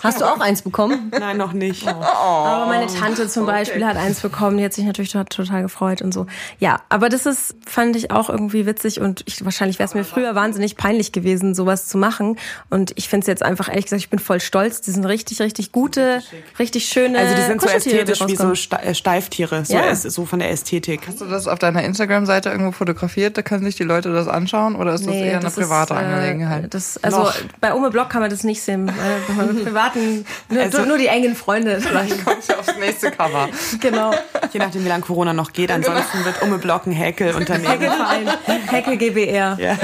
Hast 0.00 0.20
du 0.20 0.26
auch 0.26 0.38
eins 0.38 0.62
bekommen? 0.62 1.10
Nein, 1.18 1.36
noch 1.36 1.52
nicht. 1.52 1.88
Aber 1.88 2.66
meine 2.66 2.86
Tante 2.86 3.26
zum 3.28 3.46
Beispiel 3.46 3.84
hat 3.84 3.96
eins 3.96 4.20
bekommen, 4.20 4.58
die 4.58 4.64
hat 4.64 4.72
sich 4.72 4.84
natürlich 4.84 5.10
total, 5.10 5.62
gefreut 5.62 6.00
und 6.00 6.14
so. 6.14 6.26
Ja, 6.60 6.80
aber 6.88 7.08
das 7.08 7.26
ist, 7.26 7.56
fand 7.66 7.96
ich 7.96 8.10
auch 8.12 8.28
irgendwie 8.30 8.64
witzig 8.64 9.00
und 9.00 9.24
ich, 9.26 9.44
wahrscheinlich 9.44 9.78
wäre 9.80 9.88
es 9.88 9.94
mir 9.94 10.04
früher 10.04 10.34
wahnsinnig 10.36 10.76
peinlich 10.76 11.10
gewesen, 11.10 11.54
sowas 11.54 11.88
zu 11.88 11.98
machen. 11.98 12.38
Und 12.70 12.92
ich 12.94 13.08
finde 13.08 13.22
es 13.22 13.26
jetzt 13.26 13.42
einfach, 13.42 13.68
ehrlich 13.68 13.86
gesagt, 13.86 14.00
ich 14.02 14.10
bin 14.10 14.20
voll 14.20 14.40
stolz. 14.40 14.80
Die 14.82 14.92
sind 14.92 15.04
richtig, 15.04 15.40
richtig 15.40 15.72
gute, 15.72 16.22
richtig 16.60 16.86
schöne 16.86 17.18
Also 17.18 17.34
die 17.34 17.42
sind 17.42 17.60
so 17.60 17.66
ästhetisch 17.68 18.20
wie 18.26 18.36
so 18.36 18.52
äh, 18.76 18.94
Steiftiere, 18.94 19.64
so, 19.64 19.74
Ja. 19.74 19.86
es- 19.86 20.02
so 20.02 20.24
von 20.26 20.38
der 20.38 20.50
Ästhetik. 20.50 21.00
Hast 21.08 21.20
du 21.20 21.24
das 21.24 21.48
auf 21.48 21.58
deiner 21.58 21.82
Instagram-Seite 21.82 22.50
irgendwo 22.50 22.70
fotografiert? 22.72 23.36
Da 23.36 23.42
können 23.42 23.64
sich 23.64 23.74
die 23.74 23.82
Leute 23.84 24.12
das 24.12 24.28
anschauen 24.28 24.76
oder 24.76 24.94
ist 24.94 25.04
das 25.04 25.12
Nee, 25.12 25.26
eher 25.26 25.34
eine 25.36 25.40
das 25.44 25.56
private 25.88 26.04
ist, 26.06 26.10
äh, 26.12 26.14
Angelegenheit? 26.14 26.74
Das, 26.74 27.02
also 27.02 27.18
Noch. 27.18 27.34
bei 27.60 27.74
Ome 27.74 27.90
Blog 27.90 28.08
kann 28.10 28.20
man 28.20 28.30
das 28.30 28.44
nicht 28.44 28.62
sehen. 28.62 28.88
Äh, 28.88 29.64
privaten, 29.64 30.24
nur, 30.48 30.62
Also- 30.62 30.82
nur 30.84 30.98
die 30.98 31.06
engen 31.08 31.34
Freunde. 31.36 31.80
Vielleicht 31.80 32.24
kommt 32.24 32.42
sie 32.42 32.54
aufs 32.54 32.76
nächste 32.78 33.10
Cover. 33.10 33.48
genau. 33.80 34.12
Je 34.52 34.58
nachdem, 34.60 34.84
wie 34.84 34.88
lange 34.88 35.02
Corona 35.02 35.32
noch 35.32 35.52
geht. 35.52 35.70
Ansonsten 35.70 36.24
wird 36.24 36.40
Umme 36.42 36.58
Blocken 36.58 36.92
Häkel 36.92 37.34
Unternehmen. 37.34 37.68
Heckelverein, 37.70 38.28
Heckel 38.68 38.96
GBR. 38.96 39.56
Ja. 39.68 39.76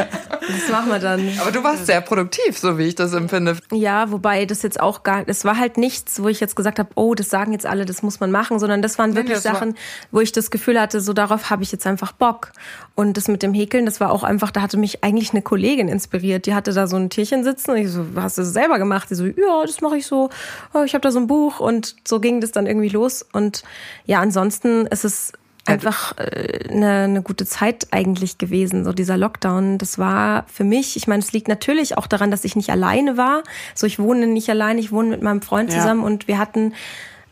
Das 0.46 0.68
machen 0.70 0.90
wir 0.90 0.98
dann. 0.98 1.26
Aber 1.40 1.50
du 1.50 1.64
warst 1.64 1.86
sehr 1.86 2.02
produktiv, 2.02 2.58
so 2.58 2.76
wie 2.76 2.82
ich 2.84 2.94
das 2.94 3.14
empfinde. 3.14 3.56
Ja, 3.72 4.10
wobei 4.12 4.44
das 4.44 4.62
jetzt 4.62 4.78
auch 4.78 5.02
gar, 5.02 5.22
es 5.26 5.44
war 5.46 5.56
halt 5.58 5.78
nichts, 5.78 6.22
wo 6.22 6.28
ich 6.28 6.38
jetzt 6.38 6.54
gesagt 6.54 6.78
habe, 6.78 6.90
oh, 6.96 7.14
das 7.14 7.30
sagen 7.30 7.52
jetzt 7.52 7.64
alle, 7.64 7.86
das 7.86 8.02
muss 8.02 8.20
man 8.20 8.30
machen, 8.30 8.58
sondern 8.58 8.82
das 8.82 8.98
waren 8.98 9.16
wirklich 9.16 9.36
das 9.38 9.44
war- 9.46 9.54
Sachen, 9.54 9.74
wo 10.10 10.20
ich 10.20 10.32
das 10.32 10.50
Gefühl 10.50 10.78
hatte, 10.78 11.00
so 11.00 11.14
darauf 11.14 11.48
habe 11.48 11.62
ich 11.62 11.72
jetzt 11.72 11.86
einfach 11.86 12.12
Bock. 12.12 12.52
Und 12.96 13.16
das 13.16 13.26
mit 13.26 13.42
dem 13.42 13.54
Häkeln, 13.54 13.86
das 13.86 13.98
war 13.98 14.12
auch 14.12 14.22
einfach, 14.22 14.52
da 14.52 14.62
hatte 14.62 14.76
mich 14.76 15.02
eigentlich 15.02 15.32
eine 15.32 15.42
Kollegin 15.42 15.88
inspiriert, 15.88 16.46
die 16.46 16.54
hatte 16.54 16.72
da 16.72 16.86
so 16.86 16.94
ein 16.96 17.10
Tierchen 17.10 17.42
sitzen 17.42 17.72
und 17.72 17.76
ich 17.78 17.90
so, 17.90 18.06
hast 18.14 18.38
du 18.38 18.42
das 18.42 18.52
selber 18.52 18.78
gemacht? 18.78 19.10
Die 19.10 19.16
so, 19.16 19.26
ja, 19.26 19.62
das 19.66 19.80
mache 19.80 19.96
ich 19.96 20.06
so. 20.06 20.30
Oh, 20.72 20.82
ich 20.84 20.94
habe 20.94 21.02
da 21.02 21.10
so 21.10 21.18
ein 21.18 21.26
Buch 21.26 21.58
und 21.58 21.96
so 22.06 22.20
ging 22.20 22.40
das 22.40 22.52
dann 22.52 22.66
irgendwie 22.66 22.88
los. 22.90 23.26
Und 23.32 23.64
ja, 24.06 24.20
ansonsten 24.20 24.86
ist 24.86 25.04
es 25.04 25.32
einfach 25.66 26.16
äh, 26.18 26.68
eine, 26.70 26.90
eine 27.04 27.22
gute 27.22 27.46
Zeit 27.46 27.88
eigentlich 27.90 28.38
gewesen, 28.38 28.84
so 28.84 28.92
dieser 28.92 29.16
Lockdown. 29.16 29.78
Das 29.78 29.98
war 29.98 30.44
für 30.46 30.62
mich, 30.62 30.96
ich 30.96 31.08
meine, 31.08 31.22
es 31.22 31.32
liegt 31.32 31.48
natürlich 31.48 31.98
auch 31.98 32.06
daran, 32.06 32.30
dass 32.30 32.44
ich 32.44 32.54
nicht 32.54 32.70
alleine 32.70 33.16
war. 33.16 33.42
So, 33.74 33.86
ich 33.88 33.98
wohne 33.98 34.28
nicht 34.28 34.48
alleine, 34.50 34.78
ich 34.78 34.92
wohne 34.92 35.08
mit 35.08 35.22
meinem 35.22 35.42
Freund 35.42 35.72
Ja. 35.72 35.80
zusammen 35.80 36.04
und 36.04 36.28
wir 36.28 36.38
hatten 36.38 36.74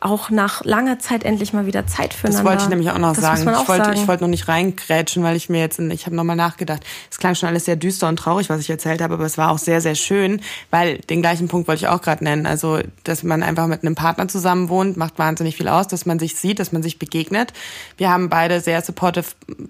auch 0.04 0.30
nach 0.30 0.64
langer 0.64 0.98
Zeit 0.98 1.24
endlich 1.24 1.52
mal 1.52 1.66
wieder 1.66 1.86
Zeit 1.86 2.14
füreinander. 2.14 2.42
Das 2.42 2.50
wollte 2.50 2.62
ich 2.64 2.68
nämlich 2.68 2.90
auch 2.90 2.98
noch 2.98 3.14
das 3.14 3.22
sagen. 3.22 3.48
Auch 3.48 3.62
ich 3.62 3.68
wollte, 3.68 3.84
sagen. 3.84 4.00
ich 4.00 4.08
wollte 4.08 4.24
noch 4.24 4.30
nicht 4.30 4.48
reingrätschen, 4.48 5.22
weil 5.22 5.36
ich 5.36 5.48
mir 5.48 5.60
jetzt, 5.60 5.78
ich 5.78 6.06
habe 6.06 6.14
nochmal 6.14 6.36
nachgedacht. 6.36 6.84
Es 7.10 7.18
klang 7.18 7.34
schon 7.34 7.48
alles 7.48 7.64
sehr 7.64 7.76
düster 7.76 8.08
und 8.08 8.16
traurig, 8.16 8.50
was 8.50 8.60
ich 8.60 8.70
erzählt 8.70 9.00
habe, 9.00 9.14
aber 9.14 9.24
es 9.24 9.38
war 9.38 9.50
auch 9.50 9.58
sehr, 9.58 9.80
sehr 9.80 9.94
schön, 9.94 10.40
weil 10.70 10.98
den 10.98 11.22
gleichen 11.22 11.48
Punkt 11.48 11.68
wollte 11.68 11.84
ich 11.84 11.88
auch 11.88 12.02
gerade 12.02 12.24
nennen. 12.24 12.46
Also, 12.46 12.80
dass 13.04 13.22
man 13.22 13.42
einfach 13.42 13.66
mit 13.66 13.82
einem 13.82 13.94
Partner 13.94 14.28
zusammen 14.28 14.68
wohnt, 14.68 14.96
macht 14.96 15.18
wahnsinnig 15.18 15.56
viel 15.56 15.68
aus, 15.68 15.88
dass 15.88 16.06
man 16.06 16.18
sich 16.18 16.36
sieht, 16.36 16.58
dass 16.58 16.72
man 16.72 16.82
sich 16.82 16.98
begegnet. 16.98 17.52
Wir 17.96 18.10
haben 18.10 18.28
beide 18.28 18.60
sehr 18.60 18.82
supportive 18.82 19.26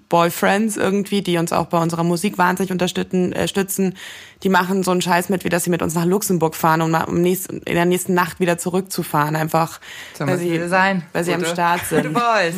Boyfriends 0.09 0.77
irgendwie, 0.77 1.21
die 1.21 1.37
uns 1.37 1.53
auch 1.53 1.67
bei 1.67 1.79
unserer 1.79 2.03
Musik 2.03 2.37
wahnsinnig 2.37 2.71
unterstützen. 2.71 3.33
Äh, 3.33 3.47
stützen. 3.47 3.95
Die 4.43 4.49
machen 4.49 4.83
so 4.83 4.91
einen 4.91 5.01
Scheiß 5.01 5.29
mit, 5.29 5.45
wie 5.45 5.49
dass 5.49 5.63
sie 5.63 5.69
mit 5.69 5.81
uns 5.81 5.95
nach 5.95 6.05
Luxemburg 6.05 6.55
fahren, 6.55 6.81
um 6.81 6.93
in 7.25 7.61
der 7.65 7.85
nächsten 7.85 8.13
Nacht 8.13 8.41
wieder 8.41 8.57
zurückzufahren. 8.57 9.37
Einfach, 9.37 9.79
So 10.17 10.22
weil 10.27 10.35
muss 10.35 10.43
sie, 10.43 10.67
sein. 10.67 11.03
weil 11.13 11.23
sie 11.23 11.33
am 11.33 11.39
Gute- 11.41 11.51
Start 11.51 11.85
sind. 11.89 12.03
Gute 12.03 12.09
Boys. 12.09 12.55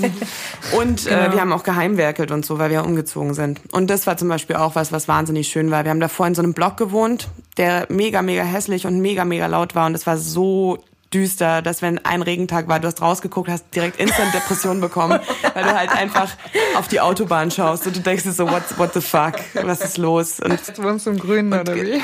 Und 0.77 1.07
äh, 1.07 1.31
wir 1.31 1.39
haben 1.41 1.51
auch 1.53 1.63
geheimwerkelt 1.63 2.31
und 2.31 2.45
so, 2.45 2.59
weil 2.59 2.69
wir 2.69 2.83
umgezogen 2.85 3.33
sind. 3.33 3.61
Und 3.71 3.89
das 3.89 4.07
war 4.07 4.17
zum 4.17 4.27
Beispiel 4.29 4.55
auch 4.55 4.75
was, 4.75 4.91
was 4.91 5.07
wahnsinnig 5.07 5.47
schön 5.47 5.71
war. 5.71 5.83
Wir 5.83 5.91
haben 5.91 5.99
davor 5.99 6.27
in 6.27 6.35
so 6.35 6.41
einem 6.41 6.53
Block 6.53 6.77
gewohnt, 6.77 7.27
der 7.57 7.85
mega, 7.89 8.21
mega 8.21 8.43
hässlich 8.43 8.85
und 8.87 8.99
mega, 8.99 9.25
mega 9.25 9.47
laut 9.47 9.75
war. 9.75 9.85
Und 9.87 9.95
es 9.95 10.05
war 10.07 10.17
so 10.17 10.79
düster, 11.13 11.61
dass 11.61 11.81
wenn 11.81 12.03
ein 12.03 12.21
Regentag 12.21 12.67
war, 12.67 12.79
du 12.79 12.87
hast 12.87 13.01
rausgeguckt, 13.01 13.49
hast 13.49 13.65
direkt 13.73 13.99
instant 13.99 14.33
Depression 14.33 14.81
bekommen, 14.81 15.19
weil 15.53 15.63
du 15.63 15.73
halt 15.73 15.91
einfach 15.91 16.29
auf 16.75 16.87
die 16.87 16.99
Autobahn 16.99 17.51
schaust 17.51 17.87
und 17.87 17.95
du 17.95 18.01
denkst 18.01 18.23
dir 18.23 18.31
so, 18.31 18.49
what, 18.49 18.63
what 18.77 18.93
the 18.93 19.01
fuck, 19.01 19.33
was 19.53 19.81
ist 19.81 19.97
los? 19.97 20.39
Und 20.39 20.51
Jetzt 20.51 20.81
wohnst 20.81 21.05
du 21.05 21.11
im 21.11 21.19
Grünen 21.19 21.53
oder 21.53 21.75
wie? 21.75 22.01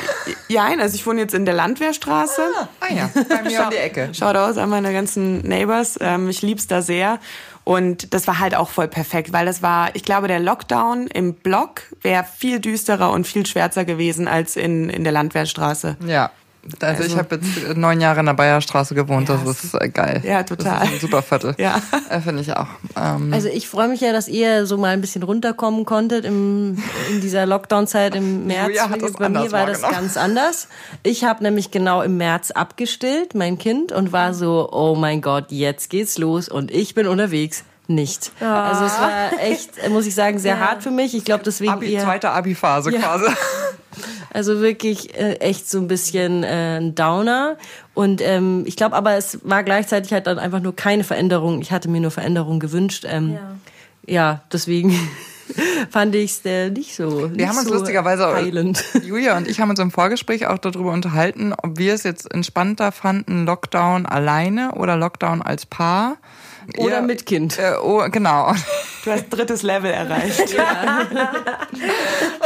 ja, 0.47 0.65
also 0.79 0.95
ich 0.95 1.05
wohne 1.05 1.21
jetzt 1.21 1.33
in 1.33 1.45
der 1.45 1.55
Landwehrstraße. 1.55 2.41
Ah 2.79 2.93
ja, 2.93 3.09
bei 3.27 3.41
mir 3.43 3.63
um 3.63 3.69
die 3.69 3.77
Ecke. 3.77 4.09
Schaut 4.13 4.35
aus 4.35 4.57
an 4.57 4.69
meine 4.69 4.93
ganzen 4.93 5.47
Neighbors. 5.47 5.97
Ähm, 5.99 6.29
ich 6.29 6.41
lieb's 6.41 6.67
da 6.67 6.81
sehr. 6.81 7.19
Und 7.63 8.13
das 8.13 8.25
war 8.27 8.39
halt 8.39 8.55
auch 8.55 8.69
voll 8.69 8.87
perfekt, 8.87 9.33
weil 9.33 9.45
das 9.45 9.61
war, 9.61 9.95
ich 9.95 10.03
glaube, 10.03 10.27
der 10.27 10.39
Lockdown 10.39 11.07
im 11.07 11.35
Block 11.35 11.83
wäre 12.01 12.23
viel 12.23 12.59
düsterer 12.59 13.11
und 13.11 13.27
viel 13.27 13.45
schwärzer 13.45 13.85
gewesen 13.85 14.27
als 14.27 14.55
in, 14.55 14.89
in 14.89 15.03
der 15.03 15.13
Landwehrstraße. 15.13 15.97
Ja. 16.07 16.31
Also, 16.79 17.03
ich 17.03 17.17
habe 17.17 17.35
jetzt 17.35 17.75
neun 17.77 17.99
Jahre 18.01 18.19
in 18.19 18.27
der 18.27 18.33
Bayerstraße 18.35 18.93
gewohnt, 18.93 19.29
Ja, 19.29 19.39
das 19.43 19.63
ist 19.63 19.73
äh, 19.73 19.89
geil. 19.89 20.21
Ja, 20.23 20.43
total. 20.43 20.79
Das 20.81 20.89
ist 20.89 20.93
ein 20.95 20.99
super 20.99 21.21
Viertel. 21.23 21.55
Ja. 21.59 21.81
Äh, 22.09 22.21
Finde 22.21 22.41
ich 22.41 22.53
auch. 22.55 22.67
Ähm, 22.95 23.33
Also 23.33 23.47
ich 23.47 23.67
freue 23.67 23.87
mich 23.87 24.01
ja, 24.01 24.13
dass 24.13 24.27
ihr 24.27 24.65
so 24.67 24.77
mal 24.77 24.89
ein 24.89 25.01
bisschen 25.01 25.23
runterkommen 25.23 25.85
konntet 25.85 26.23
im, 26.23 26.77
in 27.09 27.19
dieser 27.21 27.45
Lockdown-Zeit 27.47 28.15
im 28.15 28.45
März. 28.47 28.67
Julia 28.67 28.89
hat 28.89 29.01
das 29.01 29.13
Bei 29.13 29.29
mir 29.29 29.51
war 29.51 29.65
das 29.65 29.81
ganz 29.81 30.17
anders. 30.17 30.67
Ich 31.03 31.23
habe 31.23 31.41
nämlich 31.43 31.71
genau 31.71 32.01
im 32.03 32.17
März 32.17 32.51
abgestillt, 32.51 33.33
mein 33.33 33.57
Kind, 33.57 33.91
und 33.91 34.11
war 34.11 34.33
so, 34.35 34.69
oh 34.71 34.95
mein 34.95 35.21
Gott, 35.21 35.45
jetzt 35.49 35.89
geht's 35.89 36.17
los 36.19 36.47
und 36.47 36.69
ich 36.71 36.93
bin 36.93 37.07
unterwegs. 37.07 37.63
Nicht. 37.87 38.31
Also 38.39 38.85
es 38.85 38.97
war 38.99 39.09
echt, 39.41 39.89
muss 39.89 40.05
ich 40.05 40.15
sagen, 40.15 40.39
sehr 40.39 40.59
hart 40.65 40.81
für 40.83 40.91
mich. 40.91 41.13
Ich 41.13 41.25
glaube 41.25 41.43
deswegen 41.43 41.73
Abi, 41.73 41.97
zweite 41.97 42.29
Abi-Phase 42.29 42.91
Ja. 42.93 42.99
quasi. 43.01 43.25
Also 44.33 44.61
wirklich 44.61 45.17
äh, 45.17 45.35
echt 45.35 45.69
so 45.69 45.79
ein 45.79 45.87
bisschen 45.87 46.43
äh, 46.43 46.77
ein 46.77 46.95
Downer. 46.95 47.57
Und 47.93 48.21
ähm, 48.21 48.63
ich 48.65 48.75
glaube 48.75 48.95
aber, 48.95 49.15
es 49.15 49.39
war 49.43 49.63
gleichzeitig 49.63 50.13
halt 50.13 50.27
dann 50.27 50.39
einfach 50.39 50.61
nur 50.61 50.75
keine 50.75 51.03
Veränderung. 51.03 51.61
Ich 51.61 51.71
hatte 51.71 51.89
mir 51.89 51.99
nur 51.99 52.11
Veränderung 52.11 52.59
gewünscht. 52.59 53.05
Ähm, 53.07 53.37
ja. 54.05 54.41
deswegen 54.51 54.97
fand 55.89 56.15
ich 56.15 56.31
es 56.31 56.45
äh, 56.45 56.69
nicht 56.69 56.95
so. 56.95 57.29
Wir 57.33 57.49
haben 57.49 57.57
uns 57.57 57.69
lustigerweise, 57.69 58.27
heilend. 58.27 58.83
Julia 59.03 59.37
und 59.37 59.47
ich 59.47 59.59
haben 59.59 59.69
uns 59.69 59.79
im 59.79 59.91
Vorgespräch 59.91 60.47
auch 60.47 60.57
darüber 60.57 60.93
unterhalten, 60.93 61.53
ob 61.61 61.77
wir 61.77 61.93
es 61.93 62.03
jetzt 62.03 62.31
entspannter 62.33 62.91
fanden, 62.91 63.45
Lockdown 63.45 64.05
alleine 64.05 64.73
oder 64.75 64.95
Lockdown 64.95 65.41
als 65.41 65.65
Paar. 65.65 66.17
Oder 66.77 66.97
Ihr- 66.97 67.01
mit 67.01 67.25
Kind. 67.25 67.57
Äh, 67.59 67.73
oh, 67.81 68.03
genau. 68.11 68.53
Du 69.03 69.11
hast 69.11 69.29
drittes 69.29 69.63
Level 69.63 69.89
erreicht. 69.91 70.55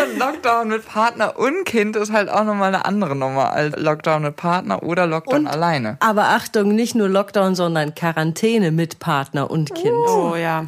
Und 0.01 0.19
Lockdown 0.19 0.67
mit 0.69 0.85
Partner 0.85 1.37
und 1.37 1.65
Kind 1.65 1.95
ist 1.95 2.11
halt 2.11 2.29
auch 2.29 2.43
nochmal 2.43 2.69
eine 2.73 2.85
andere 2.85 3.15
Nummer 3.15 3.51
als 3.51 3.75
Lockdown 3.77 4.23
mit 4.23 4.35
Partner 4.35 4.83
oder 4.83 5.07
Lockdown 5.07 5.41
Und- 5.41 5.47
alleine. 5.47 5.97
Aber 5.99 6.29
Achtung, 6.29 6.75
nicht 6.75 6.95
nur 6.95 7.09
Lockdown, 7.09 7.55
sondern 7.55 7.95
Quarantäne 7.95 8.71
mit 8.71 8.99
Partner 8.99 9.49
und 9.51 9.73
Kind. 9.75 9.93
Oh 10.07 10.35
ja. 10.35 10.65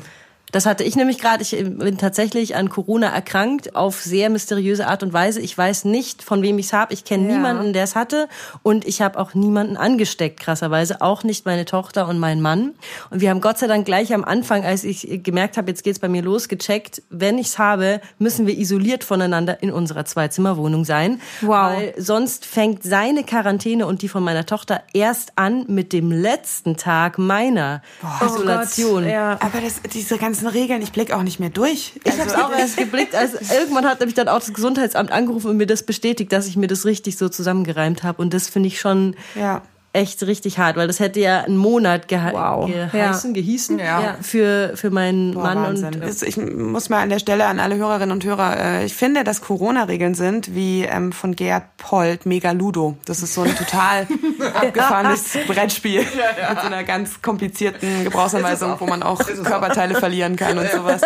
Das 0.52 0.66
hatte 0.66 0.84
ich 0.84 0.96
nämlich 0.96 1.20
gerade. 1.20 1.44
Ich 1.44 1.52
bin 1.52 1.98
tatsächlich 1.98 2.56
an 2.56 2.70
Corona 2.70 3.08
erkrankt 3.08 3.76
auf 3.76 4.02
sehr 4.02 4.30
mysteriöse 4.30 4.88
Art 4.88 5.04
und 5.04 5.12
Weise. 5.12 5.42
Ich 5.42 5.58
weiß 5.58 5.84
nicht, 5.86 6.24
von 6.24 6.42
wem 6.42 6.58
ich 6.58 6.68
es 6.68 6.74
habe. 6.74 6.94
Ich 6.94 7.04
kenne 7.04 7.28
Ja. 7.28 7.36
niemanden, 7.36 7.74
der 7.74 7.84
es 7.84 7.96
hatte. 7.96 8.30
Und 8.64 8.86
ich 8.86 9.02
habe 9.02 9.20
auch 9.20 9.34
niemanden 9.34 9.76
angesteckt, 9.76 10.40
krasserweise. 10.40 11.02
Auch 11.02 11.24
nicht 11.24 11.46
meine 11.46 11.66
Tochter 11.66 12.08
und 12.08 12.18
mein 12.18 12.42
Mann. 12.42 12.76
Und 13.10 13.20
wir 13.20 13.30
haben 13.30 13.42
Gott 13.42 13.58
sei 13.58 13.68
Dank 13.68 13.86
gleich 13.86 14.14
am 14.14 14.24
Anfang, 14.24 14.64
als 14.64 14.84
ich 14.86 15.22
gemerkt 15.24 15.58
habe, 15.58 15.70
jetzt 15.70 15.84
geht's 15.84 16.00
bei 16.00 16.08
mir 16.08 16.22
los, 16.22 16.48
gecheckt, 16.48 17.02
wenn 17.10 17.38
ich's 17.38 17.60
habe, 17.60 18.00
müssen 18.18 18.48
wir 18.48 18.58
isoliert 18.58 19.04
voneinander 19.04 19.62
in 19.62 19.72
unserer 19.72 20.06
Zweizimmerwohnung 20.06 20.86
sein. 20.86 21.20
Wow. 21.42 21.50
Weil 21.76 21.94
sonst 21.98 22.46
fängt 22.46 22.84
seine 22.84 23.24
Quarantäne 23.24 23.86
und 23.86 24.02
die 24.02 24.08
von 24.08 24.24
meiner 24.24 24.46
Tochter 24.46 24.82
erst 24.94 25.34
an 25.36 25.66
mit 25.68 25.92
dem 25.92 26.12
letzten 26.12 26.78
Tag 26.78 27.18
meiner 27.18 27.82
Isolation. 28.26 29.04
Oh 29.04 29.06
Gott, 29.06 29.12
ja. 29.12 29.32
Aber 29.42 29.60
das, 29.62 29.82
diese 29.94 30.18
ganzen 30.38 30.48
Regeln, 30.48 30.82
ich 30.82 30.92
blick 30.92 31.12
auch 31.12 31.24
nicht 31.24 31.40
mehr 31.40 31.50
durch. 31.50 31.94
Ich 32.04 32.20
habe 32.20 32.30
es 32.30 32.36
auch 32.36 32.52
erst 32.52 32.78
geblickt, 32.78 33.16
als 33.16 33.52
irgendwann 33.52 33.86
hat 33.86 34.00
nämlich 34.00 34.16
dann 34.16 34.28
auch 34.28 34.40
das 34.40 34.54
Gesundheitsamt 34.54 35.12
angerufen 35.12 35.50
und 35.50 35.58
mir 35.58 35.66
das 35.66 35.84
bestätigt, 35.84 36.32
dass 36.32 36.48
ich 36.48 36.58
mir 36.58 36.68
das 36.68 36.86
richtig 36.86 37.18
so 37.18 37.30
zusammengereimt 37.30 38.04
habe. 38.04 38.22
Und 38.22 38.34
das 38.34 38.48
finde 38.48 38.68
ich 38.68 38.80
schon 38.80 39.16
Ja. 39.36 39.62
Echt 39.98 40.26
richtig 40.28 40.60
hart, 40.60 40.76
weil 40.78 40.88
das 40.88 41.00
hätte 41.00 41.20
ja 41.20 41.42
einen 41.42 41.58
Monat 41.58 42.08
gehe 42.08 42.18
Wow. 42.32 42.70
geheißen, 42.92 43.34
gehießen 43.34 43.80
Ja. 43.80 44.16
für, 44.22 44.72
für 44.76 44.90
meinen 44.92 45.34
Boah, 45.34 45.44
Mann. 45.44 45.58
Wahnsinn. 45.64 45.86
Und, 45.96 46.04
Das- 46.04 46.22
ich 46.22 46.38
muss 46.38 46.90
mal 46.90 47.02
an 47.02 47.10
der 47.10 47.20
Stelle 47.20 47.46
an 47.46 47.60
alle 47.60 47.76
Hörerinnen 47.78 48.12
und 48.12 48.24
Hörer, 48.24 48.58
äh, 48.60 48.86
ich 48.86 48.94
finde, 48.94 49.24
dass 49.24 49.42
Corona-Regeln 49.42 50.14
sind 50.16 50.54
wie 50.56 50.84
ähm, 50.84 51.12
von 51.12 51.36
Gerd 51.36 51.64
Polt 51.78 52.26
Mega 52.26 52.52
Ludo. 52.52 52.98
Das 53.06 53.22
ist 53.24 53.34
so 53.34 53.42
ein 53.42 53.56
total 53.56 54.08
abgefahrenes 54.54 55.38
Brettspiel 55.48 56.02
mit 56.02 56.60
so 56.62 56.68
einer 56.68 56.84
ganz 56.84 57.22
komplizierten 57.22 58.04
Gebrauchsanweisung, 58.04 58.76
wo 58.80 58.86
man 58.86 59.04
auch 59.04 59.20
Körperteile 59.20 59.96
verlieren 59.96 60.36
kann 60.36 60.58
und 60.58 60.70
sowas. 60.72 61.02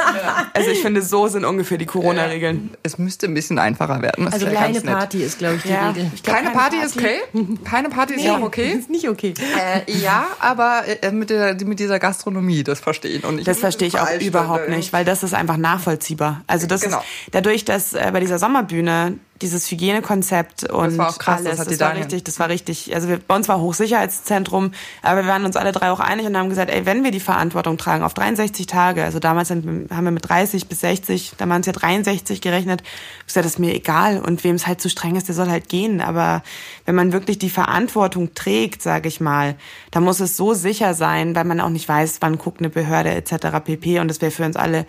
Also 0.53 0.69
ich 0.69 0.81
finde, 0.81 1.01
so 1.01 1.27
sind 1.27 1.45
ungefähr 1.45 1.77
die 1.77 1.85
Corona-Regeln. 1.85 2.71
Es 2.83 2.97
müsste 2.97 3.27
ein 3.27 3.33
bisschen 3.33 3.59
einfacher 3.59 4.01
werden. 4.01 4.25
Das 4.25 4.35
also 4.35 4.47
kleine. 4.47 4.81
Party 4.81 5.23
ist, 5.23 5.37
glaube 5.39 5.55
ich, 5.55 5.63
die 5.63 5.69
Ja. 5.69 5.89
Regel. 5.89 6.11
Ich 6.13 6.23
glaub, 6.23 6.35
Keine 6.37 6.49
Party 6.51 6.77
ist 6.83 6.97
okay? 6.97 7.17
Keine 7.63 7.89
Party 7.89 8.15
ist 8.15 8.23
ja 8.23 8.37
auch 8.37 8.41
okay? 8.41 8.80
Ist 8.81 8.89
nicht 8.89 9.07
okay. 9.07 9.33
Äh, 9.57 9.91
ja, 9.91 10.27
aber 10.39 10.83
äh, 11.01 11.11
mit, 11.11 11.29
der, 11.29 11.55
mit 11.65 11.79
dieser 11.79 11.99
Gastronomie, 11.99 12.63
das 12.63 12.79
verstehe 12.79 13.11
ich. 13.11 13.23
Und 13.23 13.39
ich 13.39 13.45
das 13.45 13.59
verstehe 13.59 13.87
ich 13.87 13.99
auch 13.99 14.09
überhaupt 14.19 14.69
nicht, 14.69 14.93
weil 14.93 15.05
das 15.05 15.23
ist 15.23 15.33
einfach 15.33 15.57
nachvollziehbar. 15.57 16.43
Also 16.47 16.67
das 16.67 16.81
genau. 16.81 16.97
ist 16.97 17.05
dadurch, 17.31 17.65
dass 17.65 17.93
äh, 17.93 18.09
bei 18.11 18.19
dieser 18.19 18.39
Sommerbühne 18.39 19.17
dieses 19.41 19.69
Hygienekonzept 19.69 20.69
und 20.69 20.85
das 20.85 20.97
war 20.97 21.09
auch 21.09 21.17
krass, 21.17 21.45
alles. 21.45 21.57
Das, 21.57 21.67
das 21.67 21.79
war 21.79 21.95
richtig, 21.95 22.23
das 22.23 22.39
war 22.39 22.49
richtig. 22.49 22.93
Also 22.93 23.07
wir, 23.07 23.17
bei 23.17 23.35
uns 23.35 23.47
war 23.47 23.59
Hochsicherheitszentrum, 23.59 24.71
aber 25.01 25.23
wir 25.23 25.29
waren 25.29 25.45
uns 25.45 25.55
alle 25.55 25.71
drei 25.71 25.91
auch 25.91 25.99
einig 25.99 26.25
und 26.25 26.37
haben 26.37 26.49
gesagt, 26.49 26.71
ey, 26.71 26.85
wenn 26.85 27.03
wir 27.03 27.11
die 27.11 27.19
Verantwortung 27.19 27.77
tragen 27.77 28.03
auf 28.03 28.13
63 28.13 28.67
Tage, 28.67 29.03
also 29.03 29.19
damals 29.19 29.49
haben 29.49 29.87
wir 29.89 30.11
mit 30.11 30.27
30 30.27 30.67
bis 30.67 30.81
60, 30.81 31.33
da 31.37 31.49
waren 31.49 31.61
es 31.61 31.67
ja 31.67 31.73
63 31.73 32.41
gerechnet, 32.41 32.83
gesagt, 33.25 33.45
das 33.45 33.53
ist 33.53 33.59
mir 33.59 33.73
egal 33.73 34.19
und 34.19 34.43
wem 34.43 34.55
es 34.55 34.67
halt 34.67 34.81
zu 34.81 34.89
streng 34.89 35.15
ist, 35.15 35.27
der 35.27 35.35
soll 35.35 35.49
halt 35.49 35.69
gehen. 35.69 36.01
Aber 36.01 36.43
wenn 36.85 36.95
man 36.95 37.11
wirklich 37.11 37.39
die 37.39 37.49
Verantwortung 37.49 38.33
trägt, 38.33 38.81
sage 38.81 39.07
ich 39.07 39.19
mal, 39.19 39.55
da 39.91 39.99
muss 39.99 40.19
es 40.19 40.37
so 40.37 40.53
sicher 40.53 40.93
sein, 40.93 41.35
weil 41.35 41.45
man 41.45 41.59
auch 41.59 41.69
nicht 41.69 41.87
weiß, 41.87 42.17
wann 42.21 42.37
guckt 42.37 42.59
eine 42.59 42.69
Behörde 42.69 43.11
etc. 43.11 43.63
pp. 43.63 43.99
Und 43.99 44.07
das 44.07 44.21
wäre 44.21 44.31
für 44.31 44.45
uns 44.45 44.55
alle 44.55 44.85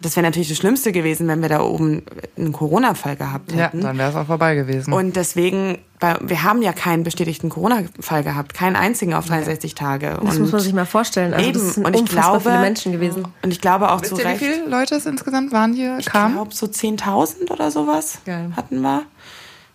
das 0.00 0.14
wäre 0.14 0.24
natürlich 0.24 0.48
das 0.48 0.58
Schlimmste 0.58 0.92
gewesen, 0.92 1.26
wenn 1.26 1.42
wir 1.42 1.48
da 1.48 1.60
oben 1.60 2.02
einen 2.36 2.52
Corona-Fall 2.52 3.16
gehabt 3.16 3.52
hätten. 3.52 3.78
Ja, 3.78 3.84
dann 3.84 3.98
wäre 3.98 4.10
es 4.10 4.16
auch 4.16 4.26
vorbei 4.26 4.54
gewesen. 4.54 4.92
Und 4.92 5.16
deswegen, 5.16 5.78
wir 6.20 6.44
haben 6.44 6.62
ja 6.62 6.72
keinen 6.72 7.02
bestätigten 7.02 7.48
Corona-Fall 7.48 8.22
gehabt, 8.22 8.54
keinen 8.54 8.76
einzigen 8.76 9.12
auf 9.14 9.26
63 9.26 9.74
Tage. 9.74 10.16
Das 10.22 10.36
und 10.36 10.42
muss 10.42 10.52
man 10.52 10.60
sich 10.60 10.72
mal 10.72 10.86
vorstellen. 10.86 11.34
Also 11.34 11.48
eben. 11.48 11.58
Das 11.58 11.74
sind 11.74 11.84
und 11.84 11.96
ich 11.96 12.04
glaube, 12.04 12.40
viele 12.40 12.60
Menschen 12.60 12.92
gewesen. 12.92 13.26
Und 13.42 13.50
ich 13.50 13.60
glaube 13.60 13.90
auch 13.90 14.00
Wisst 14.02 14.14
zu 14.14 14.20
ihr, 14.20 14.26
Recht. 14.26 14.40
Wie 14.40 14.44
viele 14.44 14.68
Leute 14.68 14.94
es 14.94 15.04
insgesamt 15.04 15.50
waren 15.50 15.72
hier? 15.72 15.98
Ich 15.98 16.06
glaube 16.06 16.54
so 16.54 16.66
10.000 16.66 17.50
oder 17.50 17.72
sowas 17.72 18.18
Geil. 18.24 18.52
hatten 18.56 18.80
wir. 18.80 19.02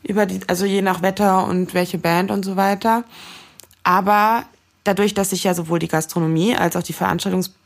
Über 0.03 0.25
die, 0.25 0.39
also 0.47 0.65
je 0.65 0.81
nach 0.81 1.01
Wetter 1.01 1.45
und 1.47 1.73
welche 1.73 1.97
Band 1.97 2.31
und 2.31 2.45
so 2.45 2.55
weiter. 2.55 3.03
Aber 3.83 4.43
dadurch, 4.85 5.13
dass 5.13 5.31
sich 5.31 5.43
ja 5.43 5.53
sowohl 5.53 5.79
die 5.79 5.87
Gastronomie 5.89 6.55
als 6.55 6.77
auch 6.77 6.83
die 6.83 6.93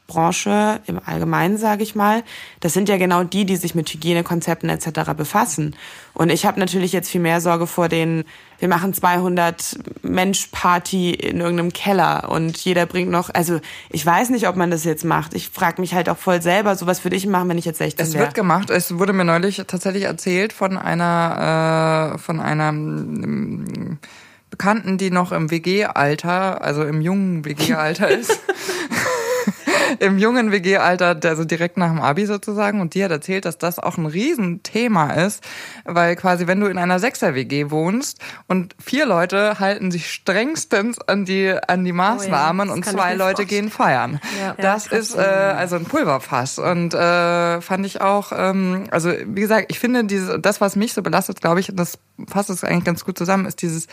Veranstaltungsbranche 0.08 0.82
im 0.88 1.00
Allgemeinen, 1.04 1.58
sage 1.58 1.84
ich 1.84 1.96
mal, 1.96 2.24
das 2.60 2.74
sind 2.74 2.90
ja 2.90 2.98
genau 2.98 3.24
die, 3.24 3.46
die 3.46 3.56
sich 3.56 3.76
mit 3.76 3.90
Hygienekonzepten 3.90 4.70
etc. 4.70 5.14
befassen. 5.16 5.76
Und 6.14 6.30
ich 6.32 6.46
habe 6.46 6.60
natürlich 6.60 6.92
jetzt 6.94 7.10
viel 7.10 7.22
mehr 7.22 7.42
Sorge 7.42 7.68
vor 7.68 7.90
den, 7.90 8.24
wir 8.60 8.68
machen 8.68 8.94
200 8.94 9.78
Mensch 10.02 10.48
Party 10.52 11.12
in 11.12 11.40
irgendeinem 11.40 11.74
Keller 11.74 12.30
und 12.30 12.58
jeder 12.58 12.86
bringt 12.86 13.12
noch, 13.12 13.30
also 13.34 13.60
ich 13.90 14.06
weiß 14.06 14.30
nicht, 14.30 14.48
ob 14.48 14.56
man 14.56 14.72
das 14.72 14.84
jetzt 14.84 15.06
macht. 15.06 15.34
Ich 15.34 15.50
frage 15.50 15.82
mich 15.82 15.94
halt 15.94 16.10
auch 16.10 16.18
voll 16.18 16.42
selber, 16.42 16.76
sowas 16.76 17.04
würde 17.04 17.16
ich 17.16 17.28
machen, 17.28 17.50
wenn 17.50 17.58
ich 17.58 17.66
jetzt 17.66 17.78
16 17.78 18.06
Es 18.06 18.14
wäre. 18.14 18.26
wird 18.26 18.34
gemacht. 18.34 18.70
Es 18.70 18.98
wurde 18.98 19.14
mir 19.14 19.26
neulich 19.26 19.62
tatsächlich 19.68 20.04
erzählt 20.04 20.54
von 20.54 20.78
einer, 20.78 22.14
äh, 22.16 22.18
von 22.18 22.40
einer 22.40 22.70
ähm, 22.70 24.00
Bekannten, 24.50 24.98
die 24.98 25.12
noch 25.12 25.34
im 25.34 25.52
WG-Alter, 25.52 26.62
also 26.62 26.84
im 26.84 27.02
jungen 27.02 27.46
WG-Alter 27.46 28.10
ist. 28.10 28.40
Im 30.00 30.18
jungen 30.18 30.52
WG-Alter, 30.52 31.18
also 31.24 31.46
direkt 31.46 31.78
nach 31.78 31.90
dem 31.90 32.02
Abi 32.02 32.26
sozusagen. 32.26 32.82
Und 32.82 32.94
die 32.94 33.04
hat 33.04 33.12
erzählt, 33.12 33.46
dass 33.46 33.58
das 33.58 33.80
auch 33.80 33.98
ein 33.98 34.06
Riesenthema 34.06 35.14
ist, 35.14 35.44
weil 35.86 36.16
quasi, 36.16 36.48
wenn 36.48 36.60
du 36.60 36.68
in 36.68 36.78
einer 36.78 37.00
Sechser-WG 37.00 37.70
wohnst 37.72 38.20
und 38.48 38.76
vier 38.84 39.06
Leute 39.06 39.60
halten 39.60 39.92
sich 39.92 40.12
strengstens 40.12 41.00
an 41.00 41.26
die, 41.26 41.54
an 41.68 41.84
die 41.86 41.94
Maßnahmen 41.94 42.68
Oh 42.68 42.72
ja, 42.72 42.74
und 42.76 42.86
zwei 42.86 43.14
Leute 43.14 43.38
vorstellen. 43.44 43.48
gehen 43.48 43.70
feiern. 43.70 44.20
Ja. 44.40 44.56
Das 44.58 44.90
Ja, 44.90 44.98
ist 44.98 45.16
äh, 45.16 45.20
also 45.20 45.76
ein 45.76 45.86
Pulverfass. 45.86 46.60
Und 46.60 46.94
äh, 46.94 47.62
fand 47.62 47.86
ich 47.86 48.02
auch, 48.02 48.32
ähm, 48.36 48.86
also 48.92 49.12
wie 49.26 49.42
gesagt, 49.42 49.68
ich 49.70 49.80
finde 49.80 50.04
dieses, 50.06 50.40
das, 50.42 50.62
was 50.62 50.76
mich 50.76 50.94
so 50.94 51.02
belastet, 51.02 51.42
glaube 51.42 51.60
ich, 51.60 51.70
und 51.70 51.78
das 51.78 51.98
fasst 52.28 52.50
es 52.50 52.64
eigentlich 52.64 52.84
ganz 52.86 53.06
gut 53.06 53.18
zusammen, 53.18 53.46
ist 53.46 53.62
dieses 53.62 53.88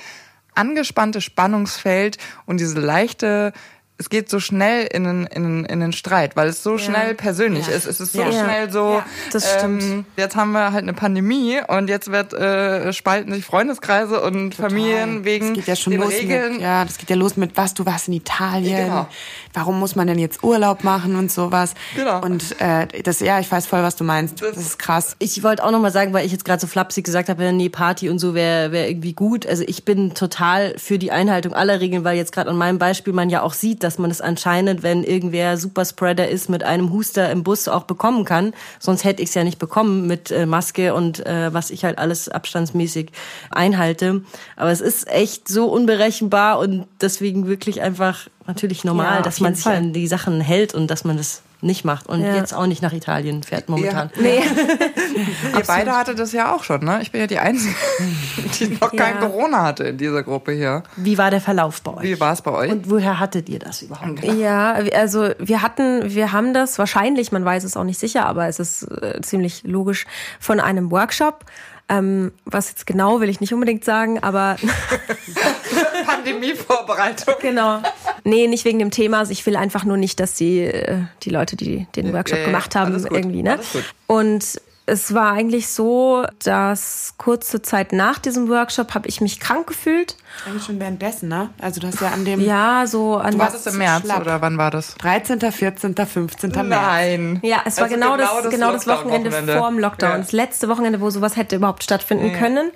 angespannte 0.55 1.21
Spannungsfeld 1.21 2.19
und 2.47 2.61
diese 2.61 2.79
leichte 2.81 3.53
es 3.97 4.09
geht 4.11 4.29
so 4.29 4.41
schnell 4.41 4.89
in 4.93 5.05
den, 5.05 5.27
in 5.27 5.43
den, 5.45 5.65
in 5.67 5.79
den 5.81 5.93
Streit, 5.93 6.35
weil 6.35 6.49
es 6.49 6.65
so 6.65 6.79
schnell 6.79 7.15
persönlich 7.15 7.69
Ja. 7.69 7.75
ist. 7.75 7.87
Es 7.87 8.01
ist 8.01 8.13
so 8.13 8.23
Ja. 8.23 8.33
schnell 8.33 8.71
so, 8.73 8.95
Ja, 8.95 9.07
das 9.33 9.55
stimmt. 9.55 9.83
ähm, 9.85 10.05
jetzt 10.17 10.35
haben 10.35 10.51
wir 10.51 10.73
halt 10.73 10.83
eine 10.83 10.95
Pandemie 10.95 11.59
und 11.69 11.89
jetzt 11.89 12.11
wird 12.11 12.33
äh, 12.33 12.93
spalten 12.93 13.33
sich 13.33 13.45
Freundeskreise 13.45 14.21
und 14.21 14.57
Familien 14.57 15.25
wegen 15.25 15.47
das 15.51 15.55
geht 15.55 15.69
ja 15.69 15.77
schon 15.77 15.93
den 15.93 16.01
los 16.03 16.13
Regeln. 16.13 16.55
Mit, 16.55 16.63
ja, 16.63 16.85
das 16.85 16.99
geht 16.99 17.09
ja 17.09 17.15
los 17.15 17.37
mit, 17.37 17.57
was, 17.57 17.75
du 17.75 17.87
warst 17.87 18.09
in 18.09 18.15
Italien. 18.15 18.85
Genau. 18.89 19.07
Warum 19.53 19.79
muss 19.79 19.95
man 19.95 20.09
denn 20.09 20.19
jetzt 20.19 20.43
Urlaub 20.43 20.83
machen 20.83 21.15
und 21.15 21.31
sowas? 21.31 21.75
Genau. 21.95 22.21
Und 22.21 22.61
äh, 22.61 22.89
das, 23.05 23.21
ja, 23.21 23.39
ich 23.39 23.51
weiß 23.51 23.67
voll, 23.67 23.85
was 23.85 23.95
du 23.95 24.03
meinst. 24.03 24.43
Das, 24.43 24.57
ist 24.57 24.81
krass. 24.81 25.15
Ich 25.21 25.45
wollte 25.45 25.63
auch 25.63 25.71
noch 25.71 25.81
mal 25.81 25.93
sagen, 25.93 26.13
weil 26.13 26.27
ich 26.27 26.33
jetzt 26.33 26.45
gerade 26.45 26.61
so 26.61 26.67
flapsig 26.67 27.05
gesagt 27.05 27.29
habe, 27.29 27.53
nee, 27.53 27.69
Party 27.69 28.11
und 28.11 28.19
so 28.19 28.35
wäre 28.35 28.73
wär 28.73 28.89
irgendwie 28.89 29.13
gut. 29.13 29.47
Also 29.47 29.63
ich 29.65 29.85
bin 29.85 30.15
total 30.15 30.75
für 30.79 30.99
die 30.99 31.13
Einhaltung 31.13 31.53
aller 31.55 31.81
Regeln, 31.81 32.03
weil 32.03 32.17
jetzt 32.17 32.33
gerade 32.33 32.51
an 32.51 32.57
meinem 32.57 32.79
Beispiel 32.81 33.13
man 33.13 33.31
ja 33.31 33.43
auch 33.43 33.53
sieht, 33.55 33.84
dass 33.85 33.99
man 33.99 34.11
es 34.11 34.21
anscheinend, 34.21 34.83
wenn 34.83 35.05
irgendwer 35.05 35.57
Superspreader 35.57 36.29
ist, 36.29 36.49
mit 36.49 36.65
einem 36.65 36.93
Huster 36.93 37.31
im 37.31 37.45
Bus 37.45 37.69
auch 37.69 37.85
bekommen 37.85 38.25
kann. 38.25 38.53
Sonst 38.81 39.05
hätte 39.05 39.23
ich 39.23 39.29
es 39.29 39.35
ja 39.35 39.45
nicht 39.45 39.59
bekommen 39.61 40.07
mit 40.09 40.31
äh, 40.33 40.47
Maske 40.47 40.95
und 40.95 41.25
äh, 41.25 41.55
was 41.55 41.71
ich 41.71 41.85
halt 41.85 41.99
alles 41.99 42.29
abstandsmäßig 42.29 43.11
einhalte. 43.51 44.23
Aber 44.57 44.71
es 44.73 44.81
ist 44.81 45.07
echt 45.09 45.47
so 45.47 45.67
unberechenbar 45.67 46.59
und 46.59 46.87
deswegen 47.01 47.47
wirklich 47.47 47.81
einfach 47.83 48.27
natürlich 48.47 48.85
normal, 48.85 49.17
Ja, 49.17 49.23
dass 49.23 49.41
man 49.41 49.55
sich 49.55 49.65
Fall. 49.65 49.77
an 49.77 49.93
die 49.93 50.07
Sachen 50.09 50.41
hält 50.41 50.75
und 50.75 50.89
dass 50.89 51.05
man 51.05 51.17
das 51.17 51.43
nicht 51.65 51.85
macht 51.85 52.07
und 52.09 52.23
Ja. 52.23 52.37
jetzt 52.37 52.55
auch 52.55 52.67
nicht 52.67 52.83
nach 52.83 52.93
Italien 52.93 53.43
fährt 53.43 53.69
momentan. 53.69 54.11
Nee. 54.21 54.41
Ihr 55.57 55.63
beide 55.67 55.93
hatte 55.97 56.15
das 56.15 56.33
ja 56.33 56.55
auch 56.55 56.63
schon, 56.65 56.85
ne? 56.85 57.01
Ich 57.03 57.11
bin 57.11 57.21
ja 57.21 57.27
die 57.27 57.39
Einzige, 57.39 57.75
die 58.59 58.69
noch 58.81 58.91
kein 58.95 59.15
Ja. 59.17 59.21
Corona 59.21 59.63
hatte 59.63 59.85
in 59.85 59.99
dieser 59.99 60.23
Gruppe 60.23 60.53
hier. 60.53 60.83
Wie 60.97 61.19
war 61.19 61.31
der 61.31 61.41
Verlauf 61.41 61.83
bei 61.83 61.95
euch? 61.95 62.03
Wie 62.03 62.21
war 62.21 62.33
es 62.33 62.43
bei 62.43 62.51
euch? 62.53 62.71
Und 62.71 62.89
woher 62.91 63.19
hattet 63.19 63.49
ihr 63.49 63.59
das 63.59 63.83
überhaupt? 63.83 64.23
Ja, 64.25 64.73
also 64.95 65.31
wir 65.39 65.63
hatten, 65.63 66.15
wir 66.15 66.33
haben 66.33 66.55
das 66.55 66.79
wahrscheinlich, 66.79 67.33
man 67.33 67.45
weiß 67.45 67.65
es 67.65 67.77
auch 67.77 67.85
nicht 67.85 67.99
sicher, 67.99 68.27
aber 68.27 68.47
es 68.49 68.59
ist 68.61 68.83
äh, 69.03 69.21
ziemlich 69.23 69.63
logisch 69.65 70.07
von 70.41 70.61
einem 70.61 70.91
Workshop. 70.91 71.45
Ähm, 71.87 72.33
was 72.47 72.71
jetzt 72.71 72.87
genau 72.87 73.21
will 73.21 73.29
ich 73.29 73.41
nicht 73.43 73.53
unbedingt 73.53 73.85
sagen, 73.85 74.19
aber 74.23 74.57
Pandemievorbereitung. 76.07 77.35
genau. 77.41 77.83
Nee, 78.25 78.47
nicht 78.49 78.65
wegen 78.65 78.79
dem 78.79 78.91
Thema. 78.91 79.23
Ich 79.29 79.45
will 79.47 79.55
einfach 79.57 79.85
nur 79.85 79.97
nicht, 79.97 80.19
dass 80.19 80.35
die, 80.35 80.61
äh, 80.61 81.03
die 81.23 81.31
Leute, 81.31 81.57
die 81.57 81.87
den 81.95 82.13
Workshop 82.13 82.39
ja, 82.39 82.45
ja, 82.45 82.51
gemacht 82.51 82.75
haben, 82.75 82.93
alles 82.93 83.05
gut, 83.05 83.17
irgendwie, 83.17 83.43
ne? 83.43 83.53
alles 83.53 83.73
gut. 83.73 83.85
Und 84.07 84.61
es 84.87 85.15
war 85.15 85.33
eigentlich 85.33 85.69
so, 85.69 86.25
dass 86.43 87.15
kurze 87.17 87.63
Zeit 87.63 87.93
nach 87.93 88.19
diesem 88.19 88.49
Workshop 88.51 88.93
habe 88.95 89.09
ich 89.09 89.23
mich 89.23 89.41
krank 89.41 89.67
gefühlt. 89.67 90.17
Eigentlich 90.47 90.65
schon 90.65 90.79
währenddessen, 90.79 91.29
ne? 91.31 91.49
Also 91.59 91.81
du 91.81 91.87
hast 91.87 92.01
ja 92.03 92.09
an 92.09 92.25
dem 92.27 92.41
Ja, 92.41 92.87
so 92.87 93.17
an 93.17 93.33
Du 93.33 93.39
warst 93.39 93.57
es 93.57 93.73
im 93.73 93.79
März 93.79 94.05
schlapp. 94.05 94.21
oder 94.21 94.43
wann 94.43 94.59
war 94.59 94.71
das? 94.71 94.95
13., 94.97 95.41
14., 95.41 95.95
15. 95.95 96.51
März. 96.51 96.67
Nein. 96.69 97.41
Ja, 97.43 97.63
es 97.65 97.79
war 97.79 97.85
Also 97.85 97.95
genau, 97.95 98.13
genau 98.13 98.35
das, 98.35 98.43
das 98.43 98.53
genau 98.53 98.73
das 98.73 98.87
Wochenende 98.87 99.31
Lockdown-Wochenende. 99.31 99.59
vor 99.59 99.69
dem 99.71 99.79
Lockdown. 99.79 100.11
Ja. 100.11 100.19
Das 100.19 100.33
letzte 100.33 100.69
Wochenende, 100.69 101.01
wo 101.01 101.09
sowas 101.09 101.37
hätte 101.37 101.57
überhaupt 101.57 101.83
stattfinden 101.83 102.33
können. 102.35 102.71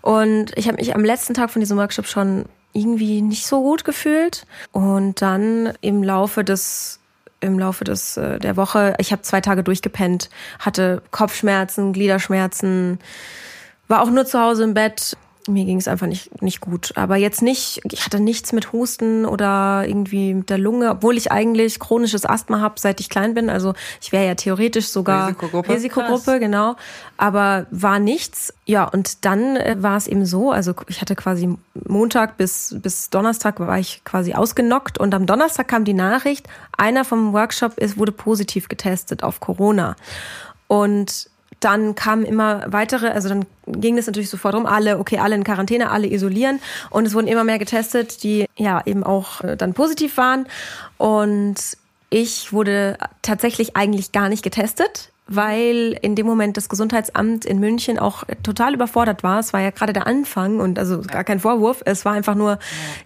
Und 0.00 0.56
ich 0.56 0.66
habe 0.66 0.78
mich 0.78 0.94
am 0.94 1.04
letzten 1.04 1.34
Tag 1.34 1.50
von 1.50 1.60
diesem 1.60 1.76
Workshop 1.76 2.06
schon 2.06 2.46
irgendwie 2.74 3.22
nicht 3.22 3.46
so 3.46 3.62
gut 3.62 3.84
gefühlt. 3.84 4.46
Und 4.72 5.22
dann 5.22 5.72
im 5.80 6.02
Laufe 6.02 6.44
des 6.44 7.00
im 7.40 7.58
Laufe 7.58 7.84
des 7.84 8.16
äh, 8.16 8.38
der 8.38 8.56
Woche, 8.56 8.94
ich 8.98 9.12
habe 9.12 9.22
zwei 9.22 9.40
Tage 9.40 9.62
durchgepennt, 9.62 10.30
hatte 10.58 11.02
Kopfschmerzen, 11.10 11.92
Gliederschmerzen, 11.92 12.98
war 13.86 14.02
auch 14.02 14.10
nur 14.10 14.24
zu 14.24 14.40
Hause 14.40 14.64
im 14.64 14.72
Bett. 14.72 15.16
Mir 15.46 15.66
ging 15.66 15.78
es 15.78 15.88
einfach 15.88 16.06
nicht, 16.06 16.40
nicht 16.40 16.60
gut. 16.60 16.92
Aber 16.96 17.16
jetzt 17.16 17.42
nicht, 17.42 17.82
ich 17.92 18.06
hatte 18.06 18.18
nichts 18.18 18.52
mit 18.52 18.72
Husten 18.72 19.26
oder 19.26 19.84
irgendwie 19.86 20.32
mit 20.32 20.48
der 20.48 20.56
Lunge, 20.56 20.90
obwohl 20.90 21.18
ich 21.18 21.30
eigentlich 21.30 21.78
chronisches 21.78 22.24
Asthma 22.24 22.60
habe, 22.60 22.80
seit 22.80 22.98
ich 23.00 23.10
klein 23.10 23.34
bin. 23.34 23.50
Also 23.50 23.74
ich 24.00 24.10
wäre 24.10 24.26
ja 24.26 24.34
theoretisch 24.36 24.88
sogar 24.88 25.28
Risikogruppe. 25.28 25.68
Risikogruppe, 25.68 26.40
genau. 26.40 26.76
Aber 27.18 27.66
war 27.70 27.98
nichts. 27.98 28.54
Ja, 28.64 28.84
und 28.84 29.26
dann 29.26 29.56
äh, 29.56 29.76
war 29.78 29.98
es 29.98 30.06
eben 30.06 30.24
so, 30.24 30.50
also 30.50 30.72
ich 30.88 31.02
hatte 31.02 31.14
quasi 31.14 31.54
Montag 31.86 32.38
bis, 32.38 32.76
bis 32.80 33.10
Donnerstag 33.10 33.60
war 33.60 33.78
ich 33.78 34.02
quasi 34.04 34.32
ausgenockt 34.32 34.98
und 34.98 35.14
am 35.14 35.26
Donnerstag 35.26 35.68
kam 35.68 35.84
die 35.84 35.92
Nachricht, 35.92 36.48
einer 36.76 37.04
vom 37.04 37.34
Workshop 37.34 37.76
ist, 37.76 37.98
wurde 37.98 38.12
positiv 38.12 38.68
getestet 38.68 39.22
auf 39.22 39.40
Corona. 39.40 39.96
Und 40.68 41.28
dann 41.64 41.94
kamen 41.94 42.24
immer 42.24 42.64
weitere, 42.66 43.08
also 43.08 43.28
dann 43.28 43.46
ging 43.66 43.96
es 43.96 44.06
natürlich 44.06 44.30
sofort 44.30 44.54
um 44.54 44.66
alle, 44.66 44.98
okay, 44.98 45.18
alle 45.18 45.34
in 45.34 45.44
Quarantäne, 45.44 45.90
alle 45.90 46.06
isolieren. 46.06 46.60
Und 46.90 47.06
es 47.06 47.14
wurden 47.14 47.26
immer 47.26 47.44
mehr 47.44 47.58
getestet, 47.58 48.22
die 48.22 48.46
ja 48.56 48.82
eben 48.84 49.02
auch 49.02 49.40
äh, 49.42 49.56
dann 49.56 49.74
positiv 49.74 50.16
waren. 50.16 50.46
Und 50.98 51.56
ich 52.10 52.52
wurde 52.52 52.98
tatsächlich 53.22 53.76
eigentlich 53.76 54.12
gar 54.12 54.28
nicht 54.28 54.42
getestet, 54.42 55.10
weil 55.26 55.98
in 56.02 56.14
dem 56.14 56.26
Moment 56.26 56.56
das 56.56 56.68
Gesundheitsamt 56.68 57.46
in 57.46 57.58
München 57.58 57.98
auch 57.98 58.24
total 58.42 58.74
überfordert 58.74 59.22
war. 59.22 59.38
Es 59.38 59.52
war 59.54 59.60
ja 59.60 59.70
gerade 59.70 59.92
der 59.94 60.06
Anfang 60.06 60.60
und 60.60 60.78
also 60.78 61.00
gar 61.00 61.24
kein 61.24 61.40
Vorwurf. 61.40 61.80
Es 61.86 62.04
war 62.04 62.12
einfach 62.12 62.34
nur, 62.34 62.58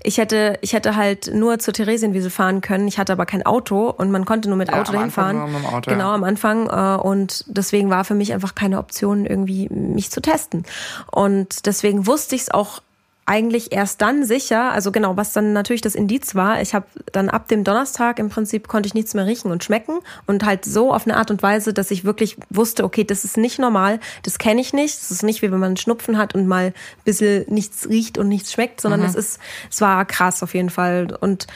ich 0.03 0.19
hätte, 0.19 0.59
ich 0.61 0.73
hätte 0.73 0.97
halt 0.97 1.33
nur 1.33 1.61
zur 1.61 1.75
Theresienwiese 1.75 2.31
fahren 2.31 2.61
können. 2.61 2.89
Ich 2.89 2.99
hatte 2.99 3.13
aber 3.13 3.25
kein 3.25 3.47
Auto 3.47 3.89
und 3.91 4.11
man 4.11 4.25
konnte 4.25 4.49
nur 4.49 4.59
mit 4.59 4.69
Ja, 4.69 4.81
Auto 4.81 4.91
am 4.91 4.97
dahin 4.97 5.11
fahren. 5.13 5.65
Auto, 5.67 5.91
genau, 5.91 6.09
ja. 6.09 6.15
am 6.15 6.25
Anfang. 6.25 6.67
äh, 6.69 7.01
Und 7.01 7.45
deswegen 7.47 7.89
war 7.89 8.05
für 8.05 8.15
mich 8.15 8.33
einfach 8.33 8.55
keine 8.57 8.79
Option, 8.79 9.25
irgendwie 9.25 9.69
mich 9.69 10.11
zu 10.11 10.21
testen. 10.21 10.65
Und 11.13 11.67
deswegen 11.67 12.07
wusste 12.09 12.35
ich 12.35 12.43
es 12.43 12.51
auch 12.51 12.81
eigentlich 13.29 13.73
erst 13.73 14.01
dann 14.01 14.25
sicher, 14.25 14.73
also 14.73 14.91
genau, 14.91 15.19
was 15.19 15.33
dann 15.33 15.53
natürlich 15.53 15.83
das 15.83 15.95
Indiz 15.95 16.35
war, 16.35 16.63
ich 16.63 16.75
habe 16.75 16.87
dann 17.13 17.29
ab 17.29 17.47
dem 17.49 17.63
Donnerstag 17.63 18.19
im 18.19 18.31
Prinzip 18.31 18.69
konnte 18.69 18.87
ich 18.87 18.95
nichts 18.95 19.13
mehr 19.13 19.27
riechen 19.27 19.51
und 19.51 19.63
schmecken 19.63 19.99
und 20.27 20.47
halt 20.47 20.65
so 20.65 20.95
auf 20.95 21.07
eine 21.07 21.17
Art 21.17 21.31
und 21.31 21.43
Weise, 21.43 21.75
dass 21.75 21.91
ich 21.91 22.05
wirklich 22.05 22.39
wusste, 22.49 22.85
okay, 22.85 23.05
das 23.05 23.25
ist 23.25 23.37
nicht 23.37 23.59
normal, 23.59 24.01
das 24.23 24.39
kenne 24.39 24.63
ich 24.63 24.73
nicht, 24.73 24.99
das 24.99 25.11
ist 25.11 25.23
nicht 25.23 25.43
wie 25.43 25.53
wenn 25.53 25.61
man 25.61 25.77
Schnupfen 25.77 26.17
hat 26.17 26.35
und 26.35 26.47
mal 26.47 26.69
ein 26.69 26.75
bisschen 27.05 27.45
nichts 27.49 27.87
riecht 27.89 28.17
und 28.17 28.29
nichts 28.29 28.51
schmeckt, 28.51 28.81
sondern 28.81 29.03
es 29.03 29.15
ist, 29.15 29.39
es 29.71 29.81
war 29.83 30.05
krass 30.07 30.43
auf 30.43 30.55
jeden 30.55 30.71
Fall 30.71 31.15
und 31.21 31.47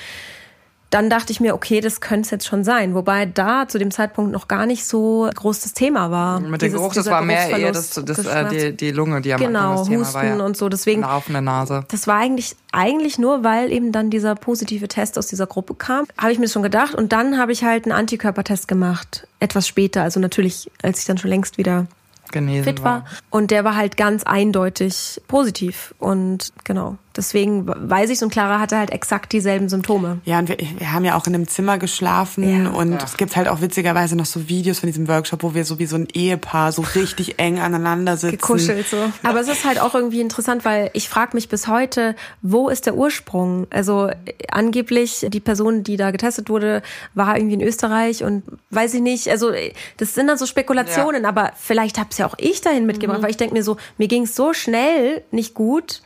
dann 0.92 1.08
dachte 1.08 1.32
ich 1.32 1.40
mir, 1.40 1.54
okay, 1.54 1.80
das 1.80 2.02
könnte 2.02 2.26
es 2.26 2.30
jetzt 2.30 2.46
schon 2.46 2.64
sein. 2.64 2.94
Wobei 2.94 3.24
da 3.24 3.66
zu 3.66 3.78
dem 3.78 3.90
Zeitpunkt 3.90 4.30
noch 4.30 4.46
gar 4.46 4.66
nicht 4.66 4.84
so 4.84 5.30
groß 5.34 5.60
das 5.60 5.72
Thema 5.72 6.10
war. 6.10 6.38
Mit 6.38 6.60
dem 6.60 6.72
Geruch, 6.72 6.92
das 6.92 7.06
war 7.06 7.22
mehr 7.22 7.48
eher 7.48 7.72
das, 7.72 7.90
das, 7.90 8.26
äh, 8.26 8.48
die, 8.50 8.76
die 8.76 8.90
Lunge, 8.90 9.22
die 9.22 9.32
am 9.32 9.40
genau, 9.40 9.58
Anfang 9.58 9.78
das 9.78 9.88
Thema 9.88 10.00
Husten 10.00 10.14
war. 10.14 10.24
Ja. 10.24 10.44
und 10.44 10.56
so. 10.56 10.68
Deswegen, 10.68 11.00
Laufende 11.00 11.40
Nase. 11.40 11.84
das 11.88 12.06
war 12.06 12.18
eigentlich, 12.18 12.56
eigentlich 12.72 13.18
nur, 13.18 13.42
weil 13.42 13.72
eben 13.72 13.90
dann 13.90 14.10
dieser 14.10 14.34
positive 14.34 14.86
Test 14.86 15.16
aus 15.16 15.28
dieser 15.28 15.46
Gruppe 15.46 15.74
kam. 15.74 16.04
Habe 16.18 16.32
ich 16.32 16.38
mir 16.38 16.44
das 16.44 16.52
schon 16.52 16.62
gedacht. 16.62 16.94
Und 16.94 17.12
dann 17.12 17.38
habe 17.38 17.52
ich 17.52 17.64
halt 17.64 17.86
einen 17.86 17.92
Antikörpertest 17.92 18.68
gemacht. 18.68 19.26
Etwas 19.40 19.66
später. 19.66 20.02
Also 20.02 20.20
natürlich, 20.20 20.70
als 20.82 20.98
ich 20.98 21.06
dann 21.06 21.16
schon 21.16 21.30
längst 21.30 21.56
wieder 21.56 21.86
Genesen 22.32 22.64
fit 22.64 22.84
war. 22.84 23.06
Und 23.30 23.50
der 23.50 23.64
war 23.64 23.76
halt 23.76 23.96
ganz 23.96 24.24
eindeutig 24.24 25.22
positiv. 25.26 25.94
Und 25.98 26.52
genau, 26.64 26.98
deswegen 27.16 27.66
weiß 27.66 28.10
ich, 28.10 28.18
so 28.18 28.26
ein 28.26 28.30
Clara 28.30 28.58
hatte 28.58 28.78
halt 28.78 28.90
exakt 28.90 29.32
dieselben 29.32 29.68
Symptome. 29.68 30.20
Ja, 30.24 30.38
und 30.38 30.48
wir, 30.48 30.56
wir 30.58 30.92
haben 30.92 31.04
ja 31.04 31.16
auch 31.16 31.26
in 31.26 31.34
einem 31.34 31.48
Zimmer 31.48 31.78
geschlafen 31.78 32.64
Ja. 32.64 32.70
und 32.70 32.92
Ja. 32.92 32.98
es 33.04 33.16
gibt 33.16 33.36
halt 33.36 33.48
auch 33.48 33.60
witzigerweise 33.60 34.16
noch 34.16 34.26
so 34.26 34.48
Videos 34.48 34.78
von 34.80 34.86
diesem 34.88 35.08
Workshop, 35.08 35.42
wo 35.42 35.54
wir 35.54 35.64
so 35.64 35.78
wie 35.78 35.86
so 35.86 35.96
ein 35.96 36.08
Ehepaar 36.12 36.72
so 36.72 36.82
richtig 36.94 37.38
eng 37.38 37.58
aneinander 37.58 38.16
sitzen. 38.16 38.36
gekuschelt 38.38 38.86
so. 38.88 38.96
Aber 39.22 39.40
es 39.40 39.48
ist 39.48 39.64
halt 39.64 39.80
auch 39.80 39.94
irgendwie 39.94 40.20
interessant, 40.20 40.64
weil 40.64 40.90
ich 40.92 41.08
frage 41.08 41.30
mich 41.34 41.48
bis 41.48 41.68
heute, 41.68 42.14
wo 42.42 42.68
ist 42.68 42.86
der 42.86 42.94
Ursprung? 42.96 43.66
Also 43.70 44.08
äh, 44.08 44.14
angeblich 44.50 45.26
die 45.28 45.40
Person, 45.40 45.82
die 45.84 45.96
da 45.96 46.10
getestet 46.10 46.48
wurde, 46.48 46.82
war 47.14 47.36
irgendwie 47.36 47.54
in 47.54 47.62
Österreich 47.62 48.24
und 48.24 48.42
weiß 48.70 48.94
ich 48.94 49.00
nicht. 49.00 49.28
Also 49.28 49.50
äh, 49.50 49.72
das 49.96 50.14
sind 50.14 50.26
dann 50.28 50.38
so 50.38 50.46
Spekulationen, 50.46 51.24
aber 51.24 51.52
vielleicht 51.56 51.98
hab's 51.98 52.18
ja 52.18 52.26
auch 52.26 52.34
ich 52.38 52.60
dahin 52.60 52.86
mitgebracht, 52.86 53.22
weil 53.22 53.30
ich 53.30 53.36
denke 53.36 53.54
mir 53.54 53.62
so, 53.62 53.76
mir 53.98 54.08
ging's 54.08 54.34
so 54.34 54.52
schnell 54.52 55.22
nicht 55.30 55.54
gut. 55.54 56.02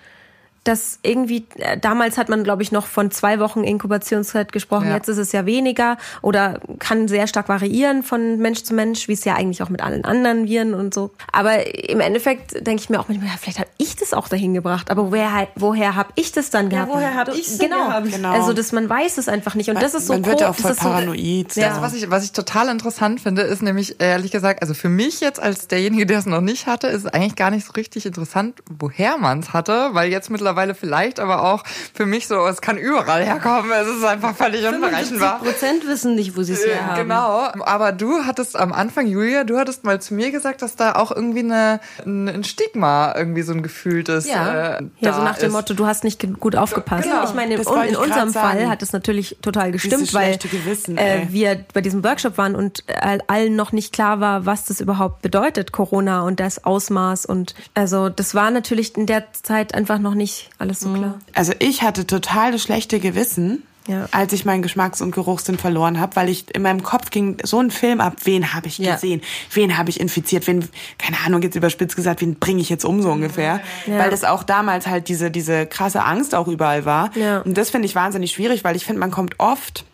Dass 0.67 0.99
irgendwie, 1.03 1.47
äh, 1.57 1.79
damals 1.79 2.19
hat 2.19 2.29
man, 2.29 2.45
glaube 2.45 2.63
ich, 2.63 2.73
noch 2.73 2.87
von 2.87 3.11
zwei 3.11 3.39
Wochen 3.39 3.63
Inkubationszeit 3.65 4.53
gesprochen, 4.53 4.89
Ja. 4.89 4.97
jetzt 4.97 5.09
ist 5.09 5.19
es 5.19 5.33
ja 5.33 5.47
weniger 5.47 5.97
oder 6.23 6.61
kann 6.79 7.09
sehr 7.09 7.27
stark 7.27 7.49
variieren 7.49 8.03
von 8.03 8.39
Mensch 8.39 8.63
zu 8.65 8.75
Mensch, 8.75 9.09
wie 9.09 9.13
es 9.13 9.25
ja 9.25 9.35
eigentlich 9.35 9.63
auch 9.63 9.69
mit 9.69 9.81
allen 9.83 10.05
anderen 10.05 10.47
Viren 10.47 10.75
und 10.75 10.93
so. 10.93 11.13
Aber 11.33 11.67
im 11.89 12.01
Endeffekt 12.01 12.67
denke 12.67 12.83
ich 12.83 12.91
mir 12.91 12.99
auch 13.01 13.09
manchmal, 13.09 13.29
ja, 13.29 13.35
vielleicht 13.41 13.59
habe 13.61 13.71
ich 13.79 13.97
das 13.97 14.13
auch 14.13 14.29
dahin 14.29 14.55
gebracht, 14.55 14.91
aber 14.91 15.11
woher, 15.13 15.49
woher 15.55 15.95
habe 15.95 16.11
ich 16.17 16.33
das 16.33 16.51
dann 16.51 16.69
gehabt? 16.69 16.91
woher 16.93 17.15
hab 17.15 17.29
ich's 17.35 17.59
denn 17.59 17.71
genau. 17.71 17.87
gehabt? 17.87 18.11
Genau. 18.11 18.33
Also, 18.33 18.53
dass 18.53 18.73
man 18.73 18.89
weiß 18.89 19.19
es 19.19 19.29
einfach 19.29 19.55
nicht 19.55 19.71
und 19.71 19.81
das 19.81 19.95
ist 19.95 20.07
so 20.09 20.15
Man 20.15 20.27
wird 20.27 20.41
ja 20.41 20.51
auch 20.51 20.55
voll 20.57 20.71
das 20.71 20.79
ist 20.79 20.83
so- 20.83 20.89
paranoid. 20.91 21.55
Ja. 21.57 21.69
Also 21.69 21.81
was 21.83 21.95
ich, 21.95 22.11
was 22.11 22.25
ich 22.25 22.33
total 22.33 22.69
interessant 22.69 23.21
finde, 23.21 23.43
ist 23.43 23.63
nämlich 23.63 23.97
ehrlich 24.01 24.33
gesagt, 24.33 24.63
also 24.63 24.75
für 24.75 24.89
mich 24.89 25.21
jetzt 25.21 25.41
als 25.41 25.69
derjenige, 25.69 26.07
der 26.07 26.19
es 26.19 26.27
noch 26.27 26.41
nicht 26.41 26.67
hatte, 26.67 26.89
ist 26.89 27.05
es 27.05 27.07
eigentlich 27.07 27.37
gar 27.37 27.51
nicht 27.51 27.67
so 27.67 27.73
richtig 27.73 28.05
interessant, 28.07 28.61
woher 28.69 29.17
man 29.19 29.41
es 29.41 29.53
hatte, 29.53 29.91
weil 29.93 30.11
jetzt 30.11 30.31
mittlerweile 30.31 30.56
vielleicht 30.75 31.21
aber 31.21 31.43
auch 31.43 31.63
für 31.95 32.07
mich 32.07 32.27
so, 32.27 32.47
es 32.47 32.61
kann 32.61 32.77
überall 32.79 33.25
herkommen, 33.25 33.71
es 33.71 33.89
ist 33.89 34.05
einfach 34.05 34.35
völlig 34.37 34.63
75 34.63 34.75
unberechenbar. 35.13 35.39
Prozent 35.41 35.87
wissen 35.87 36.15
nicht, 36.15 36.37
wo 36.37 36.43
sie 36.43 36.53
es 36.55 36.65
her 36.67 36.87
haben. 36.87 36.97
Genau, 36.97 37.49
aber 37.65 37.93
du 37.93 38.25
hattest 38.25 38.57
am 38.57 38.73
Anfang, 38.73 39.07
Julia, 39.07 39.45
du 39.45 39.59
hattest 39.59 39.85
mal 39.85 40.01
zu 40.01 40.15
mir 40.15 40.31
gesagt, 40.31 40.63
dass 40.63 40.77
da 40.77 40.95
auch 40.97 41.11
irgendwie 41.13 41.41
eine, 41.41 41.81
ein 42.05 42.45
Stigma, 42.45 43.15
irgendwie 43.17 43.43
so 43.43 43.53
ein 43.53 43.63
gefühltes. 43.63 44.27
Ja. 44.29 44.77
äh, 44.79 44.83
Ja, 45.01 45.13
so 45.13 45.23
nach 45.23 45.39
dem 45.39 45.49
ist. 45.49 45.53
Motto, 45.53 45.75
du 45.75 45.87
hast 45.87 46.05
nicht 46.05 46.25
gut 46.41 46.57
aufgepasst. 46.57 47.05
Genau, 47.05 47.25
ich 47.25 47.35
meine, 47.35 47.57
das 47.57 47.67
in, 47.67 47.97
unserem 47.97 48.31
sagen. 48.31 48.59
Fall 48.59 48.69
hat 48.69 48.83
es 48.83 48.93
natürlich 48.93 49.37
total 49.43 49.73
gestimmt, 49.73 50.13
weil 50.15 50.37
Gewissen, 50.39 50.97
äh, 50.99 51.27
wir 51.31 51.65
bei 51.75 51.81
diesem 51.81 52.03
Workshop 52.05 52.39
waren 52.39 52.55
und 52.55 52.85
all- 53.01 53.21
allen 53.27 53.57
noch 53.57 53.73
nicht 53.73 53.93
klar 53.93 54.21
war, 54.21 54.47
was 54.47 54.65
das 54.67 54.81
überhaupt 54.81 55.23
bedeutet, 55.23 55.73
Corona 55.73 56.23
und 56.23 56.41
das 56.41 56.65
Ausmaß. 56.65 57.27
Und 57.27 57.55
also 57.75 58.09
das 58.09 58.35
war 58.35 58.51
natürlich 58.51 58.97
in 58.97 59.07
der 59.07 59.33
Zeit 59.33 59.75
einfach 59.75 59.99
noch 59.99 60.15
nicht 60.15 60.46
alles 60.59 60.81
so 60.81 60.93
klar. 60.93 61.19
Also 61.35 61.53
ich 61.59 61.83
hatte 61.83 62.07
total 62.07 62.53
das 62.53 62.63
schlechte 62.63 62.99
Gewissen, 63.01 63.63
Ja. 63.89 64.09
als 64.11 64.33
ich 64.33 64.45
meinen 64.45 64.63
Geschmacks- 64.63 65.01
und 65.01 65.13
Geruchssinn 65.13 65.59
verloren 65.59 66.01
habe, 66.01 66.17
weil 66.17 66.29
ich 66.29 66.53
in 66.55 66.63
meinem 66.63 66.83
Kopf 66.83 67.11
ging 67.11 67.37
so 67.45 67.61
ein 67.61 67.71
Film 67.71 68.01
ab, 68.01 68.15
wen 68.25 68.53
habe 68.53 68.67
ich 68.67 68.79
Ja. 68.79 68.95
gesehen, 68.95 69.21
wen 69.53 69.79
habe 69.79 69.91
ich 69.91 70.01
infiziert, 70.01 70.47
wen, 70.49 70.69
keine 70.99 71.19
Ahnung, 71.25 71.41
jetzt 71.43 71.55
überspitzt 71.55 71.95
gesagt, 71.95 72.21
wen 72.21 72.35
bringe 72.35 72.61
ich 72.61 72.69
jetzt 72.69 72.85
um 72.85 73.01
so 73.01 73.11
ungefähr. 73.13 73.61
Ja. 73.87 73.99
Weil 73.99 74.11
das 74.11 74.25
auch 74.25 74.43
damals 74.43 74.87
halt 74.89 75.09
diese, 75.09 75.31
diese 75.31 75.67
krasse 75.67 76.05
Angst 76.05 76.35
auch 76.35 76.49
überall 76.49 76.85
war. 76.85 77.17
Ja. 77.17 77.41
Und 77.43 77.57
das 77.57 77.71
finde 77.71 77.87
ich 77.87 77.95
wahnsinnig 77.95 78.33
schwierig, 78.33 78.65
weil 78.65 78.75
ich 78.75 78.85
finde, 78.85 78.99
man 79.01 79.11
kommt 79.13 79.37
oft 79.39 79.85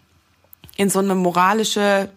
in 0.79 0.89
so 0.89 1.01
eine 1.01 1.15
moralische, 1.15 2.09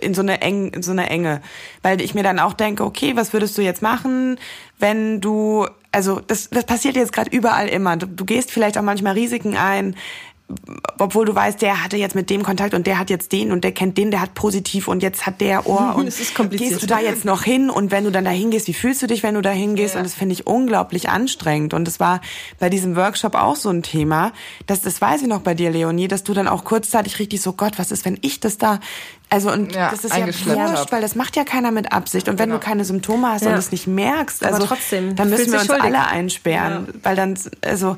in 0.00 0.14
so 0.14 0.22
eine, 0.22 0.42
eng, 0.42 0.70
in 0.70 0.82
so 0.82 0.90
eine 0.90 1.08
Enge. 1.10 1.42
Weil 1.82 2.00
ich 2.00 2.12
mir 2.12 2.24
dann 2.24 2.40
auch 2.40 2.54
denke, 2.54 2.84
okay, 2.84 3.14
was 3.14 3.32
würdest 3.32 3.56
du 3.56 3.62
jetzt 3.62 3.82
machen, 3.82 4.36
wenn 4.80 5.20
du, 5.20 5.68
also 5.92 6.20
das, 6.20 6.50
das 6.50 6.64
passiert 6.64 6.96
jetzt 6.96 7.12
gerade 7.12 7.30
überall 7.30 7.68
immer. 7.68 7.96
Du, 7.96 8.06
du 8.06 8.24
gehst 8.24 8.50
vielleicht 8.50 8.78
auch 8.78 8.82
manchmal 8.82 9.14
Risiken 9.14 9.56
ein, 9.56 9.96
obwohl 10.98 11.24
du 11.24 11.34
weißt, 11.34 11.62
der 11.62 11.82
hatte 11.84 11.96
jetzt 11.96 12.14
mit 12.14 12.30
dem 12.30 12.42
Kontakt 12.42 12.74
und 12.74 12.86
der 12.86 12.98
hat 12.98 13.10
jetzt 13.10 13.32
den 13.32 13.52
und 13.52 13.62
der 13.64 13.72
kennt 13.72 13.96
den, 13.98 14.10
der 14.10 14.20
hat 14.20 14.34
positiv 14.34 14.88
und 14.88 15.02
jetzt 15.02 15.26
hat 15.26 15.40
der 15.40 15.66
Ohr 15.66 15.94
und 15.96 16.06
Es 16.06 16.20
ist 16.20 16.34
kompliziert. 16.34 16.70
gehst 16.70 16.82
du 16.82 16.86
da 16.86 17.00
jetzt 17.00 17.24
noch 17.24 17.42
hin 17.42 17.70
und 17.70 17.90
wenn 17.90 18.04
du 18.04 18.10
dann 18.12 18.24
da 18.24 18.30
hingehst, 18.30 18.66
wie 18.68 18.74
fühlst 18.74 19.02
du 19.02 19.06
dich, 19.06 19.22
wenn 19.22 19.34
du 19.34 19.42
da 19.42 19.50
hingehst? 19.50 19.96
Und 19.96 20.02
das 20.04 20.14
finde 20.14 20.32
ich 20.34 20.46
unglaublich 20.46 21.08
anstrengend 21.08 21.74
und 21.74 21.84
das 21.86 22.00
war 22.00 22.20
bei 22.58 22.68
diesem 22.68 22.96
Workshop 22.96 23.34
auch 23.34 23.56
so 23.56 23.70
ein 23.70 23.82
Thema, 23.82 24.32
dass 24.66 24.80
das 24.80 25.00
weiß 25.00 25.22
ich 25.22 25.28
noch 25.28 25.40
bei 25.40 25.54
dir, 25.54 25.70
Leonie, 25.70 26.08
dass 26.08 26.24
du 26.24 26.34
dann 26.34 26.48
auch 26.48 26.64
kurzzeitig 26.64 27.18
richtig 27.18 27.40
so, 27.40 27.52
Gott, 27.52 27.78
was 27.78 27.90
ist, 27.90 28.04
wenn 28.04 28.18
ich 28.22 28.40
das 28.40 28.58
da, 28.58 28.80
also 29.28 29.50
und 29.52 29.74
Ja, 29.74 29.90
das 29.90 30.04
ist 30.04 30.16
ja 30.16 30.26
wurscht, 30.26 30.90
weil 30.92 31.00
das 31.00 31.14
macht 31.14 31.36
ja 31.36 31.44
keiner 31.44 31.70
mit 31.70 31.92
Absicht 31.92 32.28
und 32.28 32.38
wenn 32.38 32.50
du 32.50 32.58
keine 32.58 32.84
Symptome 32.84 33.28
hast 33.28 33.42
Ja. 33.44 33.50
und 33.52 33.58
es 33.58 33.70
nicht 33.72 33.86
merkst, 33.86 34.44
also 34.44 34.66
trotzdem, 34.66 35.14
dann 35.16 35.30
müssen 35.30 35.52
wir 35.52 35.58
uns 35.60 35.66
schuldig. 35.66 35.84
alle 35.84 36.06
einsperren, 36.06 36.88
weil 37.02 37.16
dann, 37.16 37.38
also 37.64 37.96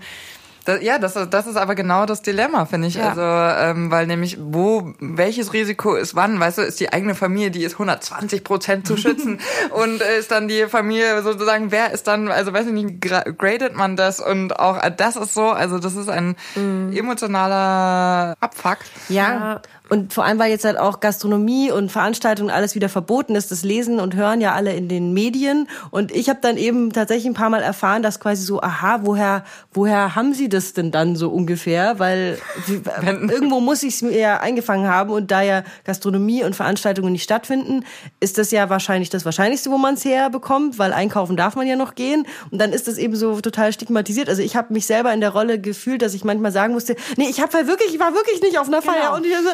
Das, 0.65 0.83
ja, 0.83 0.99
das, 0.99 1.15
das 1.31 1.47
ist 1.47 1.57
aber 1.57 1.75
genau 1.75 2.07
das 2.07 2.23
Dilemma, 2.23 2.67
finde 2.67 2.87
ich. 2.89 2.95
Ja. 2.95 3.09
Also, 3.11 3.21
ähm, 3.23 3.91
weil 3.91 4.07
nämlich, 4.07 4.39
wo, 4.41 4.93
welches 5.01 5.53
Risiko 5.53 5.95
ist 5.95 6.15
wann, 6.15 6.39
weißt 6.39 6.59
du, 6.59 6.63
ist 6.63 6.79
die 6.79 6.93
eigene 6.93 7.15
Familie, 7.15 7.51
die 7.51 7.65
ist 7.65 7.73
120 7.75 8.45
Prozent 8.45 8.87
zu 8.87 8.97
schützen 8.97 9.41
und 9.71 10.01
äh, 10.01 10.19
ist 10.19 10.31
dann 10.31 10.47
die 10.49 10.67
Familie 10.67 11.23
sozusagen, 11.23 11.71
wer 11.73 11.91
ist 11.93 12.07
dann, 12.07 12.29
also 12.29 12.53
weiß 12.53 12.67
ich 12.67 12.73
nicht, 12.73 13.03
gra- 13.05 13.31
gradet 13.33 13.75
man 13.77 13.97
das 13.97 14.21
und 14.21 14.59
auch 14.59 14.79
das 14.97 15.17
ist 15.17 15.35
so, 15.35 15.51
also 15.51 15.79
das 15.79 15.97
ist 15.97 16.09
ein 16.09 16.37
emotionaler 16.57 18.37
Abfuck. 18.41 18.79
Ja. 19.09 19.61
Und 19.93 20.15
vor 20.15 20.25
allem, 20.25 20.39
weil 20.39 20.51
jetzt 20.51 20.65
halt 20.65 20.79
auch 20.79 21.01
Gastronomie 21.01 21.71
und 21.71 21.93
Veranstaltungen 21.93 22.49
alles 22.49 22.75
wieder 22.75 22.89
verboten 22.89 23.35
ist, 23.35 23.51
das 23.51 23.63
lesen 23.63 24.01
und 24.01 24.15
hören 24.15 24.41
ja 24.41 24.55
alle 24.55 24.73
in 24.73 24.89
den 24.89 25.13
Medien. 25.13 25.69
Und 25.91 26.13
ich 26.13 26.31
habe 26.31 26.39
dann 26.41 26.57
eben 26.57 26.95
tatsächlich 26.95 27.27
ein 27.27 27.35
paar 27.35 27.51
Mal 27.51 27.61
erfahren, 27.61 28.03
dass 28.03 28.19
quasi 28.19 28.43
so, 28.43 28.63
aha, 28.63 29.01
woher, 29.03 29.45
woher 29.75 30.15
haben 30.15 30.33
sie 30.33 30.49
das 30.49 30.73
denn 30.73 30.93
dann 30.93 31.15
so 31.15 31.29
ungefähr? 31.29 31.99
Weil 31.99 32.39
irgendwo 33.03 33.61
muss 33.61 33.83
ich 33.83 33.97
es 33.97 34.01
mir 34.01 34.17
ja 34.17 34.41
eingefangen 34.41 34.89
haben 34.89 35.11
und 35.11 35.31
da 35.31 35.43
ja 35.43 35.63
Gastronomie 35.85 36.43
und 36.43 36.57
Veranstaltungen 36.57 37.13
nicht 37.13 37.25
stattfinden, 37.25 37.85
ist 38.19 38.39
das 38.39 38.51
ja 38.51 38.71
wahrscheinlich 38.71 39.11
das 39.11 39.27
Wahrscheinlichste, 39.27 39.71
wo 39.71 39.77
man 39.77 39.93
es 39.93 40.07
herbekommt, 40.07 40.79
weil 40.79 40.95
einkaufen 40.95 41.37
darf 41.37 41.55
man 41.55 41.67
ja 41.67 41.77
noch 41.77 41.97
gehen. 41.97 42.27
Und 42.51 42.59
dann 42.63 42.73
ist 42.73 42.89
das 42.89 42.97
eben 42.97 43.15
so 43.15 43.43
total 43.43 43.75
stigmatisiert. 43.75 44.31
Also 44.31 44.41
ich 44.41 44.57
habe 44.57 44.73
mich 44.73 44.87
selber 44.87 45.13
in 45.13 45.21
der 45.21 45.35
Rolle 45.35 45.61
gefühlt, 45.61 46.01
dass 46.01 46.15
ich 46.15 46.25
manchmal 46.25 46.51
sagen 46.51 46.73
musste, 46.73 46.97
nee, 47.19 47.29
ich 47.29 47.43
habe 47.43 47.53
wirklich, 47.67 47.93
ich 47.93 48.01
war 48.01 48.15
wirklich 48.15 48.41
nicht 48.41 48.59
auf 48.59 48.69
einer 48.69 48.81
Feier. 48.81 49.13
Und 49.13 49.27
ich, 49.27 49.35
so, 49.35 49.51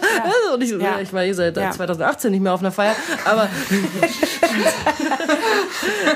und 0.54 0.62
ich, 0.62 0.70
so, 0.70 0.78
Ja. 0.78 1.00
ich 1.00 1.12
war 1.12 1.22
hier 1.22 1.34
seit 1.34 1.56
Ja. 1.56 1.70
2018 1.70 2.30
nicht 2.30 2.40
mehr 2.40 2.52
auf 2.54 2.60
einer 2.60 2.72
Feier. 2.72 2.94
Aber 3.24 3.48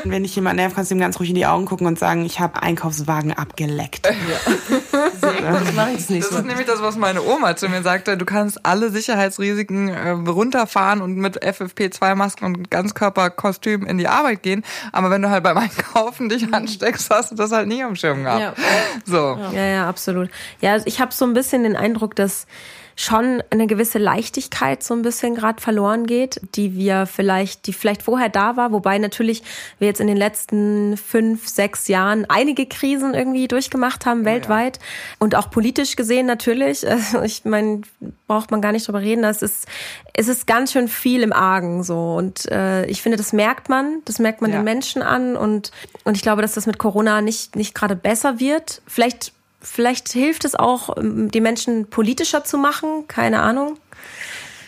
wenn 0.04 0.24
ich 0.24 0.34
jemanden 0.34 0.56
nerv, 0.56 0.74
kannst 0.74 0.90
du 0.90 0.94
ihm 0.94 1.00
ganz 1.00 1.18
ruhig 1.18 1.30
in 1.30 1.34
die 1.36 1.46
Augen 1.46 1.64
gucken 1.66 1.86
und 1.86 1.98
sagen, 1.98 2.24
ich 2.24 2.40
habe 2.40 2.62
Einkaufswagen 2.62 3.32
abgeleckt. 3.32 4.06
das 4.06 5.72
mache 5.74 5.92
ich 5.96 6.08
nicht 6.10 6.24
Das 6.24 6.30
so. 6.30 6.38
ist 6.38 6.46
nämlich 6.46 6.66
das, 6.66 6.82
was 6.82 6.96
meine 6.96 7.22
Oma 7.22 7.56
zu 7.56 7.68
mir 7.68 7.82
sagte. 7.82 8.16
Du 8.16 8.24
kannst 8.24 8.64
alle 8.64 8.90
Sicherheitsrisiken 8.90 9.88
äh, 9.88 10.10
runterfahren 10.10 11.00
und 11.00 11.16
mit 11.16 11.42
FFP2-Masken 11.42 12.44
und 12.46 12.70
Ganzkörperkostüm 12.70 13.86
in 13.86 13.98
die 13.98 14.08
Arbeit 14.08 14.42
gehen. 14.42 14.64
Aber 14.92 15.10
wenn 15.10 15.22
du 15.22 15.30
halt 15.30 15.44
beim 15.44 15.56
Einkaufen 15.58 16.28
dich 16.28 16.52
ansteckst, 16.52 17.10
hast 17.10 17.30
du 17.32 17.34
das 17.34 17.52
halt 17.52 17.68
nie 17.68 17.82
am 17.82 17.96
Schirm 17.96 18.24
gehabt. 18.24 18.40
Ja. 18.58 18.64
So. 19.04 19.38
Ja, 19.54 19.64
ja, 19.64 19.88
absolut. 19.88 20.30
Ja, 20.60 20.72
also 20.72 20.86
ich 20.86 21.00
habe 21.00 21.12
so 21.12 21.24
ein 21.24 21.32
bisschen 21.34 21.62
den 21.62 21.76
Eindruck, 21.76 22.14
dass 22.16 22.46
schon 22.96 23.42
eine 23.50 23.66
gewisse 23.66 23.98
Leichtigkeit 23.98 24.82
so 24.82 24.94
ein 24.94 25.02
bisschen 25.02 25.34
gerade 25.34 25.60
verloren 25.60 26.06
geht, 26.06 26.40
die 26.54 26.74
wir 26.76 27.06
vielleicht, 27.06 27.66
die 27.66 27.72
vielleicht 27.72 28.02
vorher 28.02 28.28
da 28.28 28.56
war, 28.56 28.72
wobei 28.72 28.98
natürlich 28.98 29.42
wir 29.78 29.88
jetzt 29.88 30.00
in 30.00 30.06
den 30.06 30.16
letzten 30.16 30.96
fünf, 30.96 31.48
sechs 31.48 31.88
Jahren 31.88 32.26
einige 32.28 32.66
Krisen 32.66 33.14
irgendwie 33.14 33.48
durchgemacht 33.48 34.06
haben 34.06 34.24
weltweit 34.24 34.76
ja. 34.76 34.82
und 35.18 35.34
auch 35.34 35.50
politisch 35.50 35.96
gesehen 35.96 36.26
natürlich. 36.26 36.86
Also 37.02 37.22
ich 37.22 37.44
meine, 37.44 37.82
braucht 38.26 38.50
man 38.50 38.60
gar 38.60 38.70
nicht 38.70 38.86
drüber 38.86 39.00
reden. 39.00 39.22
Das 39.22 39.42
ist, 39.42 39.66
es 40.14 40.28
ist 40.28 40.46
ganz 40.46 40.72
schön 40.72 40.88
viel 40.88 41.22
im 41.22 41.32
Argen 41.32 41.82
so 41.82 42.14
und 42.14 42.50
äh, 42.50 42.84
ich 42.86 43.02
finde, 43.02 43.16
das 43.16 43.32
merkt 43.32 43.68
man, 43.68 44.02
das 44.04 44.18
merkt 44.18 44.40
man 44.40 44.50
ja. 44.50 44.58
den 44.58 44.64
Menschen 44.64 45.02
an 45.02 45.36
und 45.36 45.72
und 46.04 46.16
ich 46.16 46.22
glaube, 46.22 46.42
dass 46.42 46.52
das 46.52 46.66
mit 46.66 46.78
Corona 46.78 47.22
nicht 47.22 47.56
nicht 47.56 47.74
gerade 47.74 47.96
besser 47.96 48.40
wird. 48.40 48.82
Vielleicht 48.86 49.32
Vielleicht 49.62 50.08
hilft 50.08 50.44
es 50.44 50.54
auch, 50.54 50.96
ähm, 50.96 51.30
die 51.30 51.40
Menschen 51.40 51.88
politischer 51.88 52.44
zu 52.44 52.58
machen, 52.58 53.06
keine 53.08 53.40
Ahnung. 53.40 53.78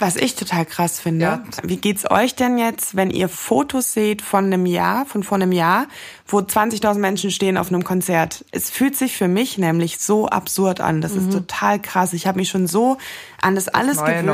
Was 0.00 0.16
ich 0.16 0.34
total 0.34 0.66
krass 0.66 1.00
finde, 1.00 1.24
ja. 1.24 1.42
wie 1.62 1.76
geht's 1.76 2.10
euch 2.10 2.34
denn 2.34 2.58
jetzt, 2.58 2.96
wenn 2.96 3.10
ihr 3.10 3.28
Fotos 3.28 3.92
seht 3.92 4.22
von 4.22 4.46
einem 4.46 4.66
Jahr, 4.66 5.06
von 5.06 5.22
vor 5.22 5.36
einem 5.36 5.52
Jahr, 5.52 5.86
wo 6.26 6.38
20.000 6.38 6.98
Menschen 6.98 7.30
stehen 7.30 7.56
auf 7.56 7.68
einem 7.68 7.84
Konzert? 7.84 8.44
Es 8.50 8.70
fühlt 8.70 8.96
sich 8.96 9.16
für 9.16 9.28
mich 9.28 9.56
nämlich 9.56 9.98
so 9.98 10.26
absurd 10.26 10.80
an. 10.80 11.00
Das 11.00 11.14
mhm. 11.14 11.20
ist 11.20 11.32
total 11.32 11.80
krass. 11.80 12.12
Ich 12.12 12.26
habe 12.26 12.38
mich 12.38 12.48
schon 12.48 12.66
so 12.66 12.98
an 13.44 13.54
das, 13.54 13.66
das 13.66 13.74
alles 13.74 13.98
gewöhnt, 13.98 14.26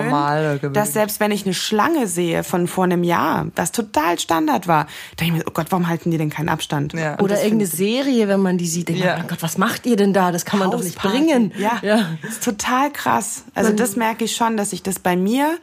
gewöhnt, 0.60 0.76
dass 0.76 0.92
selbst 0.92 1.20
wenn 1.20 1.32
ich 1.32 1.44
eine 1.44 1.54
Schlange 1.54 2.06
sehe 2.06 2.44
von 2.44 2.66
vor 2.68 2.84
einem 2.84 3.02
Jahr, 3.02 3.48
das 3.54 3.72
total 3.72 4.18
Standard 4.18 4.68
war, 4.68 4.86
denke 5.18 5.34
ich 5.34 5.38
mir, 5.40 5.48
oh 5.48 5.52
Gott, 5.52 5.66
warum 5.70 5.88
halten 5.88 6.10
die 6.10 6.18
denn 6.18 6.30
keinen 6.30 6.48
Abstand? 6.48 6.92
Ja. 6.92 7.18
Oder 7.18 7.42
irgendeine 7.42 7.66
Serie, 7.66 8.28
wenn 8.28 8.40
man 8.40 8.56
die 8.56 8.66
sieht, 8.66 8.88
denkt 8.88 9.02
ja. 9.02 9.16
man, 9.16 9.24
oh 9.24 9.28
Gott, 9.28 9.42
was 9.42 9.58
macht 9.58 9.86
ihr 9.86 9.96
denn 9.96 10.12
da? 10.12 10.30
Das 10.30 10.44
kann 10.44 10.60
man 10.60 10.70
doch 10.70 10.82
nicht 10.82 10.98
bringen. 10.98 11.52
Ja, 11.58 11.78
ja. 11.82 12.06
Das 12.22 12.32
ist 12.32 12.44
total 12.44 12.90
krass. 12.92 13.44
Also 13.54 13.72
das 13.72 13.96
merke 13.96 14.24
ich 14.24 14.36
schon, 14.36 14.56
dass 14.56 14.72
ich 14.72 14.82
das 14.82 14.98
bei 14.98 15.16
mir 15.16 15.58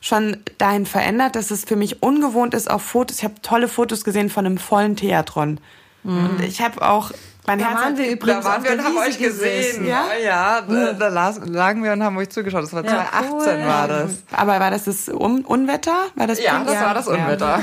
schon 0.00 0.36
dahin 0.58 0.86
verändert, 0.86 1.34
dass 1.34 1.50
es 1.50 1.64
für 1.64 1.76
mich 1.76 2.02
ungewohnt 2.02 2.54
ist 2.54 2.70
auf 2.70 2.82
Fotos. 2.82 3.18
Ich 3.18 3.24
habe 3.24 3.34
tolle 3.42 3.68
Fotos 3.68 4.04
gesehen 4.04 4.30
von 4.30 4.46
einem 4.46 4.58
vollen 4.58 4.96
Theatron. 4.96 5.58
Mhm. 6.02 6.26
Und 6.26 6.40
ich 6.42 6.60
habe 6.60 6.86
auch 6.86 7.10
mein 7.46 7.58
da 7.58 7.66
Herz 7.66 7.80
waren 7.82 7.98
wir 7.98 8.10
übrigens 8.10 8.44
da 8.44 8.50
waren 8.50 8.64
wir 8.64 8.72
und 8.72 8.84
haben 8.84 8.96
euch 8.96 9.18
gesehen. 9.18 9.86
Ja, 9.86 10.06
ja 10.22 10.62
da, 10.62 10.92
da, 10.92 11.08
lagen 11.08 11.84
wir 11.84 11.92
und 11.92 12.02
haben 12.02 12.16
euch 12.16 12.30
zugeschaut. 12.30 12.62
Das 12.62 12.72
war 12.72 12.84
ja, 12.84 13.06
2018 13.10 13.60
cool. 13.60 13.66
war 13.66 13.88
das. 13.88 14.10
Aber 14.32 14.60
war 14.60 14.70
das 14.70 14.84
das 14.84 15.08
Un 15.08 15.44
Unwetter? 15.44 15.94
War 16.14 16.26
das 16.26 16.42
ja, 16.42 16.64
das 16.64 16.80
war 16.80 16.94
das 16.94 17.06
Unwetter. 17.06 17.60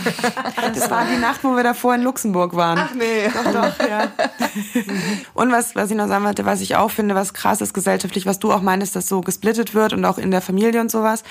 das 0.74 0.90
war 0.90 1.04
die 1.04 1.18
Nacht, 1.18 1.44
wo 1.44 1.54
wir 1.54 1.62
davor 1.62 1.94
in 1.94 2.02
Luxemburg 2.02 2.56
waren. 2.56 2.78
Ach 2.78 2.94
nee. 2.94 3.28
Doch, 3.28 3.52
doch, 3.52 3.88
ja. 3.88 4.08
und 5.34 5.52
was, 5.52 5.76
was 5.76 5.90
ich 5.90 5.96
noch 5.96 6.08
sagen 6.08 6.24
wollte, 6.24 6.44
was 6.44 6.60
ich 6.60 6.74
auch 6.74 6.90
finde, 6.90 7.14
was 7.14 7.32
krass 7.32 7.60
ist 7.60 7.74
gesellschaftlich, 7.74 8.26
was 8.26 8.40
du 8.40 8.52
auch 8.52 8.62
meinst, 8.62 8.96
dass 8.96 9.08
so 9.08 9.20
gesplittet 9.20 9.74
wird 9.74 9.92
und 9.92 10.04
auch 10.04 10.18
in 10.18 10.32
der 10.32 10.40
Familie 10.40 10.80
und 10.80 10.90
sowas. 10.90 11.22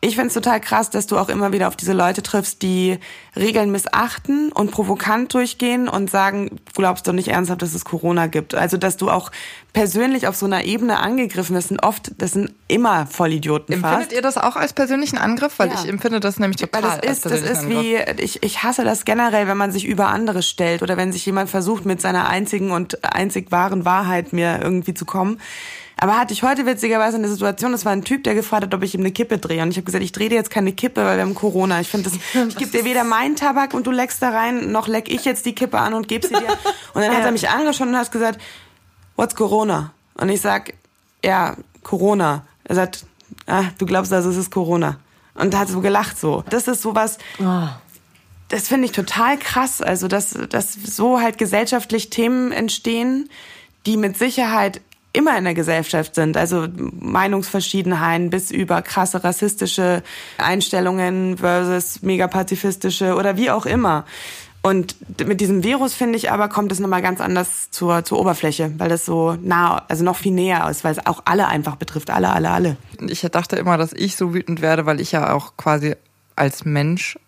Ich 0.00 0.14
finde 0.14 0.28
es 0.28 0.34
total 0.34 0.60
krass, 0.60 0.90
dass 0.90 1.08
du 1.08 1.18
auch 1.18 1.28
immer 1.28 1.52
wieder 1.52 1.66
auf 1.66 1.74
diese 1.74 1.92
Leute 1.92 2.22
triffst, 2.22 2.62
die 2.62 2.98
Regeln 3.34 3.72
missachten 3.72 4.52
und 4.52 4.70
provokant 4.70 5.34
durchgehen 5.34 5.88
und 5.88 6.08
sagen, 6.08 6.50
du 6.50 6.72
glaubst 6.72 7.08
doch 7.08 7.12
nicht 7.12 7.28
ernsthaft, 7.28 7.62
dass 7.62 7.74
es 7.74 7.84
Corona 7.84 8.28
gibt. 8.28 8.54
Also, 8.54 8.76
dass 8.76 8.96
du 8.96 9.10
auch 9.10 9.32
persönlich 9.72 10.28
auf 10.28 10.36
so 10.36 10.46
einer 10.46 10.62
Ebene 10.64 11.00
angegriffen 11.00 11.56
wirst. 11.56 11.72
Und 11.72 11.82
oft, 11.82 12.12
das 12.18 12.32
sind 12.32 12.52
immer 12.68 13.08
Vollidioten 13.08 13.74
Empfindet 13.74 13.98
fast. 13.98 14.12
ihr 14.12 14.22
das 14.22 14.38
auch 14.38 14.54
als 14.54 14.72
persönlichen 14.72 15.18
Angriff? 15.18 15.58
Weil 15.58 15.70
ja. 15.70 15.74
ich 15.74 15.88
empfinde 15.88 16.20
das 16.20 16.38
nämlich 16.38 16.58
total 16.58 16.82
Weil 16.84 17.00
das 17.00 17.10
ist, 17.10 17.26
das 17.26 17.42
ist 17.42 17.68
wie, 17.68 17.96
ich, 18.18 18.44
ich 18.44 18.62
hasse 18.62 18.84
das 18.84 19.04
generell, 19.04 19.48
wenn 19.48 19.56
man 19.56 19.72
sich 19.72 19.84
über 19.84 20.08
andere 20.08 20.42
stellt 20.42 20.82
oder 20.82 20.96
wenn 20.96 21.12
sich 21.12 21.26
jemand 21.26 21.50
versucht, 21.50 21.86
mit 21.86 22.00
seiner 22.00 22.28
einzigen 22.28 22.70
und 22.70 23.04
einzig 23.04 23.50
wahren 23.50 23.84
Wahrheit 23.84 24.32
mir 24.32 24.60
irgendwie 24.62 24.94
zu 24.94 25.04
kommen 25.04 25.40
aber 26.00 26.16
hatte 26.16 26.32
ich 26.32 26.44
heute 26.44 26.64
witzigerweise 26.64 27.16
eine 27.16 27.26
Situation, 27.26 27.72
das 27.72 27.84
war 27.84 27.92
ein 27.92 28.04
Typ, 28.04 28.22
der 28.22 28.36
gefragt 28.36 28.62
hat, 28.62 28.72
ob 28.72 28.84
ich 28.84 28.94
ihm 28.94 29.00
eine 29.00 29.10
Kippe 29.10 29.38
drehe. 29.38 29.60
Und 29.62 29.70
ich 29.70 29.76
habe 29.78 29.84
gesagt, 29.84 30.04
ich 30.04 30.12
drehe 30.12 30.28
dir 30.28 30.36
jetzt 30.36 30.50
keine 30.50 30.72
Kippe, 30.72 31.04
weil 31.04 31.16
wir 31.16 31.22
haben 31.24 31.34
Corona. 31.34 31.80
Ich 31.80 31.88
finde, 31.88 32.08
ich 32.48 32.56
gebe 32.56 32.70
dir 32.70 32.84
weder 32.84 33.02
meinen 33.02 33.34
Tabak 33.34 33.74
und 33.74 33.84
du 33.84 33.90
leckst 33.90 34.22
da 34.22 34.30
rein, 34.30 34.70
noch 34.70 34.86
leck 34.86 35.08
ich 35.08 35.24
jetzt 35.24 35.44
die 35.44 35.56
Kippe 35.56 35.78
an 35.78 35.94
und 35.94 36.06
gebe 36.06 36.24
sie 36.26 36.34
dir. 36.34 36.46
Und 36.94 37.02
dann 37.02 37.14
hat 37.14 37.24
er 37.24 37.30
mich 37.30 37.48
angeschaut 37.48 37.86
und 37.86 37.96
hat 37.96 38.10
gesagt, 38.10 38.40
what's 39.14 39.36
Corona? 39.36 39.92
Und 40.14 40.30
ich 40.30 40.40
sag, 40.40 40.74
ja, 41.24 41.56
Corona. 41.82 42.44
Er 42.64 42.74
sagt, 42.74 43.04
ah, 43.46 43.64
du 43.78 43.86
glaubst 43.86 44.12
also, 44.12 44.30
es 44.30 44.36
ist 44.36 44.50
Corona. 44.50 44.98
Und 45.34 45.56
hat 45.56 45.68
so 45.68 45.80
gelacht 45.80 46.18
so. 46.18 46.42
Das 46.50 46.66
ist 46.66 46.82
sowas, 46.82 47.18
oh. 47.38 47.68
das 48.48 48.66
finde 48.66 48.86
ich 48.86 48.92
total 48.92 49.38
krass. 49.38 49.80
Also, 49.80 50.08
dass, 50.08 50.36
dass 50.48 50.72
so 50.72 51.20
halt 51.20 51.38
gesellschaftlich 51.38 52.10
Themen 52.10 52.50
entstehen, 52.50 53.28
die 53.86 53.96
mit 53.96 54.16
Sicherheit 54.18 54.80
immer 55.18 55.36
in 55.36 55.44
der 55.44 55.54
Gesellschaft 55.54 56.14
sind. 56.14 56.36
Also 56.36 56.68
Meinungsverschiedenheiten 57.00 58.30
bis 58.30 58.52
über 58.52 58.82
krasse 58.82 59.24
rassistische 59.24 60.04
Einstellungen 60.38 61.38
versus 61.38 62.02
mega 62.02 62.28
pazifistische 62.28 63.16
oder 63.16 63.36
wie 63.36 63.50
auch 63.50 63.66
immer. 63.66 64.04
Und 64.62 64.96
mit 65.26 65.40
diesem 65.40 65.64
Virus, 65.64 65.94
finde 65.94 66.16
ich 66.16 66.30
aber, 66.30 66.48
kommt 66.48 66.70
es 66.72 66.78
nochmal 66.78 67.02
ganz 67.02 67.20
anders 67.20 67.70
zur, 67.70 68.04
zur 68.04 68.20
Oberfläche, 68.20 68.72
weil 68.78 68.88
das 68.88 69.04
so 69.04 69.36
nah, 69.40 69.84
also 69.88 70.04
noch 70.04 70.16
viel 70.16 70.32
näher 70.32 70.68
ist, 70.70 70.84
weil 70.84 70.92
es 70.92 71.04
auch 71.06 71.22
alle 71.24 71.48
einfach 71.48 71.76
betrifft. 71.76 72.10
Alle, 72.10 72.30
alle, 72.30 72.50
alle. 72.50 72.76
Ich 73.08 73.22
dachte 73.22 73.56
immer, 73.56 73.76
dass 73.76 73.92
ich 73.92 74.16
so 74.16 74.34
wütend 74.34 74.60
werde, 74.60 74.86
weil 74.86 75.00
ich 75.00 75.12
ja 75.12 75.32
auch 75.32 75.56
quasi 75.56 75.96
als 76.36 76.64
Mensch 76.64 77.18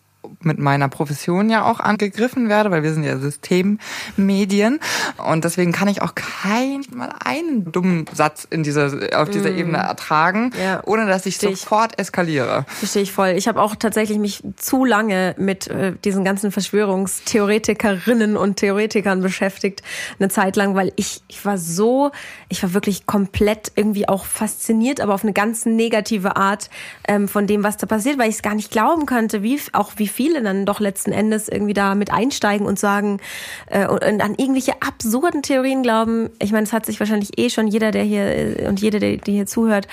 mit 0.42 0.58
meiner 0.58 0.88
Profession 0.88 1.50
ja 1.50 1.64
auch 1.64 1.80
angegriffen 1.80 2.48
werde, 2.48 2.70
weil 2.70 2.82
wir 2.82 2.92
sind 2.92 3.04
ja 3.04 3.18
Systemmedien 3.18 4.80
und 5.16 5.44
deswegen 5.44 5.72
kann 5.72 5.88
ich 5.88 6.02
auch 6.02 6.14
kein 6.14 6.84
mal 6.94 7.14
einen 7.24 7.70
dummen 7.72 8.06
Satz 8.12 8.46
in 8.48 8.62
dieser 8.62 8.90
auf 9.20 9.30
dieser 9.30 9.50
mm. 9.50 9.58
Ebene 9.58 9.78
ertragen, 9.78 10.52
ja. 10.62 10.82
ohne 10.84 11.06
dass 11.06 11.26
ich 11.26 11.36
Versteh 11.36 11.56
sofort 11.56 11.98
eskaliere. 11.98 12.64
Verstehe 12.68 13.02
ich 13.02 13.12
voll. 13.12 13.30
Ich 13.30 13.48
habe 13.48 13.60
auch 13.60 13.76
tatsächlich 13.76 14.18
mich 14.18 14.42
zu 14.56 14.84
lange 14.84 15.34
mit 15.38 15.68
äh, 15.68 15.94
diesen 16.04 16.24
ganzen 16.24 16.52
Verschwörungstheoretikerinnen 16.52 18.36
und 18.36 18.56
Theoretikern 18.56 19.20
beschäftigt, 19.22 19.82
eine 20.18 20.28
Zeit 20.28 20.56
lang, 20.56 20.74
weil 20.74 20.92
ich 20.96 21.22
ich 21.28 21.44
war 21.44 21.58
so, 21.58 22.10
ich 22.48 22.62
war 22.62 22.74
wirklich 22.74 23.06
komplett 23.06 23.72
irgendwie 23.76 24.08
auch 24.08 24.24
fasziniert, 24.24 25.00
aber 25.00 25.14
auf 25.14 25.22
eine 25.22 25.32
ganz 25.32 25.66
negative 25.66 26.36
Art 26.36 26.70
ähm, 27.06 27.28
von 27.28 27.46
dem, 27.46 27.62
was 27.62 27.76
da 27.76 27.86
passiert, 27.86 28.18
weil 28.18 28.28
ich 28.28 28.36
es 28.36 28.42
gar 28.42 28.54
nicht 28.54 28.70
glauben 28.70 29.06
konnte, 29.06 29.42
wie 29.42 29.60
auch 29.72 29.92
wie 29.96 30.09
viele 30.10 30.42
dann 30.42 30.66
doch 30.66 30.80
letzten 30.80 31.12
Endes 31.12 31.48
irgendwie 31.48 31.74
da 31.74 31.94
mit 31.94 32.12
einsteigen 32.12 32.66
und 32.66 32.78
sagen 32.78 33.20
äh, 33.66 33.86
und, 33.86 34.04
und 34.04 34.20
an 34.20 34.34
irgendwelche 34.36 34.72
absurden 34.80 35.42
Theorien 35.42 35.82
glauben. 35.82 36.30
Ich 36.40 36.52
meine, 36.52 36.64
es 36.64 36.72
hat 36.72 36.86
sich 36.86 37.00
wahrscheinlich 37.00 37.38
eh 37.38 37.50
schon 37.50 37.66
jeder, 37.66 37.90
der 37.90 38.02
hier 38.02 38.24
äh, 38.24 38.68
und 38.68 38.80
jede, 38.80 38.98
der, 38.98 39.16
die 39.16 39.32
hier 39.32 39.46
zuhört, 39.46 39.88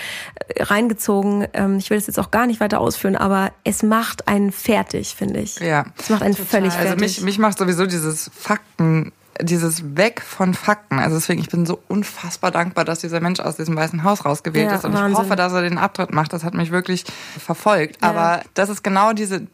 äh, 0.55 0.63
reingezogen. 0.63 1.47
Ähm, 1.53 1.77
ich 1.77 1.89
will 1.89 1.97
das 1.97 2.07
jetzt 2.07 2.19
auch 2.19 2.31
gar 2.31 2.47
nicht 2.47 2.59
weiter 2.59 2.79
ausführen, 2.79 3.15
aber 3.15 3.51
es 3.63 3.83
macht 3.83 4.27
einen 4.27 4.51
fertig, 4.51 5.15
finde 5.15 5.39
ich. 5.39 5.59
Ja. 5.59 5.85
Es 5.97 6.09
macht 6.09 6.21
einen 6.21 6.35
total. 6.35 6.47
völlig 6.47 6.73
fertig. 6.73 6.91
Also 6.91 7.03
mich, 7.03 7.21
mich 7.21 7.39
macht 7.39 7.57
sowieso 7.57 7.85
dieses 7.85 8.29
Fakten 8.33 9.11
dieses 9.41 9.95
Weg 9.95 10.21
von 10.21 10.53
Fakten. 10.53 10.99
Also 10.99 11.15
deswegen, 11.15 11.39
ich 11.39 11.49
bin 11.49 11.65
so 11.65 11.79
unfassbar 11.87 12.51
dankbar, 12.51 12.85
dass 12.85 12.99
dieser 12.99 13.19
Mensch 13.19 13.39
aus 13.39 13.55
diesem 13.55 13.75
Weißen 13.75 14.03
Haus 14.03 14.25
rausgewählt 14.25 14.69
ja, 14.69 14.75
ist. 14.75 14.85
Und 14.85 14.93
Wahnsinn. 14.93 15.11
ich 15.11 15.17
hoffe, 15.17 15.35
dass 15.35 15.53
er 15.53 15.61
den 15.61 15.77
Abtritt 15.77 16.13
macht. 16.13 16.33
Das 16.33 16.43
hat 16.43 16.53
mich 16.53 16.71
wirklich 16.71 17.05
verfolgt. 17.39 18.01
Ja. 18.01 18.09
Aber 18.09 18.41
das 18.53 18.69
ist 18.69 18.83
genau 18.83 19.13
diese, 19.13 19.47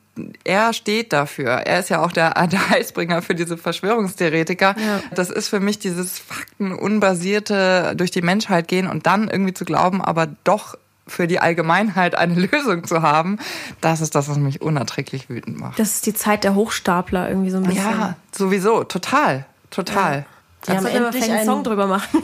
er 0.43 0.74
steht 0.74 1.11
dafür. 1.11 1.49
Er 1.49 1.80
ist 1.80 1.89
ja 1.89 2.03
auch 2.03 2.11
der, 2.11 2.47
der 2.47 2.70
Heilsbringer 2.70 3.22
für 3.22 3.36
diese 3.36 3.57
Verschwörungstheoretiker. 3.57 4.76
Ja. 4.78 5.01
Das 5.16 5.30
ist 5.30 5.47
für 5.47 5.59
mich 5.59 5.80
dieses 5.80 6.20
faktenunbasierte 6.20 7.93
durch 7.95 8.11
die 8.11 8.22
Menschheit 8.22 8.68
gehen 8.68 8.88
und 8.88 9.07
dann 9.07 9.28
irgendwie 9.28 9.53
zu 9.53 9.66
glauben, 9.66 10.01
aber 10.01 10.28
doch 10.43 10.76
für 11.07 11.28
die 11.28 11.39
Allgemeinheit 11.39 12.16
eine 12.16 12.36
Lösung 12.51 12.84
zu 12.84 13.01
haben, 13.01 13.39
das 13.82 14.01
ist 14.01 14.16
das, 14.16 14.30
was 14.30 14.38
mich 14.38 14.61
unerträglich 14.61 15.30
wütend 15.30 15.59
macht. 15.59 15.80
Das 15.80 15.95
ist 15.95 16.05
die 16.05 16.14
Zeit 16.14 16.43
der 16.43 16.55
Hochstapler 16.55 17.28
irgendwie 17.30 17.49
so 17.49 17.57
ein 17.57 17.64
bisschen. 17.64 17.84
Ja, 17.84 18.16
sowieso, 18.32 18.84
total. 18.84 19.45
Total. 19.70 20.20
Ja. 20.20 20.26
Die 20.68 20.72
haben 20.72 20.86
endlich 20.86 21.30
einen 21.30 21.45
Song 21.45 21.64
drüber 21.64 21.88
machen. 21.88 22.24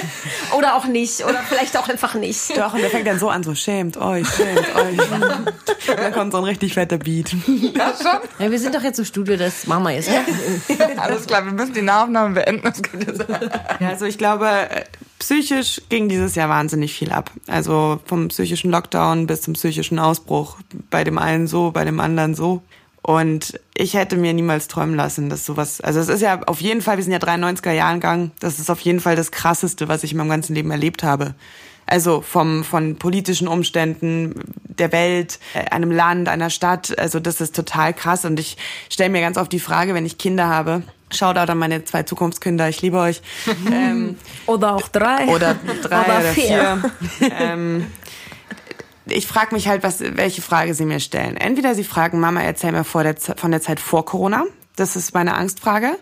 oder 0.56 0.76
auch 0.76 0.86
nicht. 0.86 1.24
Oder 1.24 1.40
vielleicht 1.48 1.76
auch 1.76 1.88
einfach 1.88 2.14
nicht. 2.14 2.56
Doch, 2.56 2.74
und 2.74 2.82
der 2.82 2.90
fängt 2.90 3.06
dann 3.06 3.18
so 3.18 3.28
an, 3.28 3.42
so 3.42 3.54
schämt 3.54 3.96
euch, 3.96 4.26
schämt 4.28 4.74
euch. 4.76 4.98
und 5.88 5.98
dann 5.98 6.12
kommt 6.12 6.32
so 6.32 6.38
ein 6.38 6.44
richtig 6.44 6.74
fetter 6.74 6.98
Beat. 6.98 7.34
Ja, 7.74 7.92
schon. 7.96 8.20
Ja, 8.38 8.50
wir 8.50 8.58
sind 8.58 8.74
doch 8.74 8.82
jetzt 8.82 8.98
im 8.98 9.04
Studio, 9.04 9.36
das 9.36 9.66
machen 9.66 9.84
wir 9.84 9.90
jetzt. 9.92 10.08
Ja. 10.08 10.24
Alles 10.96 11.26
klar, 11.26 11.44
wir 11.44 11.52
müssen 11.52 11.74
die 11.74 11.82
Nahaufnahmen 11.82 12.34
beenden. 12.34 12.72
ja, 13.80 13.88
also 13.88 14.06
ich 14.06 14.18
glaube, 14.18 14.68
psychisch 15.18 15.82
ging 15.88 16.08
dieses 16.08 16.34
Jahr 16.34 16.48
wahnsinnig 16.48 16.94
viel 16.94 17.12
ab. 17.12 17.30
Also 17.46 18.00
vom 18.04 18.28
psychischen 18.28 18.70
Lockdown 18.70 19.26
bis 19.26 19.42
zum 19.42 19.54
psychischen 19.54 19.98
Ausbruch. 19.98 20.56
Bei 20.90 21.04
dem 21.04 21.18
einen 21.18 21.46
so, 21.46 21.70
bei 21.70 21.84
dem 21.84 22.00
anderen 22.00 22.34
so. 22.34 22.62
Und 23.10 23.58
ich 23.74 23.94
hätte 23.94 24.16
mir 24.16 24.32
niemals 24.32 24.68
träumen 24.68 24.94
lassen, 24.94 25.30
dass 25.30 25.44
sowas, 25.44 25.80
also 25.80 25.98
es 25.98 26.08
ist 26.08 26.20
ja 26.22 26.42
auf 26.44 26.60
jeden 26.60 26.80
Fall, 26.80 26.96
wir 26.96 27.02
sind 27.02 27.12
ja 27.12 27.18
93er 27.18 27.72
Jahrgang, 27.72 28.30
das 28.38 28.60
ist 28.60 28.70
auf 28.70 28.78
jeden 28.82 29.00
Fall 29.00 29.16
das 29.16 29.32
krasseste, 29.32 29.88
was 29.88 30.04
ich 30.04 30.12
in 30.12 30.18
meinem 30.18 30.28
ganzen 30.28 30.54
Leben 30.54 30.70
erlebt 30.70 31.02
habe. 31.02 31.34
Also 31.86 32.20
vom, 32.20 32.62
von 32.62 33.00
politischen 33.00 33.48
Umständen 33.48 34.36
der 34.64 34.92
Welt, 34.92 35.40
äh, 35.54 35.70
einem 35.70 35.90
Land, 35.90 36.28
einer 36.28 36.50
Stadt, 36.50 36.96
also 37.00 37.18
das 37.18 37.40
ist 37.40 37.56
total 37.56 37.94
krass 37.94 38.24
und 38.24 38.38
ich 38.38 38.56
stelle 38.88 39.10
mir 39.10 39.22
ganz 39.22 39.38
oft 39.38 39.50
die 39.50 39.58
Frage, 39.58 39.92
wenn 39.92 40.06
ich 40.06 40.16
Kinder 40.16 40.46
habe, 40.46 40.84
Shoutout 41.12 41.50
an 41.50 41.58
meine 41.58 41.84
zwei 41.84 42.04
Zukunftskinder, 42.04 42.68
ich 42.68 42.80
liebe 42.80 42.98
euch. 42.98 43.22
ähm, 43.72 44.18
oder 44.46 44.76
auch 44.76 44.86
drei. 44.86 45.26
Oder 45.26 45.56
drei 45.82 46.04
oder, 46.04 46.20
oder 46.20 46.32
vier. 46.32 46.82
ähm, 47.40 47.86
ich 49.12 49.26
frage 49.26 49.54
mich 49.54 49.68
halt, 49.68 49.82
was, 49.82 50.00
welche 50.00 50.42
Frage 50.42 50.74
sie 50.74 50.84
mir 50.84 51.00
stellen. 51.00 51.36
Entweder 51.36 51.74
sie 51.74 51.84
fragen, 51.84 52.20
Mama, 52.20 52.42
erzähl 52.42 52.72
mir 52.72 52.84
vor 52.84 53.02
der, 53.02 53.16
von 53.16 53.50
der 53.50 53.60
Zeit 53.60 53.80
vor 53.80 54.04
Corona. 54.04 54.44
Das 54.76 54.96
ist 54.96 55.14
meine 55.14 55.34
Angstfrage. 55.34 55.98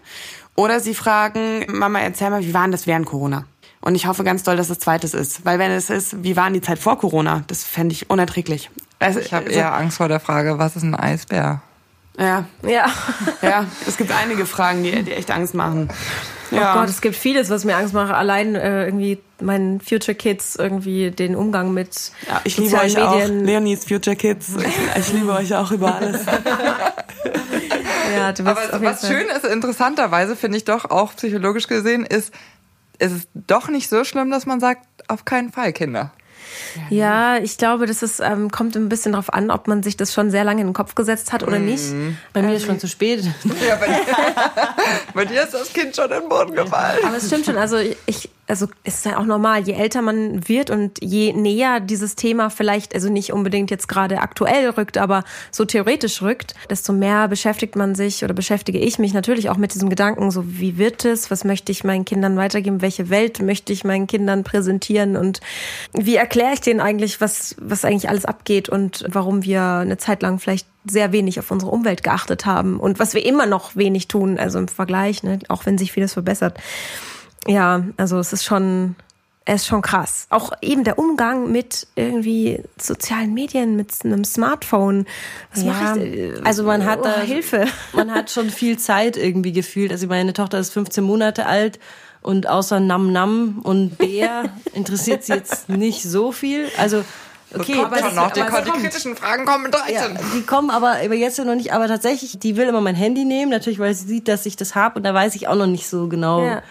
Oder 0.54 0.80
sie 0.80 0.94
fragen, 0.94 1.66
Mama, 1.68 2.00
erzähl 2.00 2.30
mal, 2.30 2.42
wie 2.42 2.54
war 2.54 2.62
denn 2.62 2.72
das 2.72 2.86
während 2.86 3.06
Corona? 3.06 3.44
Und 3.80 3.94
ich 3.94 4.06
hoffe 4.06 4.24
ganz 4.24 4.42
doll, 4.42 4.56
dass 4.56 4.70
es 4.70 4.78
zweites 4.78 5.14
ist. 5.14 5.44
Weil 5.44 5.59
wenn 5.59 5.70
es 5.70 5.88
ist, 5.88 6.22
wie 6.24 6.36
war 6.36 6.44
denn 6.44 6.54
die 6.54 6.61
Zeit 6.61 6.78
vor 6.78 6.98
Corona? 6.98 7.44
Das 7.46 7.64
fände 7.64 7.92
ich 7.92 8.11
unerträglich. 8.11 8.70
Also, 8.98 9.20
ich 9.20 9.32
habe 9.32 9.46
also, 9.46 9.59
eher 9.59 9.72
Angst 9.72 9.98
vor 9.98 10.09
der 10.09 10.20
Frage, 10.20 10.59
was 10.59 10.76
ist 10.76 10.82
ein 10.82 10.94
Eisbär? 10.94 11.62
Ja. 12.18 12.44
Ja. 12.62 12.86
ja, 13.42 13.66
es 13.86 13.96
gibt 13.96 14.11
einige 14.11 14.44
Fragen, 14.46 14.82
die, 14.82 15.04
die 15.04 15.12
echt 15.12 15.30
Angst 15.30 15.54
machen. 15.54 15.88
Oh 16.51 16.57
ja. 16.57 16.74
Oh 16.74 16.80
Gott, 16.80 16.88
es 16.88 17.01
gibt 17.01 17.16
vieles, 17.16 17.51
was 17.51 17.64
mir 17.64 17.76
Angst 17.76 17.94
macht. 17.94 18.12
Allein 18.12 18.55
äh, 18.55 18.84
irgendwie 18.86 19.18
meinen 19.40 19.80
Future 19.80 20.14
Kids 20.14 20.57
irgendwie 20.57 21.11
den 21.11 21.36
Umgang 21.36 21.72
mit 21.72 22.12
ja, 22.26 22.40
ich 22.44 22.57
liebe 22.57 22.76
euch 22.76 22.94
Medien. 22.94 23.40
auch. 23.40 23.46
Leonies 23.46 23.84
Future 23.84 24.16
Kids. 24.16 24.51
Ich, 24.59 25.09
ich 25.09 25.12
liebe 25.12 25.32
euch 25.32 25.55
auch 25.55 25.70
über 25.70 25.94
alles. 25.94 26.24
ja, 28.16 28.32
du 28.32 28.44
bist 28.44 28.72
Aber 28.72 28.84
was 28.84 29.07
schön 29.07 29.26
ist, 29.28 29.44
interessanterweise 29.44 30.36
finde 30.36 30.59
ich 30.59 30.64
doch 30.64 30.90
auch 30.90 31.14
psychologisch 31.16 31.66
gesehen, 31.66 32.05
ist, 32.05 32.32
ist 32.99 33.12
es 33.12 33.28
doch 33.34 33.68
nicht 33.68 33.88
so 33.88 34.05
schlimm, 34.05 34.30
dass 34.30 34.46
man 34.46 34.61
sagt, 34.61 34.86
auf 35.09 35.24
keinen 35.24 35.53
Fall 35.53 35.72
Kinder. 35.72 36.12
Ja, 36.90 37.38
ich 37.38 37.59
glaube, 37.59 37.86
das 37.86 38.03
ist, 38.03 38.20
ähm, 38.20 38.51
kommt 38.51 38.76
ein 38.76 38.88
bisschen 38.88 39.12
darauf 39.12 39.32
an, 39.32 39.51
ob 39.51 39.68
man 39.68 39.82
sich 39.82 39.96
das 39.96 40.12
schon 40.12 40.30
sehr 40.30 40.44
lange 40.44 40.61
in 40.61 40.68
den 40.68 40.74
Kopf 40.74 40.94
gesetzt 40.94 41.32
hat 41.32 41.42
oder 41.42 41.59
nicht. 41.59 41.92
Mhm. 41.92 42.16
Bei 42.32 42.42
mir 42.42 42.55
ist 42.55 42.66
schon 42.66 42.78
zu 42.78 42.88
spät. 42.88 43.24
Ja, 43.66 43.76
bei, 43.76 43.86
dir, 43.86 43.94
bei 45.14 45.24
dir 45.24 45.42
ist 45.42 45.55
das 45.55 45.72
Kind 45.72 45.96
schon 45.96 46.11
in 46.11 46.20
den 46.20 46.28
Boden 46.28 46.55
gefallen. 46.55 46.99
Aber 47.05 47.16
es 47.16 47.26
stimmt 47.26 47.46
schon. 47.46 47.57
Also 47.57 47.76
ich, 48.07 48.30
also 48.49 48.66
ist 48.82 49.05
ja 49.05 49.18
auch 49.18 49.26
normal, 49.26 49.62
je 49.62 49.74
älter 49.74 50.01
man 50.01 50.49
wird 50.49 50.70
und 50.70 51.03
je 51.03 51.32
näher 51.34 51.80
dieses 51.80 52.16
Thema 52.16 52.49
vielleicht, 52.49 52.94
also 52.94 53.11
nicht 53.11 53.32
unbedingt 53.32 53.70
jetzt 53.70 53.88
gerade 53.88 54.20
aktuell 54.20 54.70
rückt, 54.70 54.96
aber 54.96 55.24
so 55.51 55.66
theoretisch 55.66 56.22
rückt, 56.22 56.55
desto 56.70 56.94
mehr 56.94 57.28
beschäftigt 57.28 57.76
man 57.76 57.94
sich 57.94 58.24
oder 58.24 58.32
beschäftige 58.32 58.78
ich 58.78 58.99
mich 58.99 59.12
natürlich 59.12 59.51
auch 59.51 59.59
mit 59.59 59.74
diesem 59.74 59.90
Gedanken, 59.90 60.30
so 60.30 60.44
wie 60.46 60.78
wird 60.78 61.05
es, 61.05 61.30
was 61.30 61.44
möchte 61.44 61.70
ich 61.72 61.84
meinen 61.84 62.07
Kindern 62.07 62.36
weitergeben, 62.36 62.80
welche 62.80 63.11
Welt 63.11 63.40
möchte 63.40 63.72
ich 63.72 63.84
meinen 63.84 64.07
Kindern 64.07 64.44
präsentieren 64.44 65.16
und 65.16 65.40
wie 65.92 66.16
erkläre 66.16 66.55
ich 66.55 66.61
denen 66.61 66.80
eigentlich, 66.80 67.20
was, 67.20 67.55
was 67.61 67.84
eigentlich 67.84 68.09
alles 68.09 68.24
abgeht 68.24 68.70
und 68.70 69.05
warum 69.09 69.44
wir 69.44 69.62
eine 69.62 69.99
Zeit 69.99 70.22
lang 70.22 70.38
vielleicht 70.38 70.66
sehr 70.86 71.12
wenig 71.12 71.38
auf 71.38 71.51
unsere 71.51 71.70
Umwelt 71.70 72.03
geachtet 72.03 72.46
haben 72.46 72.80
und 72.80 72.99
was 72.99 73.12
wir 73.12 73.26
immer 73.26 73.44
noch 73.44 73.76
wenig 73.76 74.09
tun, 74.09 74.38
also 74.38 74.59
im 74.59 74.68
Vergleich, 74.68 75.22
ne, 75.22 75.38
auch 75.49 75.66
wenn 75.66 75.76
sich 75.76 75.92
vieles 75.92 76.14
verbessert. 76.14 76.59
Ja, 77.49 77.84
also 77.96 78.18
es 78.18 78.32
ist 78.32 78.44
schon, 78.44 78.94
es 79.44 79.62
ist 79.62 79.66
schon 79.68 79.82
krass. 79.82 80.26
Auch 80.30 80.53
eben 80.61 80.84
der 80.84 80.99
Umgang 80.99 81.51
mit 81.51 81.86
irgendwie 81.96 82.62
sozialen 82.80 83.32
Medien, 83.34 83.76
mit 83.76 83.92
einem 84.05 84.24
Smartphone. 84.24 85.07
Was 85.55 85.64
ja, 85.64 85.72
mache 85.72 86.05
ich? 86.05 86.46
Also 86.46 86.64
man 86.64 86.84
hat 86.84 87.01
oh, 87.01 87.05
da 87.05 87.20
Hilfe. 87.20 87.66
Man 87.94 88.12
hat 88.12 88.30
schon 88.30 88.51
viel 88.51 88.78
Zeit 88.78 89.16
irgendwie 89.16 89.53
gefühlt. 89.53 89.90
Also 89.90 90.07
meine 90.07 90.32
Tochter 90.34 90.59
ist 90.59 90.72
15 90.72 91.03
Monate 91.03 91.46
alt 91.46 91.78
und 92.20 92.49
außer 92.49 92.80
Nam 92.80 93.12
Nam 93.12 93.61
und 93.62 93.96
Bär 93.96 94.44
interessiert 94.74 95.24
sie 95.24 95.32
jetzt 95.32 95.68
nicht 95.68 96.03
so 96.03 96.30
viel. 96.30 96.66
Also 96.76 97.05
Okay, 97.55 97.76
kommt 97.76 97.86
aber 97.86 97.99
schon 97.99 98.14
noch. 98.14 98.30
Die, 98.32 98.40
die 98.40 98.82
kritischen 98.82 99.16
Fragen 99.16 99.46
kommen 99.46 99.66
in 99.66 99.70
13. 99.70 99.94
Ja, 99.94 100.09
die 100.34 100.42
kommen 100.42 100.70
aber, 100.70 100.96
aber 101.03 101.14
jetzt 101.14 101.38
ja 101.38 101.44
noch 101.44 101.55
nicht. 101.55 101.72
Aber 101.72 101.88
tatsächlich, 101.88 102.38
die 102.38 102.57
will 102.57 102.68
immer 102.68 102.80
mein 102.80 102.94
Handy 102.94 103.24
nehmen, 103.24 103.51
natürlich, 103.51 103.78
weil 103.78 103.94
sie 103.94 104.07
sieht, 104.07 104.28
dass 104.28 104.44
ich 104.44 104.57
das 104.57 104.74
habe. 104.74 104.96
Und 104.96 105.05
da 105.05 105.14
weiß 105.14 105.34
ich 105.34 105.49
auch 105.49 105.55
noch 105.55 105.66
nicht 105.66 105.88
so 105.88 106.09
genau, 106.09 106.44
ja, 106.44 106.62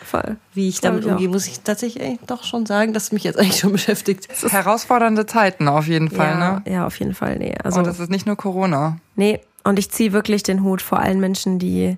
wie 0.53 0.69
ich 0.69 0.79
damit 0.79 1.05
umgehe. 1.05 1.29
Muss 1.29 1.47
ich 1.47 1.61
tatsächlich 1.61 2.03
ey, 2.03 2.19
doch 2.27 2.43
schon 2.43 2.65
sagen, 2.65 2.93
dass 2.93 3.05
es 3.05 3.11
mich 3.11 3.23
jetzt 3.23 3.39
eigentlich 3.39 3.59
schon 3.59 3.71
beschäftigt. 3.71 4.27
Es 4.31 4.43
ist 4.43 4.51
herausfordernde 4.51 5.25
Zeiten 5.25 5.67
auf 5.67 5.87
jeden 5.87 6.11
Fall, 6.11 6.39
ja, 6.39 6.61
ne? 6.65 6.71
Ja, 6.71 6.85
auf 6.85 6.97
jeden 6.99 7.15
Fall. 7.15 7.37
Nee, 7.37 7.55
also, 7.63 7.79
und 7.79 7.87
das 7.87 7.99
ist 7.99 8.11
nicht 8.11 8.27
nur 8.27 8.35
Corona. 8.35 8.97
Nee, 9.15 9.41
und 9.63 9.79
ich 9.79 9.89
ziehe 9.91 10.13
wirklich 10.13 10.43
den 10.43 10.63
Hut 10.63 10.81
vor 10.81 10.99
allen 10.99 11.19
Menschen, 11.19 11.59
die 11.59 11.97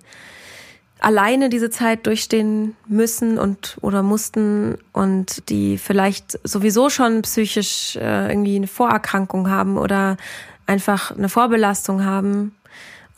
alleine 0.99 1.49
diese 1.49 1.69
Zeit 1.69 2.05
durchstehen 2.05 2.75
müssen 2.87 3.37
und 3.37 3.77
oder 3.81 4.03
mussten 4.03 4.77
und 4.91 5.49
die 5.49 5.77
vielleicht 5.77 6.39
sowieso 6.43 6.89
schon 6.89 7.21
psychisch 7.21 7.95
äh, 7.95 8.29
irgendwie 8.29 8.57
eine 8.57 8.67
Vorerkrankung 8.67 9.49
haben 9.49 9.77
oder 9.77 10.17
einfach 10.65 11.15
eine 11.17 11.29
Vorbelastung 11.29 12.03
haben 12.03 12.53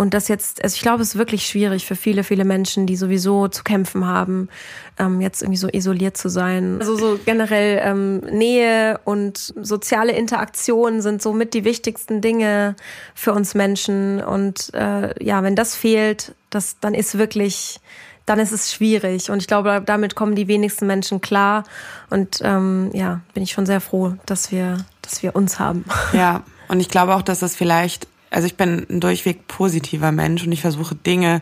und 0.02 0.16
das 0.16 0.30
jetzt, 0.30 0.64
also 0.64 0.74
ich 0.74 0.82
glaube, 0.82 1.04
es 1.04 1.10
ist 1.10 1.18
wirklich 1.20 1.46
schwierig 1.46 1.86
für 1.86 1.96
viele, 1.96 2.24
viele 2.24 2.44
Menschen, 2.44 2.88
die 2.88 2.96
sowieso 2.96 3.50
zu 3.50 3.62
kämpfen 3.64 4.08
haben, 4.08 4.50
ähm, 4.98 5.22
jetzt 5.22 5.44
irgendwie 5.44 5.60
so 5.60 5.68
isoliert 5.72 6.18
zu 6.18 6.28
sein. 6.28 6.78
Also 6.80 6.98
so 6.98 7.20
generell 7.24 7.80
ähm, 7.84 8.18
Nähe 8.22 9.00
und 9.06 9.54
soziale 9.62 10.14
Interaktion 10.14 11.04
sind 11.04 11.22
somit 11.22 11.54
die 11.54 11.66
wichtigsten 11.66 12.20
Dinge 12.20 12.76
für 13.14 13.32
uns 13.32 13.54
Menschen. 13.54 14.24
Und 14.24 14.74
äh, 14.74 15.24
ja, 15.24 15.44
wenn 15.44 15.56
das 15.56 15.76
fehlt, 15.76 16.34
das, 16.50 16.78
dann 16.80 16.96
ist 16.96 17.20
wirklich, 17.20 17.80
dann 18.26 18.40
ist 18.40 18.54
es 18.54 18.74
schwierig. 18.74 19.30
Und 19.30 19.38
ich 19.38 19.48
glaube, 19.48 19.84
damit 19.86 20.16
kommen 20.16 20.34
die 20.34 20.48
wenigsten 20.48 20.88
Menschen 20.88 21.22
klar. 21.22 21.64
Und 22.10 22.40
ähm, 22.42 22.90
ja, 22.94 23.22
bin 23.36 23.44
ich 23.44 23.52
schon 23.52 23.68
sehr 23.68 23.82
froh, 23.82 24.16
dass 24.26 24.52
wir, 24.52 24.84
dass 25.04 25.22
wir 25.22 25.36
uns 25.36 25.60
haben. 25.60 25.86
Ja, 26.14 26.42
und 26.70 26.80
ich 26.80 26.90
glaube 26.90 27.14
auch, 27.14 27.22
dass 27.22 27.38
das 27.38 27.56
vielleicht 27.56 28.08
also 28.32 28.48
ich 28.48 28.56
bin 28.56 28.88
ein 28.90 29.00
durchweg 29.00 29.48
positiver 29.48 30.12
Mensch 30.12 30.44
und 30.44 30.52
ich 30.52 30.62
versuche 30.62 30.96
Dinge 30.96 31.42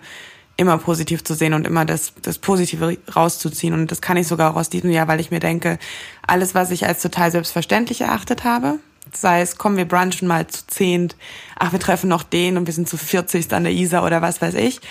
immer 0.58 0.78
positiv 0.78 1.24
zu 1.24 1.36
sehen 1.36 1.54
und 1.54 1.66
immer 1.66 1.86
das, 1.86 2.12
das 2.22 2.38
Positive 2.38 2.98
rauszuziehen. 3.16 3.74
Und 3.74 3.92
das 3.92 4.02
kann 4.02 4.18
ich 4.18 4.28
sogar 4.28 4.52
auch 4.52 4.58
aus 4.58 4.70
diesem 4.70 4.90
Jahr, 4.90 5.08
weil 5.08 5.22
ich 5.22 5.32
mir 5.32 5.40
denke, 5.40 5.80
alles, 6.28 6.54
was 6.54 6.72
ich 6.72 6.86
als 6.86 7.02
total 7.02 7.32
selbstverständlich 7.32 8.02
erachtet 8.02 8.44
habe, 8.44 8.80
sei 9.14 9.40
es, 9.40 9.58
kommen 9.58 9.78
wir 9.78 9.88
brunchen 9.88 10.28
mal 10.28 10.48
zu 10.48 10.68
zehnt, 10.68 11.16
ach, 11.58 11.72
wir 11.72 11.80
treffen 11.80 12.10
noch 12.10 12.24
den 12.24 12.58
und 12.58 12.66
wir 12.66 12.74
sind 12.74 12.90
zu 12.90 12.98
40 12.98 13.54
an 13.54 13.64
der 13.64 13.72
Isar 13.72 14.04
oder 14.04 14.22
was 14.22 14.42
weiß 14.42 14.56
ich. 14.56 14.82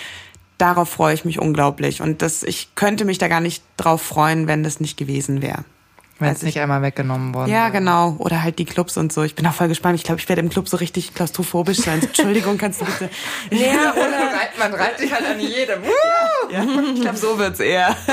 Darauf 0.57 0.89
freue 0.89 1.13
ich 1.13 1.23
mich 1.23 1.39
unglaublich. 1.39 2.01
Und 2.01 2.23
das, 2.23 2.41
ich 2.41 2.73
könnte 2.73 3.05
mich 3.05 3.19
da 3.19 3.27
gar 3.27 3.39
nicht 3.39 3.63
drauf 3.77 4.01
freuen, 4.01 4.47
wenn 4.47 4.63
das 4.63 4.79
nicht 4.79 4.97
gewesen 4.97 5.43
wäre. 5.43 5.65
Wenn 6.19 6.33
es 6.33 6.43
nicht 6.43 6.59
einmal 6.59 6.81
weggenommen 6.81 7.33
worden 7.33 7.49
Ja, 7.49 7.69
genau. 7.69 8.15
Oder 8.19 8.43
halt 8.43 8.59
die 8.59 8.65
Clubs 8.65 8.97
und 8.97 9.13
so. 9.13 9.23
Ich 9.23 9.35
bin 9.35 9.47
auch 9.47 9.53
voll 9.53 9.69
gespannt. 9.69 9.95
Ich 9.95 10.03
glaube, 10.03 10.19
ich 10.19 10.27
werde 10.27 10.41
im 10.41 10.49
Club 10.49 10.67
so 10.67 10.77
richtig 10.77 11.13
klaustrophobisch 11.13 11.77
sein. 11.77 12.01
Entschuldigung, 12.03 12.57
kannst 12.57 12.81
du 12.81 12.85
bitte. 12.85 13.09
Ja, 13.51 13.93
oder 13.93 14.09
man 14.59 14.73
reibt 14.73 14.99
sich 14.99 15.13
halt 15.13 15.25
an 15.25 15.39
jedem. 15.39 15.81
Ja, 16.51 16.63
ich 16.93 17.01
glaube, 17.01 17.17
so 17.17 17.37
wird's 17.37 17.59
eher. 17.59 17.95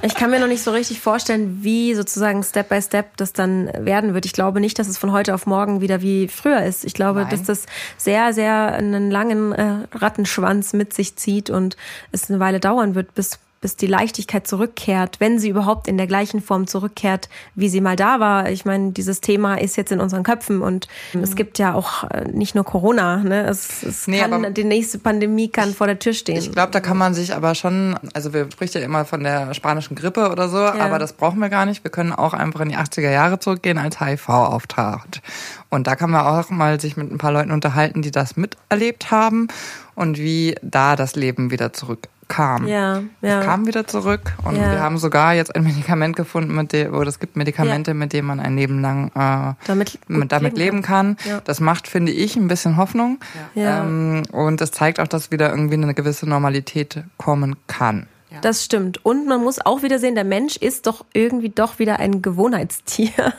Ich 0.00 0.14
kann 0.14 0.30
mir 0.30 0.38
noch 0.38 0.46
nicht 0.46 0.62
so 0.62 0.70
richtig 0.70 1.00
vorstellen, 1.00 1.58
wie 1.62 1.92
sozusagen 1.94 2.44
Step 2.44 2.68
by 2.68 2.80
Step 2.80 3.16
das 3.16 3.32
dann 3.32 3.68
werden 3.74 4.14
wird. 4.14 4.26
Ich 4.26 4.32
glaube 4.32 4.60
nicht, 4.60 4.78
dass 4.78 4.86
es 4.86 4.96
von 4.96 5.10
heute 5.10 5.34
auf 5.34 5.44
morgen 5.44 5.80
wieder 5.80 6.02
wie 6.02 6.28
früher 6.28 6.62
ist. 6.62 6.84
Ich 6.84 6.94
glaube, 6.94 7.22
Nein. 7.22 7.30
dass 7.30 7.42
das 7.42 7.66
sehr, 7.96 8.32
sehr 8.32 8.74
einen 8.74 9.10
langen 9.10 9.52
äh, 9.52 9.86
Rattenschwanz 9.92 10.72
mit 10.72 10.94
sich 10.94 11.16
zieht 11.16 11.50
und 11.50 11.76
es 12.12 12.30
eine 12.30 12.38
Weile 12.38 12.60
dauern 12.60 12.94
wird, 12.94 13.12
bis 13.16 13.40
bis 13.60 13.76
die 13.76 13.86
Leichtigkeit 13.86 14.46
zurückkehrt, 14.46 15.18
wenn 15.20 15.38
sie 15.38 15.48
überhaupt 15.48 15.88
in 15.88 15.96
der 15.96 16.06
gleichen 16.06 16.40
Form 16.40 16.66
zurückkehrt, 16.66 17.28
wie 17.54 17.68
sie 17.68 17.80
mal 17.80 17.96
da 17.96 18.20
war. 18.20 18.50
Ich 18.50 18.64
meine, 18.64 18.92
dieses 18.92 19.20
Thema 19.20 19.56
ist 19.56 19.76
jetzt 19.76 19.90
in 19.90 20.00
unseren 20.00 20.22
Köpfen 20.22 20.62
und 20.62 20.86
mhm. 21.12 21.22
es 21.22 21.34
gibt 21.34 21.58
ja 21.58 21.74
auch 21.74 22.04
äh, 22.04 22.24
nicht 22.30 22.54
nur 22.54 22.64
Corona. 22.64 23.16
Ne? 23.16 23.46
Es, 23.46 23.82
es 23.82 24.06
nee, 24.06 24.20
kann, 24.20 24.54
die 24.54 24.64
nächste 24.64 24.98
Pandemie 24.98 25.48
kann 25.48 25.74
vor 25.74 25.86
der 25.86 25.98
Tür 25.98 26.12
stehen. 26.12 26.38
Ich 26.38 26.52
glaube, 26.52 26.70
da 26.70 26.80
kann 26.80 26.96
man 26.96 27.14
sich 27.14 27.34
aber 27.34 27.54
schon, 27.54 27.98
also 28.14 28.32
wir 28.32 28.50
sprechen 28.50 28.78
ja 28.78 28.84
immer 28.84 29.04
von 29.04 29.24
der 29.24 29.54
spanischen 29.54 29.96
Grippe 29.96 30.30
oder 30.30 30.48
so, 30.48 30.58
ja. 30.58 30.74
aber 30.74 30.98
das 30.98 31.12
brauchen 31.12 31.40
wir 31.40 31.48
gar 31.48 31.66
nicht. 31.66 31.82
Wir 31.82 31.90
können 31.90 32.12
auch 32.12 32.34
einfach 32.34 32.60
in 32.60 32.68
die 32.68 32.76
80er 32.76 33.10
Jahre 33.10 33.40
zurückgehen, 33.40 33.78
als 33.78 34.00
HIV 34.00 34.28
auftrat. 34.28 35.20
Und 35.68 35.86
da 35.86 35.96
kann 35.96 36.10
man 36.10 36.24
auch 36.24 36.50
mal 36.50 36.80
sich 36.80 36.96
mit 36.96 37.10
ein 37.10 37.18
paar 37.18 37.32
Leuten 37.32 37.50
unterhalten, 37.50 38.02
die 38.02 38.10
das 38.10 38.36
miterlebt 38.36 39.10
haben 39.10 39.48
und 39.94 40.16
wie 40.18 40.54
da 40.62 40.96
das 40.96 41.16
Leben 41.16 41.50
wieder 41.50 41.72
zurück 41.72 42.08
kam. 42.28 42.66
Ja, 42.66 43.02
ja. 43.22 43.40
Es 43.40 43.44
kam 43.44 43.66
wieder 43.66 43.86
zurück 43.86 44.32
und 44.44 44.56
ja. 44.56 44.70
wir 44.70 44.80
haben 44.80 44.98
sogar 44.98 45.34
jetzt 45.34 45.54
ein 45.54 45.64
Medikament 45.64 46.14
gefunden, 46.14 46.54
mit 46.54 46.72
dem, 46.72 46.94
oder 46.94 47.08
es 47.08 47.18
gibt 47.18 47.36
Medikamente, 47.36 47.90
ja. 47.92 47.94
mit 47.94 48.12
denen 48.12 48.28
man 48.28 48.40
ein 48.40 48.56
Leben 48.56 48.80
lang 48.80 49.08
äh, 49.14 49.54
damit, 49.66 49.98
damit 50.08 50.56
leben 50.56 50.82
kann. 50.82 51.16
kann. 51.16 51.28
Ja. 51.28 51.40
Das 51.44 51.60
macht, 51.60 51.88
finde 51.88 52.12
ich, 52.12 52.36
ein 52.36 52.48
bisschen 52.48 52.76
Hoffnung. 52.76 53.18
Ja. 53.54 53.82
Ähm, 53.82 54.22
und 54.32 54.60
es 54.60 54.70
zeigt 54.70 55.00
auch, 55.00 55.08
dass 55.08 55.30
wieder 55.30 55.50
irgendwie 55.50 55.74
eine 55.74 55.94
gewisse 55.94 56.28
Normalität 56.28 57.02
kommen 57.16 57.56
kann. 57.66 58.06
Ja. 58.30 58.40
Das 58.40 58.62
stimmt. 58.62 59.04
Und 59.04 59.26
man 59.26 59.42
muss 59.42 59.64
auch 59.64 59.82
wieder 59.82 59.98
sehen, 59.98 60.14
der 60.14 60.24
Mensch 60.24 60.56
ist 60.56 60.86
doch 60.86 61.04
irgendwie 61.14 61.48
doch 61.48 61.78
wieder 61.78 61.98
ein 61.98 62.22
Gewohnheitstier. 62.22 63.10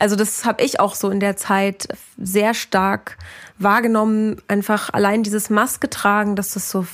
Also 0.00 0.14
das 0.14 0.44
habe 0.44 0.62
ich 0.62 0.78
auch 0.78 0.94
so 0.94 1.10
in 1.10 1.18
der 1.18 1.36
Zeit 1.36 1.88
sehr 2.16 2.54
stark 2.54 3.18
wahrgenommen. 3.58 4.40
Einfach 4.46 4.90
allein 4.92 5.24
dieses 5.24 5.50
Maske 5.50 5.90
tragen, 5.90 6.36
dass 6.36 6.52
das 6.52 6.70
so 6.70 6.86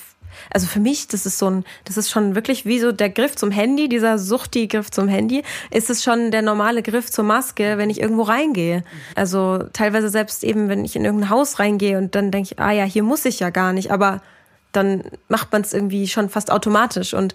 also 0.51 0.67
für 0.67 0.81
mich, 0.81 1.09
das 1.09 1.27
ist 1.27 1.39
so 1.39 1.51
ein, 1.51 1.65
das 1.85 1.97
ist 1.97 2.11
schon 2.11 2.35
wirklich 2.35 2.65
wie 2.67 2.81
so 2.81 2.93
der 2.93 3.11
Griff 3.11 3.37
zum 3.37 3.51
Handy, 3.51 3.89
dieser 3.89 4.19
Suchti-Griff 4.19 4.91
zum 4.91 5.09
Handy, 5.09 5.43
ist 5.71 5.91
es 5.91 6.03
schon 6.03 6.31
der 6.31 6.43
normale 6.43 6.83
Griff 6.83 7.11
zur 7.11 7.25
Maske, 7.25 7.79
wenn 7.79 7.91
ich 7.91 8.01
irgendwo 8.01 8.23
reingehe. 8.23 8.85
Also 9.15 9.65
teilweise 9.73 10.09
selbst 10.09 10.45
eben, 10.45 10.69
wenn 10.69 10.85
ich 10.85 10.97
in 10.97 11.05
irgendein 11.05 11.31
Haus 11.31 11.59
reingehe 11.59 11.99
und 11.99 12.15
dann 12.15 12.31
denke 12.31 12.51
ich, 12.53 12.59
ah 12.59 12.73
ja, 12.73 12.85
hier 12.85 13.03
muss 13.03 13.25
ich 13.25 13.41
ja 13.41 13.51
gar 13.51 13.73
nicht, 13.73 13.91
aber 13.91 14.21
dann 14.73 15.05
macht 15.29 15.53
man 15.53 15.63
es 15.63 15.73
irgendwie 15.73 16.09
schon 16.09 16.29
fast 16.29 16.51
automatisch. 16.51 17.15
Und 17.15 17.35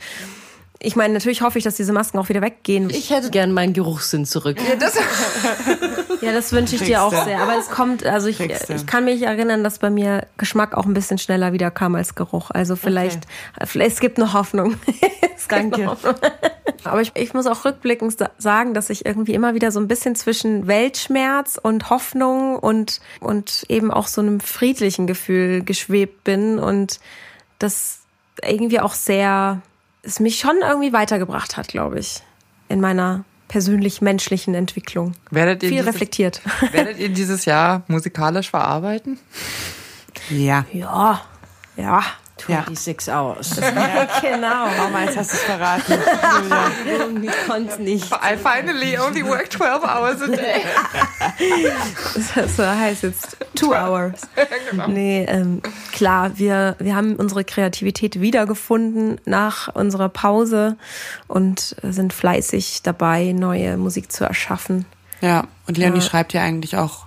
ich 0.81 0.95
meine, 0.95 1.13
natürlich 1.13 1.41
hoffe 1.41 1.57
ich, 1.57 1.63
dass 1.63 1.75
diese 1.75 1.91
Masken 1.93 2.17
auch 2.19 2.29
wieder 2.29 2.41
weggehen. 2.41 2.89
Ich 2.89 3.09
hätte 3.09 3.29
gern 3.31 3.51
meinen 3.51 3.73
Geruchssinn 3.73 4.25
zurück. 4.25 4.57
Ja, 4.67 4.75
das, 4.75 4.97
Ja, 6.21 6.33
das 6.33 6.51
wünsche 6.51 6.75
ich 6.75 6.81
dir 6.83 7.01
auch 7.03 7.11
sehr. 7.25 7.39
Aber 7.41 7.57
es 7.57 7.69
kommt, 7.69 8.05
also 8.05 8.27
ich, 8.27 8.39
ich 8.41 8.85
kann 8.85 9.05
mich 9.05 9.21
erinnern, 9.21 9.63
dass 9.63 9.79
bei 9.79 9.89
mir 9.89 10.27
Geschmack 10.37 10.75
auch 10.75 10.85
ein 10.85 10.93
bisschen 10.93 11.17
schneller 11.17 11.53
wieder 11.53 11.71
kam 11.71 11.95
als 11.95 12.15
Geruch. 12.15 12.51
Also 12.51 12.75
vielleicht, 12.75 13.21
vielleicht 13.65 13.93
es 13.95 13.99
gibt 13.99 14.17
noch 14.17 14.33
Hoffnung. 14.33 14.75
es 15.35 15.47
gibt 15.47 15.51
Danke. 15.51 15.81
noch 15.83 15.91
Hoffnung. 16.03 16.15
Aber 16.85 17.01
ich, 17.01 17.11
ich 17.15 17.33
muss 17.33 17.45
auch 17.45 17.65
rückblickend 17.65 18.17
sa- 18.17 18.31
sagen, 18.37 18.73
dass 18.73 18.89
ich 18.89 19.05
irgendwie 19.05 19.33
immer 19.33 19.53
wieder 19.53 19.71
so 19.71 19.79
ein 19.79 19.87
bisschen 19.87 20.15
zwischen 20.15 20.67
Weltschmerz 20.67 21.59
und 21.61 21.89
Hoffnung 21.89 22.57
und, 22.57 22.99
und 23.19 23.65
eben 23.69 23.91
auch 23.91 24.07
so 24.07 24.21
einem 24.21 24.39
friedlichen 24.39 25.07
Gefühl 25.07 25.61
geschwebt 25.63 26.23
bin 26.23 26.57
und 26.59 26.99
das 27.59 27.99
irgendwie 28.41 28.79
auch 28.79 28.93
sehr, 28.93 29.61
es 30.09 30.19
mich 30.19 30.39
schon 30.39 30.57
irgendwie 30.61 30.91
weitergebracht 30.91 31.55
hat, 31.55 31.67
glaube 31.67 31.99
ich, 31.99 32.21
in 32.67 32.81
meiner 32.81 33.23
persönlich-menschlichen 33.47 34.53
Entwicklung. 34.53 35.13
werdet, 35.31 35.63
ihr 35.63 35.69
Viel 35.69 35.79
dieses, 35.79 35.93
reflektiert. 35.93 36.41
werdet 36.71 36.99
ihr 36.99 37.09
dieses 37.09 37.45
Jahr 37.45 37.83
musikalisch 37.87 38.49
verarbeiten? 38.49 39.19
Ja. 40.29 40.65
Ja, 40.73 41.21
ja. 41.77 42.03
Ja. 42.47 42.63
26 42.67 43.13
Hours. 43.13 43.55
Genau. 44.21 44.67
Mama, 44.77 45.03
jetzt 45.05 45.17
hast 45.17 45.31
du 45.31 45.35
es 45.37 45.43
verraten. 45.43 45.93
Ich 47.23 47.47
konnte 47.47 47.71
es 47.73 47.79
nicht. 47.79 48.11
I 48.11 48.35
finally 48.37 48.97
only 48.97 49.25
work 49.25 49.51
12 49.51 49.83
hours 49.83 50.21
a 50.21 50.27
day. 50.27 50.61
So 52.55 52.65
heißt 52.65 53.03
jetzt 53.03 53.37
two 53.55 53.73
hours. 53.73 54.21
Nee, 54.87 55.25
ähm, 55.27 55.61
klar, 55.91 56.37
wir, 56.37 56.75
wir 56.79 56.95
haben 56.95 57.15
unsere 57.15 57.43
Kreativität 57.43 58.19
wiedergefunden 58.21 59.19
nach 59.25 59.73
unserer 59.75 60.09
Pause 60.09 60.77
und 61.27 61.75
sind 61.83 62.13
fleißig 62.13 62.81
dabei, 62.83 63.33
neue 63.33 63.77
Musik 63.77 64.11
zu 64.11 64.23
erschaffen. 64.25 64.85
Ja, 65.21 65.45
und 65.67 65.77
Leonie 65.77 65.97
Ja. 65.99 66.03
schreibt 66.03 66.33
ja 66.33 66.41
eigentlich 66.41 66.77
auch 66.77 67.05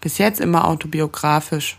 bis 0.00 0.18
jetzt 0.18 0.40
immer 0.40 0.66
autobiografisch. 0.66 1.76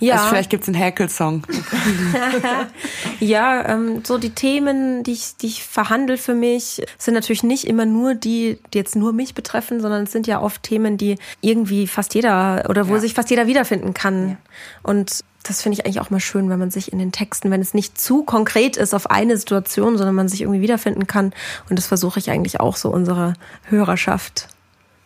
Ja, 0.00 0.14
Also 0.16 0.28
vielleicht 0.28 0.50
gibt's 0.50 0.68
einen 0.68 0.74
Häkel-Song. 0.76 1.46
ja, 3.20 3.68
ähm, 3.68 4.02
so 4.04 4.18
die 4.18 4.30
Themen, 4.30 5.02
die 5.02 5.12
ich, 5.12 5.36
die 5.40 5.46
ich 5.46 5.64
verhandle 5.64 6.16
für 6.18 6.34
mich, 6.34 6.82
sind 6.98 7.14
natürlich 7.14 7.42
nicht 7.42 7.66
immer 7.66 7.86
nur 7.86 8.14
die, 8.14 8.58
die 8.72 8.78
jetzt 8.78 8.96
nur 8.96 9.12
mich 9.12 9.34
betreffen, 9.34 9.80
sondern 9.80 10.04
es 10.04 10.12
sind 10.12 10.26
ja 10.26 10.40
oft 10.40 10.62
Themen, 10.62 10.96
die 10.96 11.16
irgendwie 11.40 11.86
fast 11.86 12.14
jeder 12.14 12.64
oder 12.68 12.88
wo 12.88 12.94
Ja. 12.94 13.00
sich 13.00 13.14
fast 13.14 13.30
jeder 13.30 13.46
wiederfinden 13.46 13.94
kann. 13.94 14.36
Und 14.82 15.20
das 15.42 15.60
finde 15.62 15.78
ich 15.78 15.86
eigentlich 15.86 16.00
auch 16.00 16.10
mal 16.10 16.20
schön, 16.20 16.48
wenn 16.48 16.58
man 16.58 16.70
sich 16.70 16.92
in 16.92 16.98
den 16.98 17.12
Texten, 17.12 17.50
wenn 17.50 17.60
es 17.60 17.74
nicht 17.74 18.00
zu 18.00 18.22
konkret 18.24 18.76
ist 18.76 18.94
auf 18.94 19.10
eine 19.10 19.36
Situation, 19.36 19.96
sondern 19.98 20.14
man 20.14 20.28
sich 20.28 20.40
irgendwie 20.42 20.62
wiederfinden 20.62 21.06
kann. 21.06 21.32
Und 21.68 21.78
das 21.78 21.86
versuche 21.86 22.18
ich 22.18 22.30
eigentlich 22.30 22.60
auch 22.60 22.76
so 22.76 22.90
unserer 22.90 23.34
Hörerschaft 23.68 24.48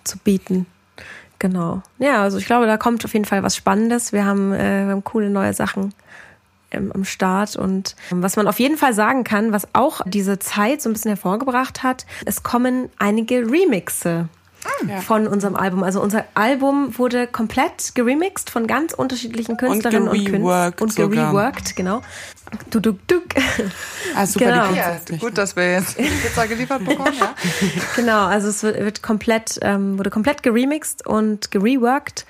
zu 0.05 0.17
bieten. 0.19 0.67
Genau. 1.39 1.83
Ja, 1.99 2.23
also 2.23 2.39
ich 2.39 2.47
glaube, 2.47 2.67
da 2.67 2.77
kommt 2.77 3.05
auf 3.05 3.13
jeden 3.13 3.25
Fall 3.25 3.43
was 3.43 3.57
Spannendes. 3.57 4.13
Wir 4.13 4.25
haben, 4.25 4.53
äh, 4.53 4.87
wir 4.87 4.93
haben 4.93 5.05
coole 5.05 5.31
neue 5.31 5.55
Sachen 5.55 5.95
ähm, 6.71 6.93
am 6.93 7.05
Start. 7.05 7.57
Und 7.57 7.95
ähm, 8.11 8.23
was 8.23 8.37
man 8.37 8.49
auf 8.49 8.59
jeden 8.59 8.77
Fall 8.77 8.93
sagen 8.93 9.25
kann, 9.25 9.53
was 9.53 9.69
auch 9.73 10.01
diese 10.05 10.39
Zeit 10.39 10.83
so 10.83 10.91
ein 10.91 10.93
bisschen 10.93 11.11
hervorgebracht 11.11 11.83
hat, 11.83 12.07
es 12.25 12.43
kommen 12.43 12.89
einige 12.99 13.51
Remixe. 13.51 14.29
Ja. 14.87 15.01
Von 15.01 15.27
unserem 15.27 15.57
Album. 15.57 15.83
Also 15.83 16.01
unser 16.01 16.25
Album 16.35 16.97
wurde 16.99 17.27
komplett 17.27 17.95
geremixed 17.95 18.51
von 18.51 18.67
ganz 18.67 18.93
unterschiedlichen 18.93 19.57
Künstlerinnen 19.57 20.09
und, 20.09 20.15
Künstlern. 20.15 20.43
gereworked 20.43 20.81
Und 20.83 20.93
sogar. 20.93 21.09
gereworked, 21.09 21.77
genau. 21.77 22.03
Du, 22.71 22.81
du, 22.81 22.93
du. 23.07 23.21
Ah, 24.15 24.27
super, 24.27 24.47
Genau. 24.47 24.73
Ja, 24.73 24.99
gut, 25.19 25.37
dass 25.37 25.55
wir 25.57 25.73
jetzt 25.73 25.97
Pizza 25.97 26.47
geliefert 26.47 26.85
bekommen. 26.85 27.13
Ja. 27.19 27.35
Genau, 27.97 28.27
also 28.27 28.49
es 28.49 28.63
wird, 28.63 28.79
wird 28.79 29.03
komplett, 29.03 29.59
ähm, 29.63 29.99
wurde 29.99 30.11
komplett 30.11 30.43
geremixed 30.43 31.07
und 31.07 31.51
gereworked. 31.51 32.25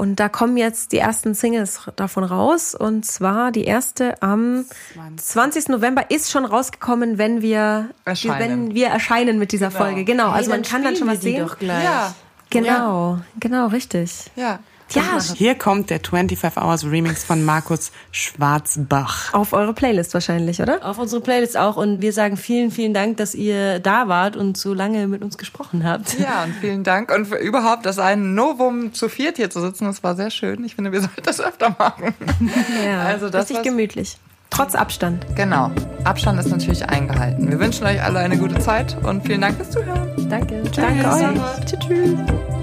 Und 0.00 0.16
da 0.18 0.30
kommen 0.30 0.56
jetzt 0.56 0.92
die 0.92 0.96
ersten 0.96 1.34
Singles 1.34 1.82
davon 1.96 2.24
raus. 2.24 2.74
Und 2.74 3.04
zwar 3.04 3.52
die 3.52 3.64
erste 3.64 4.22
am 4.22 4.64
20. 5.18 5.68
November 5.68 6.10
ist 6.10 6.30
schon 6.30 6.46
rausgekommen, 6.46 7.18
wenn 7.18 7.42
wir 7.42 7.90
Erscheinen. 8.06 8.38
wenn 8.68 8.74
wir 8.74 8.86
erscheinen 8.88 9.38
mit 9.38 9.52
dieser 9.52 9.70
Folge. 9.70 10.04
Genau, 10.04 10.30
also 10.30 10.52
Hey, 10.52 10.58
man 10.58 10.66
kann 10.66 10.82
dann 10.84 10.96
schon 10.96 11.06
was 11.06 11.20
sehen. 11.20 11.46
Doch 11.46 11.58
gleich. 11.58 11.84
Ja, 11.84 12.14
Genau, 12.48 13.18
genau, 13.38 13.66
richtig. 13.66 14.30
ja. 14.36 14.60
Ja, 14.94 15.18
Hier 15.34 15.54
kommt 15.54 15.90
der 15.90 16.00
25 16.00 16.56
Hours 16.62 16.84
Remix 16.84 17.24
von 17.24 17.44
Markus 17.44 17.92
Schwarzbach. 18.10 19.32
auf 19.34 19.52
eure 19.52 19.72
Playlist 19.72 20.14
wahrscheinlich, 20.14 20.60
oder? 20.60 20.84
Auf 20.84 20.98
unsere 20.98 21.22
Playlist 21.22 21.56
auch. 21.56 21.76
Und 21.76 22.00
wir 22.02 22.12
sagen 22.12 22.36
vielen, 22.36 22.70
vielen 22.70 22.94
Dank, 22.94 23.16
dass 23.18 23.34
ihr 23.34 23.78
da 23.80 24.08
wart 24.08 24.36
und 24.36 24.56
so 24.56 24.74
lange 24.74 25.06
mit 25.06 25.22
uns 25.22 25.38
gesprochen 25.38 25.84
habt. 25.84 26.18
Ja, 26.18 26.44
und 26.44 26.54
vielen 26.54 26.84
Dank. 26.84 27.14
Und 27.14 27.26
für 27.26 27.36
überhaupt, 27.36 27.86
das 27.86 27.98
ein 27.98 28.34
Novum 28.34 28.92
zu 28.92 29.08
viert 29.08 29.36
hier 29.36 29.50
zu 29.50 29.60
sitzen, 29.60 29.84
das 29.84 30.02
war 30.02 30.16
sehr 30.16 30.30
schön. 30.30 30.64
Ich 30.64 30.74
finde, 30.74 30.92
wir 30.92 31.00
sollten 31.00 31.22
das 31.24 31.40
öfter 31.40 31.74
machen. 31.78 32.14
Ja, 32.84 33.02
Also 33.02 33.28
das 33.30 33.48
richtig 33.50 33.64
gemütlich. 33.64 34.16
Trotz 34.50 34.74
Abstand. 34.74 35.24
Genau. 35.36 35.70
Abstand 36.04 36.40
ist 36.40 36.48
natürlich 36.48 36.84
eingehalten. 36.88 37.48
Wir 37.50 37.60
wünschen 37.60 37.86
euch 37.86 38.02
alle 38.02 38.18
eine 38.18 38.36
gute 38.36 38.58
Zeit 38.58 38.96
und 39.04 39.24
vielen 39.24 39.40
Dank 39.40 39.56
fürs 39.56 39.70
Zuhören. 39.70 40.28
Danke. 40.28 40.62
Danke 40.74 41.08
euch. 41.08 41.64
Tschüss. 41.66 41.78
tschüss. 41.86 42.59